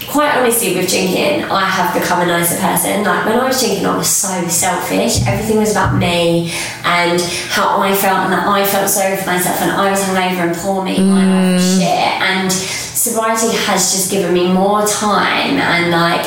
quite 0.07 0.33
honestly, 0.35 0.75
with 0.75 0.89
drinking, 0.89 1.43
I 1.43 1.65
have 1.65 1.93
become 1.93 2.21
a 2.21 2.25
nicer 2.25 2.59
person. 2.59 3.03
Like 3.03 3.25
when 3.25 3.39
I 3.39 3.45
was 3.45 3.59
drinking, 3.59 3.85
I 3.85 3.97
was 3.97 4.09
so 4.09 4.47
selfish. 4.47 5.21
Everything 5.27 5.57
was 5.57 5.71
about 5.71 5.95
me 5.95 6.51
and 6.83 7.21
how 7.51 7.79
I 7.79 7.93
felt, 7.93 8.25
and 8.25 8.33
that 8.33 8.47
I 8.47 8.65
felt 8.65 8.89
sorry 8.89 9.17
for 9.17 9.27
myself, 9.27 9.61
and 9.61 9.71
I 9.71 9.91
was 9.91 10.01
hungover 10.03 10.47
and 10.47 10.55
poor 10.57 10.83
me, 10.83 10.97
my 10.99 11.25
life 11.27 11.55
was 11.55 11.77
shit. 11.77 11.87
And 11.87 12.51
sobriety 12.51 13.55
has 13.67 13.91
just 13.91 14.09
given 14.09 14.33
me 14.33 14.51
more 14.51 14.85
time 14.87 15.59
and 15.59 15.91
like 15.91 16.25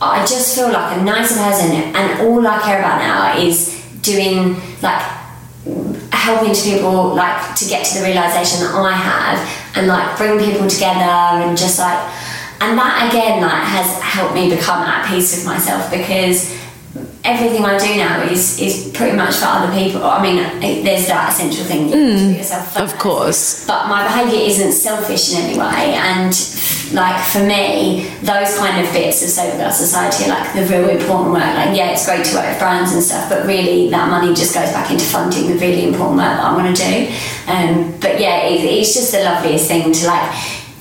I 0.00 0.24
just 0.26 0.54
feel 0.54 0.70
like 0.70 0.98
a 0.98 1.02
nicer 1.02 1.34
person, 1.34 1.72
and 1.72 2.20
all 2.20 2.46
I 2.46 2.60
care 2.60 2.78
about 2.78 2.98
now 2.98 3.38
is 3.38 3.84
doing 4.02 4.54
like 4.82 5.02
helping 6.12 6.54
to 6.54 6.62
people 6.62 7.14
like 7.14 7.54
to 7.56 7.64
get 7.66 7.84
to 7.86 7.98
the 7.98 8.04
realization 8.04 8.60
that 8.60 8.74
I 8.74 8.92
have 8.92 9.76
and 9.76 9.86
like 9.86 10.16
bring 10.16 10.38
people 10.38 10.68
together 10.68 11.00
and 11.00 11.56
just 11.56 11.78
like 11.78 11.98
and 12.60 12.76
that 12.76 13.08
again 13.08 13.40
like 13.40 13.62
has 13.64 14.00
helped 14.02 14.34
me 14.34 14.50
become 14.50 14.82
at 14.82 15.08
peace 15.08 15.34
with 15.36 15.46
myself 15.46 15.90
because 15.90 16.57
everything 17.28 17.64
I 17.64 17.76
do 17.78 17.96
now 17.96 18.22
is 18.22 18.58
is 18.58 18.90
pretty 18.94 19.16
much 19.16 19.36
for 19.36 19.46
other 19.46 19.72
people. 19.72 20.02
I 20.04 20.22
mean, 20.22 20.38
there's 20.84 21.06
that 21.08 21.32
essential 21.32 21.64
thing 21.64 21.88
you 21.88 21.94
mm, 21.94 22.18
do 22.18 22.38
yourself 22.38 22.72
first. 22.72 22.94
Of 22.94 22.98
course. 22.98 23.66
But 23.66 23.88
my 23.88 24.02
behaviour 24.04 24.40
isn't 24.46 24.72
selfish 24.72 25.32
in 25.32 25.44
any 25.44 25.58
way, 25.58 25.94
and 25.94 26.32
like 26.92 27.22
for 27.22 27.44
me, 27.44 28.08
those 28.22 28.56
kind 28.56 28.84
of 28.84 28.92
bits 28.92 29.22
of 29.22 29.28
sober 29.28 29.58
girl 29.58 29.70
society 29.70 30.24
are 30.24 30.40
like 30.40 30.54
the 30.54 30.64
real 30.72 30.88
important 30.88 31.32
work. 31.32 31.52
Like, 31.54 31.76
yeah, 31.76 31.92
it's 31.92 32.06
great 32.06 32.24
to 32.24 32.34
work 32.36 32.48
with 32.48 32.58
brands 32.58 32.92
and 32.92 33.02
stuff, 33.02 33.28
but 33.28 33.46
really 33.46 33.90
that 33.90 34.08
money 34.08 34.34
just 34.34 34.54
goes 34.54 34.72
back 34.72 34.90
into 34.90 35.04
funding 35.04 35.48
the 35.48 35.58
really 35.60 35.84
important 35.86 36.16
work 36.18 36.32
that 36.32 36.44
I 36.44 36.56
want 36.56 36.74
to 36.74 36.78
do. 36.80 36.94
Um, 37.46 37.92
but 38.00 38.20
yeah, 38.20 38.48
it, 38.48 38.64
it's 38.64 38.94
just 38.94 39.12
the 39.12 39.22
loveliest 39.24 39.68
thing 39.68 39.92
to 39.92 40.06
like 40.06 40.32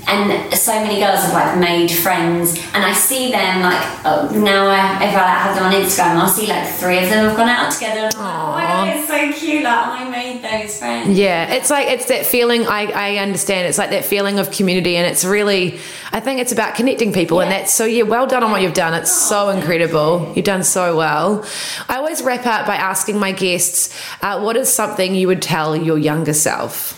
and 0.07 0.53
so 0.53 0.73
many 0.73 0.99
girls 0.99 1.21
have 1.21 1.33
like 1.33 1.59
made 1.59 1.91
friends. 1.91 2.57
And 2.73 2.83
I 2.83 2.93
see 2.93 3.31
them 3.31 3.61
like 3.61 3.81
oh, 4.05 4.29
now 4.33 4.67
I, 4.67 5.03
if 5.03 5.15
I 5.15 5.27
have 5.27 5.55
them 5.55 5.65
on 5.65 5.73
Instagram 5.73 6.15
I'll 6.15 6.29
see 6.29 6.47
like 6.47 6.67
three 6.67 6.99
of 6.99 7.09
them 7.09 7.27
have 7.27 7.37
gone 7.37 7.49
out 7.49 7.71
together. 7.71 8.09
I'm 8.15 8.23
like, 8.23 8.39
oh 8.39 8.51
my 8.51 8.63
god 8.63 8.97
it's 8.97 9.07
so 9.07 9.39
cute 9.39 9.63
like 9.63 9.87
I 9.87 10.09
made 10.09 10.41
those 10.41 10.79
friends. 10.79 11.17
Yeah 11.17 11.53
it's 11.53 11.69
like 11.69 11.87
it's 11.87 12.05
that 12.05 12.25
feeling 12.25 12.65
I, 12.67 12.85
I 12.85 13.17
understand 13.17 13.67
it's 13.67 13.77
like 13.77 13.89
that 13.89 14.05
feeling 14.05 14.39
of 14.39 14.51
community 14.51 14.95
and 14.95 15.05
it's 15.05 15.25
really 15.25 15.79
I 16.11 16.21
think 16.21 16.39
it's 16.39 16.51
about 16.51 16.75
connecting 16.75 17.11
people 17.11 17.37
yeah. 17.37 17.43
and 17.43 17.51
that's 17.51 17.73
so 17.73 17.85
yeah 17.85 18.03
well 18.03 18.27
done 18.27 18.43
on 18.43 18.51
what 18.51 18.61
you've 18.61 18.73
done 18.73 18.93
it's 18.93 19.11
oh, 19.11 19.29
so 19.29 19.49
incredible 19.49 20.31
you've 20.35 20.45
done 20.45 20.63
so 20.63 20.95
well. 20.95 21.45
I 21.89 21.97
always 21.97 22.21
wrap 22.21 22.45
up 22.45 22.65
by 22.65 22.75
asking 22.75 23.19
my 23.19 23.33
guests 23.33 23.93
uh, 24.21 24.39
what 24.39 24.55
is 24.55 24.73
something 24.73 25.15
you 25.15 25.27
would 25.27 25.41
tell 25.41 25.75
your 25.75 25.97
younger 25.97 26.33
self 26.33 26.96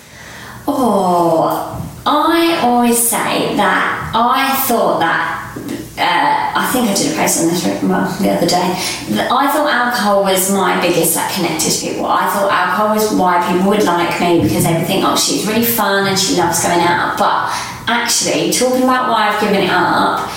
oh 0.77 1.79
I 2.05 2.59
always 2.63 2.97
say 2.97 3.55
that 3.55 4.11
I 4.13 4.55
thought 4.67 4.99
that. 4.99 5.35
Uh, 5.99 6.55
I 6.55 6.71
think 6.71 6.87
I 6.87 6.93
did 6.93 7.11
a 7.11 7.15
post 7.19 7.43
on 7.43 7.47
this 7.51 7.65
well 7.83 8.07
the 8.21 8.31
other 8.31 8.47
day. 8.47 8.71
I 9.27 9.51
thought 9.51 9.67
alcohol 9.67 10.23
was 10.23 10.49
my 10.49 10.79
biggest 10.79 11.13
that 11.15 11.29
connected 11.35 11.69
to 11.69 11.87
people. 11.87 12.05
I 12.05 12.31
thought 12.31 12.49
alcohol 12.49 12.95
was 12.95 13.11
why 13.13 13.43
people 13.51 13.69
would 13.69 13.83
like 13.83 14.15
me 14.21 14.41
because 14.41 14.63
they 14.63 14.73
would 14.73 14.87
think, 14.87 15.03
oh, 15.05 15.17
she's 15.17 15.45
really 15.45 15.65
fun 15.65 16.07
and 16.07 16.17
she 16.17 16.37
loves 16.37 16.63
going 16.63 16.79
out. 16.79 17.19
But 17.19 17.51
actually, 17.91 18.53
talking 18.53 18.83
about 18.83 19.11
why 19.11 19.27
I've 19.27 19.41
given 19.41 19.59
it 19.59 19.69
up 19.69 20.31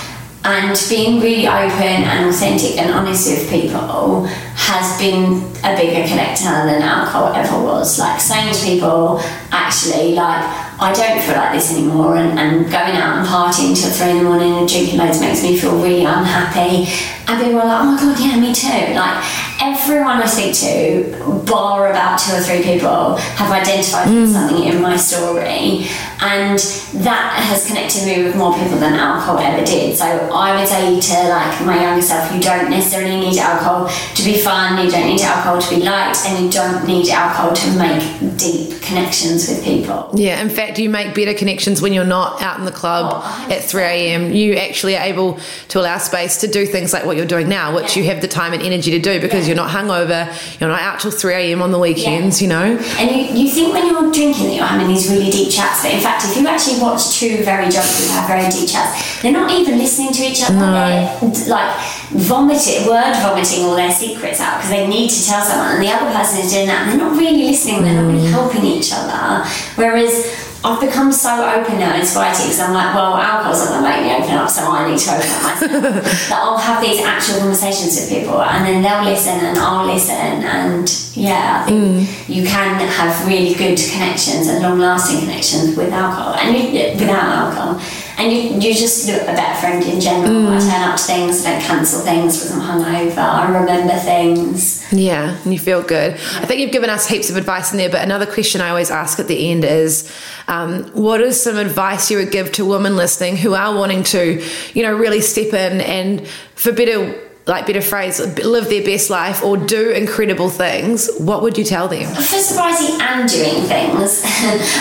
and 0.44 0.74
being 0.90 1.20
really 1.20 1.46
open 1.46 2.02
and 2.10 2.28
authentic 2.28 2.76
and 2.78 2.92
honest 2.92 3.30
with 3.30 3.48
people 3.48 4.26
has 4.62 4.96
been 4.96 5.42
a 5.66 5.74
bigger 5.74 6.06
connector 6.06 6.64
than 6.70 6.82
alcohol 6.82 7.34
ever 7.34 7.58
was. 7.62 7.98
Like 7.98 8.20
saying 8.20 8.54
to 8.54 8.64
people, 8.64 9.20
actually, 9.50 10.14
like 10.14 10.38
I 10.78 10.92
don't 10.94 11.20
feel 11.20 11.34
like 11.34 11.52
this 11.52 11.76
anymore, 11.76 12.16
and, 12.16 12.38
and 12.38 12.64
going 12.70 12.94
out 12.94 13.18
and 13.18 13.26
partying 13.26 13.74
till 13.74 13.90
three 13.90 14.10
in 14.10 14.18
the 14.18 14.24
morning 14.24 14.54
and 14.54 14.68
drinking 14.68 14.98
loads 14.98 15.20
makes 15.20 15.42
me 15.42 15.58
feel 15.58 15.74
really 15.82 16.04
unhappy. 16.04 16.86
And 17.26 17.42
people 17.42 17.60
are 17.60 17.66
like, 17.66 17.82
oh 17.82 17.90
my 17.90 17.96
god, 17.98 18.20
yeah, 18.20 18.38
me 18.38 18.54
too. 18.54 18.94
Like 18.94 19.18
everyone 19.60 20.22
I 20.22 20.26
speak 20.26 20.54
to, 20.62 21.42
bar 21.44 21.90
about 21.90 22.18
two 22.18 22.34
or 22.34 22.40
three 22.40 22.62
people, 22.62 23.16
have 23.16 23.50
identified 23.50 24.06
mm. 24.08 24.22
with 24.22 24.32
something 24.32 24.62
in 24.62 24.80
my 24.80 24.96
story, 24.96 25.90
and 26.22 26.58
that 27.02 27.42
has 27.42 27.66
connected 27.66 28.06
me 28.06 28.22
with 28.22 28.36
more 28.36 28.54
people 28.54 28.78
than 28.78 28.94
alcohol 28.94 29.38
ever 29.38 29.64
did. 29.64 29.96
So 29.96 30.04
I 30.06 30.56
would 30.56 30.68
say 30.68 31.00
to 31.00 31.28
like 31.28 31.66
my 31.66 31.82
younger 31.82 32.02
self, 32.02 32.32
you 32.32 32.40
don't 32.40 32.70
necessarily 32.70 33.18
need 33.18 33.38
alcohol 33.38 33.88
to 33.88 34.22
be 34.22 34.38
fun, 34.38 34.84
you 34.84 34.90
don't 34.90 35.08
need 35.08 35.20
alcohol 35.20 35.60
to 35.60 35.74
be 35.74 35.82
liked, 35.82 36.20
and 36.26 36.44
you 36.44 36.50
don't 36.50 36.86
need 36.86 37.08
alcohol 37.10 37.52
to 37.52 37.76
make 37.76 38.38
deep 38.38 38.80
connections 38.82 39.48
with 39.48 39.64
people. 39.64 40.10
Yeah, 40.14 40.40
in 40.40 40.48
fact, 40.48 40.78
you 40.78 40.90
make 40.90 41.14
better 41.14 41.34
connections 41.34 41.82
when 41.82 41.92
you're 41.92 42.04
not 42.04 42.40
out 42.40 42.58
in 42.58 42.64
the 42.64 42.72
club 42.72 43.10
oh, 43.12 43.48
at 43.50 43.64
3 43.64 43.82
a.m. 43.82 44.32
You 44.32 44.54
actually 44.54 44.96
are 44.96 45.04
able 45.04 45.40
to 45.68 45.80
allow 45.80 45.98
space 45.98 46.40
to 46.42 46.46
do 46.46 46.66
things 46.66 46.92
like 46.92 47.04
what 47.04 47.16
you're 47.16 47.26
doing 47.26 47.48
now, 47.48 47.74
which 47.74 47.96
yeah. 47.96 48.02
you 48.02 48.10
have 48.10 48.20
the 48.20 48.28
time 48.28 48.52
and 48.52 48.62
energy 48.62 48.92
to 48.92 49.00
do 49.00 49.20
because 49.20 49.48
yeah. 49.48 49.54
you're 49.54 49.56
not 49.56 49.70
hungover, 49.70 50.60
you're 50.60 50.70
not 50.70 50.80
out 50.80 51.00
till 51.00 51.10
3 51.10 51.34
a.m. 51.34 51.62
on 51.62 51.72
the 51.72 51.78
weekends, 51.78 52.40
yeah. 52.40 52.46
you 52.46 52.76
know? 52.76 52.82
And 52.98 53.10
you, 53.10 53.44
you 53.44 53.50
think 53.50 53.72
when 53.72 53.86
you're 53.86 54.12
drinking 54.12 54.46
that 54.46 54.54
you're 54.54 54.66
having 54.66 54.88
these 54.88 55.08
really 55.10 55.30
deep 55.30 55.50
chats, 55.50 55.82
but 55.82 55.92
in 55.92 56.00
fact, 56.00 56.11
if 56.20 56.36
you 56.36 56.46
actually 56.48 56.80
watch 56.80 57.18
two 57.18 57.42
very 57.44 57.66
people 57.66 58.12
have 58.12 58.28
very 58.28 58.48
deep 58.50 58.68
chats, 58.68 59.22
they're 59.22 59.32
not 59.32 59.50
even 59.50 59.78
listening 59.78 60.12
to 60.12 60.22
each 60.22 60.42
other. 60.42 60.54
No. 60.54 61.30
They're 61.32 61.48
like 61.48 61.72
vomiting, 62.10 62.86
word 62.86 63.14
vomiting 63.22 63.64
all 63.64 63.76
their 63.76 63.90
secrets 63.90 64.40
out 64.40 64.58
because 64.58 64.70
they 64.70 64.86
need 64.86 65.10
to 65.10 65.24
tell 65.24 65.42
someone, 65.42 65.76
and 65.76 65.82
the 65.82 65.88
other 65.88 66.10
person 66.12 66.40
is 66.40 66.52
doing 66.52 66.66
that, 66.66 66.82
and 66.82 67.00
they're 67.00 67.08
not 67.08 67.16
really 67.16 67.44
listening, 67.44 67.82
they're 67.82 68.02
not 68.02 68.12
really 68.12 68.26
mm. 68.26 68.30
helping 68.30 68.64
each 68.64 68.92
other. 68.92 69.44
Whereas 69.76 70.41
I've 70.64 70.80
become 70.80 71.10
so 71.12 71.42
open 71.42 71.78
now 71.80 71.98
in 71.98 72.06
sobriety 72.06 72.44
because 72.44 72.60
I'm 72.60 72.72
like, 72.72 72.94
well, 72.94 73.16
alcohol's 73.16 73.64
not 73.66 73.82
going 73.82 73.82
to 73.82 73.90
make 73.90 74.02
me 74.06 74.24
open 74.24 74.36
up, 74.36 74.48
so 74.48 74.62
I 74.70 74.88
need 74.88 74.98
to 74.98 75.10
open 75.10 75.30
up 75.30 75.42
myself. 75.42 75.72
that 76.30 76.38
I'll 76.38 76.56
have 76.56 76.80
these 76.80 77.02
actual 77.02 77.40
conversations 77.40 77.98
with 77.98 78.08
people 78.08 78.40
and 78.40 78.64
then 78.64 78.82
they'll 78.82 79.02
listen 79.02 79.34
and 79.34 79.58
I'll 79.58 79.86
listen. 79.86 80.14
And 80.14 80.86
yeah, 81.14 81.62
I 81.62 81.66
think 81.66 82.08
mm. 82.08 82.28
you 82.28 82.46
can 82.46 82.78
have 82.78 83.26
really 83.26 83.54
good 83.54 83.76
connections 83.76 84.46
and 84.46 84.62
long 84.62 84.78
lasting 84.78 85.20
connections 85.20 85.76
with 85.76 85.92
alcohol 85.92 86.34
and 86.34 86.56
you, 86.56 86.92
without 86.94 87.26
alcohol 87.26 87.80
and 88.18 88.32
you, 88.32 88.54
you 88.60 88.74
just 88.74 89.08
look 89.08 89.22
a 89.22 89.34
better 89.34 89.60
friend 89.60 89.82
in 89.84 90.00
general. 90.00 90.30
Mm. 90.30 90.56
I 90.56 90.60
turn 90.60 90.82
up 90.88 90.96
to 90.96 91.02
things, 91.02 91.44
I 91.44 91.52
don't 91.52 91.62
cancel 91.62 92.00
things 92.02 92.38
because 92.38 92.52
I'm 92.52 92.60
hungover. 92.60 93.18
I 93.18 93.58
remember 93.58 93.94
things. 93.94 94.81
Yeah, 94.92 95.40
and 95.42 95.52
you 95.52 95.58
feel 95.58 95.82
good. 95.82 96.12
I 96.12 96.44
think 96.44 96.60
you've 96.60 96.70
given 96.70 96.90
us 96.90 97.08
heaps 97.08 97.30
of 97.30 97.36
advice 97.36 97.72
in 97.72 97.78
there, 97.78 97.88
but 97.88 98.02
another 98.02 98.26
question 98.26 98.60
I 98.60 98.68
always 98.68 98.90
ask 98.90 99.18
at 99.18 99.26
the 99.26 99.50
end 99.50 99.64
is 99.64 100.14
um, 100.48 100.84
what 100.92 101.22
is 101.22 101.40
some 101.40 101.56
advice 101.56 102.10
you 102.10 102.18
would 102.18 102.30
give 102.30 102.52
to 102.52 102.66
women 102.66 102.94
listening 102.94 103.38
who 103.38 103.54
are 103.54 103.74
wanting 103.74 104.02
to, 104.04 104.44
you 104.74 104.82
know, 104.82 104.94
really 104.94 105.22
step 105.22 105.54
in 105.54 105.80
and 105.80 106.26
for 106.56 106.72
better 106.72 107.18
like 107.46 107.66
better 107.66 107.82
phrase, 107.82 108.20
live 108.44 108.68
their 108.68 108.84
best 108.84 109.10
life 109.10 109.42
or 109.42 109.56
do 109.56 109.90
incredible 109.90 110.48
things, 110.48 111.10
what 111.18 111.42
would 111.42 111.58
you 111.58 111.64
tell 111.64 111.88
them? 111.88 112.06
For 112.14 112.38
sobriety 112.38 112.94
and 113.00 113.28
doing 113.28 113.66
things, 113.66 114.22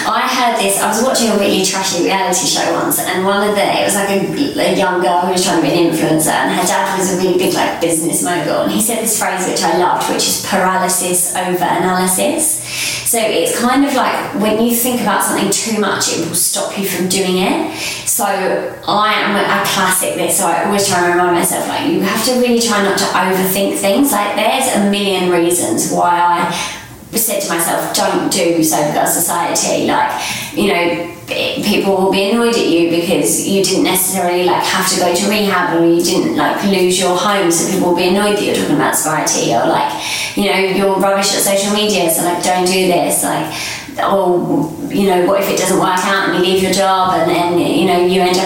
I 0.06 0.30
heard 0.30 0.62
this. 0.62 0.80
I 0.80 0.88
was 0.90 1.04
watching 1.04 1.30
a 1.30 1.38
really 1.38 1.66
trashy 1.66 2.04
reality 2.06 2.46
show 2.46 2.72
once, 2.74 3.00
and 3.00 3.26
one 3.26 3.48
of 3.50 3.56
the 3.56 3.66
it 3.66 3.84
was 3.84 3.96
like 3.96 4.10
a, 4.10 4.74
a 4.74 4.78
young 4.78 5.02
girl 5.02 5.22
who 5.22 5.32
was 5.32 5.44
trying 5.44 5.62
to 5.62 5.68
be 5.68 5.74
an 5.74 5.92
influencer, 5.92 6.30
and 6.30 6.54
her 6.54 6.66
dad 6.68 6.98
was 6.98 7.14
a 7.14 7.18
really 7.18 7.38
big 7.38 7.54
like 7.54 7.82
business 7.82 8.24
mogul, 8.24 8.62
and 8.62 8.72
he 8.72 8.82
said 8.82 9.00
this 9.02 9.18
phrase 9.18 9.48
which 9.48 9.64
I 9.64 9.78
loved, 9.78 10.10
which 10.10 10.28
is 10.28 10.46
paralysis 10.46 11.36
over 11.36 11.64
analysis. 11.64 12.61
So 13.06 13.20
it's 13.20 13.60
kind 13.60 13.86
of 13.86 13.94
like 13.94 14.36
when 14.36 14.62
you 14.64 14.74
think 14.74 15.02
about 15.02 15.24
something 15.24 15.52
too 15.52 15.80
much, 15.80 16.14
it 16.14 16.28
will 16.28 16.36
stop 16.36 16.78
you 16.78 16.88
from 16.88 17.10
doing 17.10 17.40
it. 17.40 17.76
So 18.08 18.26
I 18.26 19.14
am 19.14 19.36
a 19.36 19.66
classic 19.66 20.16
this, 20.16 20.38
so 20.38 20.48
I 20.48 20.66
always 20.66 20.88
try 20.88 21.06
to 21.06 21.12
remind 21.12 21.36
myself 21.36 21.68
like 21.68 21.90
you 21.90 22.02
have 22.02 22.26
to 22.26 22.40
really 22.40 22.62
try 22.62 22.84
not 22.84 22.98
to 22.98 23.06
overthink 23.06 23.78
things. 23.78 24.12
Like 24.12 24.36
there's 24.36 24.76
a 24.76 24.90
million 24.90 25.30
reasons 25.30 25.92
why 25.92 26.20
I 26.20 26.81
said 27.18 27.42
to 27.42 27.50
myself, 27.50 27.94
don't 27.96 28.32
do 28.32 28.64
Sober 28.64 28.94
Girl 28.94 29.08
Society. 29.08 29.88
Like, 29.88 30.22
you 30.54 30.68
know, 30.68 31.18
people 31.28 31.96
will 31.98 32.12
be 32.12 32.30
annoyed 32.32 32.56
at 32.56 32.68
you 32.68 32.90
because 32.90 33.48
you 33.48 33.64
didn't 33.64 33.84
necessarily 33.84 34.44
like 34.44 34.64
have 34.64 34.90
to 34.90 35.00
go 35.00 35.14
to 35.14 35.30
rehab 35.30 35.80
or 35.80 35.86
you 35.86 36.02
didn't 36.04 36.36
like 36.36 36.64
lose 36.66 37.00
your 37.00 37.18
home. 37.18 37.52
So 37.52 37.72
people 37.72 37.90
will 37.90 37.98
be 37.98 38.10
annoyed 38.10 38.38
that 38.38 38.44
you're 38.44 38.56
talking 38.56 38.76
about 38.76 38.96
sobriety 38.96 39.54
or 39.54 39.68
like, 39.68 39.92
you 40.36 40.46
know, 40.46 40.58
you're 40.58 40.96
rubbish 41.00 41.34
at 41.36 41.44
social 41.44 41.74
media. 41.74 42.10
So 42.10 42.24
like, 42.24 42.44
don't 42.44 42.66
do 42.66 42.88
this. 42.88 43.24
Like, 43.24 43.54
oh, 44.00 44.72
you 44.90 45.08
know, 45.10 45.26
what 45.26 45.42
if 45.42 45.50
it 45.50 45.58
doesn't 45.58 45.80
work 45.80 46.00
out 46.00 46.30
and 46.30 46.38
you 46.38 46.52
leave 46.52 46.64
your 46.64 46.74
job 46.74 47.14
and 47.20 47.30
then, 47.30 47.60
you 47.60 47.86
know, 47.86 47.91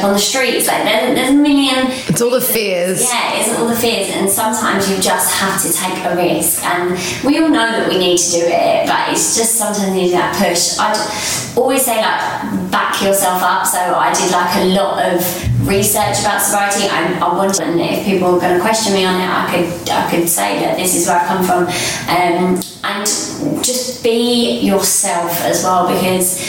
on 0.06 0.14
the 0.14 0.20
streets? 0.20 0.68
Like, 0.68 0.84
there's, 0.84 1.16
there's 1.16 1.32
a 1.32 1.34
million. 1.34 1.88
It's 2.08 2.22
all 2.22 2.30
the 2.30 2.41
fears. 2.41 3.01
Yeah, 3.03 3.39
it's 3.39 3.58
all 3.58 3.68
the 3.68 3.76
fears. 3.76 4.10
And 4.12 4.30
sometimes 4.30 4.89
you 4.89 5.01
just 5.01 5.34
have 5.36 5.62
to 5.62 5.74
take 5.74 5.97
a 6.06 6.16
risk. 6.16 6.64
And 6.64 6.93
we 7.26 7.39
all 7.39 7.49
know 7.49 7.72
that 7.72 7.89
we 7.89 7.97
need 7.97 8.18
to 8.18 8.32
do 8.32 8.43
it, 8.45 8.88
but 8.88 9.10
it's 9.10 9.36
just 9.36 9.56
sometimes 9.56 9.89
you 9.89 9.93
need 9.93 10.12
that 10.14 10.38
push. 10.38 10.78
I'd 10.78 11.58
always 11.58 11.84
say, 11.84 11.97
like, 11.97 12.72
back 12.72 13.01
yourself 13.01 13.41
up. 13.41 13.66
So 13.66 13.80
I 13.80 14.14
did, 14.14 14.32
like, 14.32 14.56
a 14.62 14.66
lot 14.78 15.01
of 15.01 15.68
research 15.68 16.22
about 16.22 16.41
sobriety. 16.41 16.88
I, 16.88 17.18
I 17.20 17.34
wanted, 17.36 17.62
and 17.62 17.82
if 17.82 18.06
people 18.06 18.34
were 18.34 18.39
going 18.39 18.56
to 18.56 18.62
question 18.62 18.93
me 18.93 19.06
on 19.06 19.16
it, 19.20 19.28
I 19.28 19.49
could, 19.49 19.89
I 19.89 20.10
could 20.12 20.30
say 20.30 20.60
that 20.60 20.78
this 20.78 20.95
is 20.95 21.08
where 21.08 21.18
I 21.18 21.26
come 21.26 21.43
from. 21.43 21.66
Um, 22.08 22.62
and 22.86 23.06
just 23.64 24.03
be 24.03 24.60
yourself 24.60 25.41
as 25.41 25.64
well 25.64 25.88
because 25.88 26.45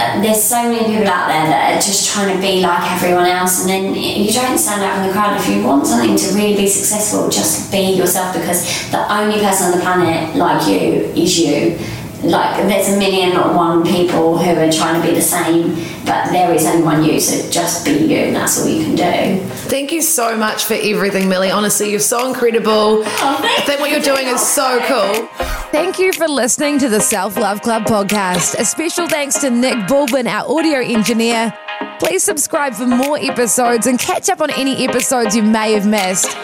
Uh, 0.00 0.18
there's 0.22 0.42
so 0.42 0.62
many 0.62 0.78
people 0.78 1.06
out 1.06 1.28
there 1.28 1.44
that 1.44 1.76
are 1.76 1.80
just 1.80 2.08
trying 2.08 2.34
to 2.34 2.40
be 2.40 2.62
like 2.62 2.90
everyone 2.92 3.26
else 3.26 3.60
and 3.60 3.68
then 3.68 3.94
you 3.94 4.32
don't 4.32 4.56
stand 4.56 4.80
out 4.80 4.96
from 4.96 5.06
the 5.06 5.12
crowd 5.12 5.38
if 5.38 5.46
you 5.46 5.62
want 5.62 5.86
something 5.86 6.16
to 6.16 6.32
really 6.32 6.56
be 6.56 6.66
successful 6.66 7.28
just 7.28 7.70
be 7.70 7.92
yourself 8.00 8.32
because 8.32 8.64
the 8.90 9.12
only 9.12 9.38
person 9.40 9.66
on 9.66 9.72
the 9.76 9.84
planet 9.84 10.34
like 10.36 10.66
you 10.66 11.04
is 11.12 11.38
you 11.38 11.76
like 12.22 12.56
there's 12.66 12.88
a 12.88 12.98
million 12.98 13.36
or 13.36 13.54
one 13.54 13.84
people 13.84 14.38
who 14.38 14.50
are 14.50 14.70
trying 14.70 15.00
to 15.00 15.06
be 15.06 15.14
the 15.14 15.22
same 15.22 15.74
but 16.04 16.30
there 16.30 16.52
is 16.52 16.66
only 16.66 16.82
one 16.82 17.02
you 17.02 17.18
so 17.18 17.50
just 17.50 17.84
be 17.84 17.92
you 17.92 18.16
and 18.16 18.36
that's 18.36 18.60
all 18.60 18.68
you 18.68 18.84
can 18.84 18.94
do. 18.94 19.44
Thank 19.68 19.92
you 19.92 20.02
so 20.02 20.36
much 20.36 20.64
for 20.64 20.74
everything 20.74 21.28
millie. 21.28 21.50
Honestly 21.50 21.90
you're 21.90 22.00
so 22.00 22.28
incredible. 22.28 23.02
Oh, 23.04 23.40
i 23.42 23.62
think 23.62 23.80
what 23.80 23.90
you're 23.90 24.00
doing 24.00 24.26
is 24.26 24.46
so 24.46 24.80
cool. 24.84 25.26
Thank 25.70 25.98
you 25.98 26.12
for 26.12 26.28
listening 26.28 26.78
to 26.80 26.88
the 26.88 27.00
self 27.00 27.36
love 27.36 27.62
club 27.62 27.84
podcast. 27.84 28.58
A 28.58 28.64
special 28.64 29.08
thanks 29.08 29.38
to 29.38 29.50
nick 29.50 29.86
bulbin 29.86 30.26
our 30.26 30.48
audio 30.50 30.80
engineer. 30.80 31.56
Please 31.98 32.22
subscribe 32.22 32.74
for 32.74 32.86
more 32.86 33.18
episodes 33.18 33.86
and 33.86 33.98
catch 33.98 34.28
up 34.28 34.40
on 34.40 34.50
any 34.50 34.86
episodes 34.86 35.34
you 35.36 35.42
may 35.42 35.72
have 35.72 35.86
missed 35.86 36.36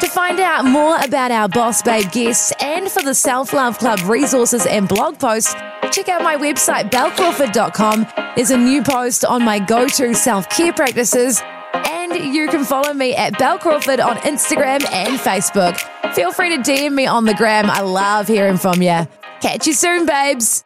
to 0.00 0.08
find 0.08 0.38
out 0.38 0.64
more 0.64 0.96
about 0.98 1.30
our 1.30 1.48
Boss 1.48 1.82
Babe 1.82 2.10
guests 2.12 2.52
and 2.60 2.90
for 2.90 3.02
the 3.02 3.14
Self 3.14 3.52
Love 3.52 3.78
Club 3.78 4.00
resources 4.02 4.66
and 4.66 4.88
blog 4.88 5.18
posts, 5.18 5.54
check 5.90 6.08
out 6.08 6.22
my 6.22 6.36
website, 6.36 6.90
belcrawford.com. 6.90 8.06
There's 8.36 8.50
a 8.50 8.56
new 8.56 8.82
post 8.82 9.24
on 9.24 9.44
my 9.44 9.58
go 9.58 9.88
to 9.88 10.14
self 10.14 10.48
care 10.50 10.72
practices, 10.72 11.42
and 11.72 12.14
you 12.34 12.48
can 12.48 12.64
follow 12.64 12.92
me 12.92 13.14
at 13.14 13.38
Bel 13.38 13.58
Crawford 13.58 14.00
on 14.00 14.16
Instagram 14.18 14.84
and 14.92 15.18
Facebook. 15.18 15.76
Feel 16.14 16.32
free 16.32 16.56
to 16.56 16.62
DM 16.62 16.92
me 16.92 17.06
on 17.06 17.24
the 17.24 17.34
gram. 17.34 17.70
I 17.70 17.80
love 17.80 18.28
hearing 18.28 18.56
from 18.56 18.82
you. 18.82 19.06
Catch 19.40 19.66
you 19.66 19.72
soon, 19.72 20.06
babes. 20.06 20.64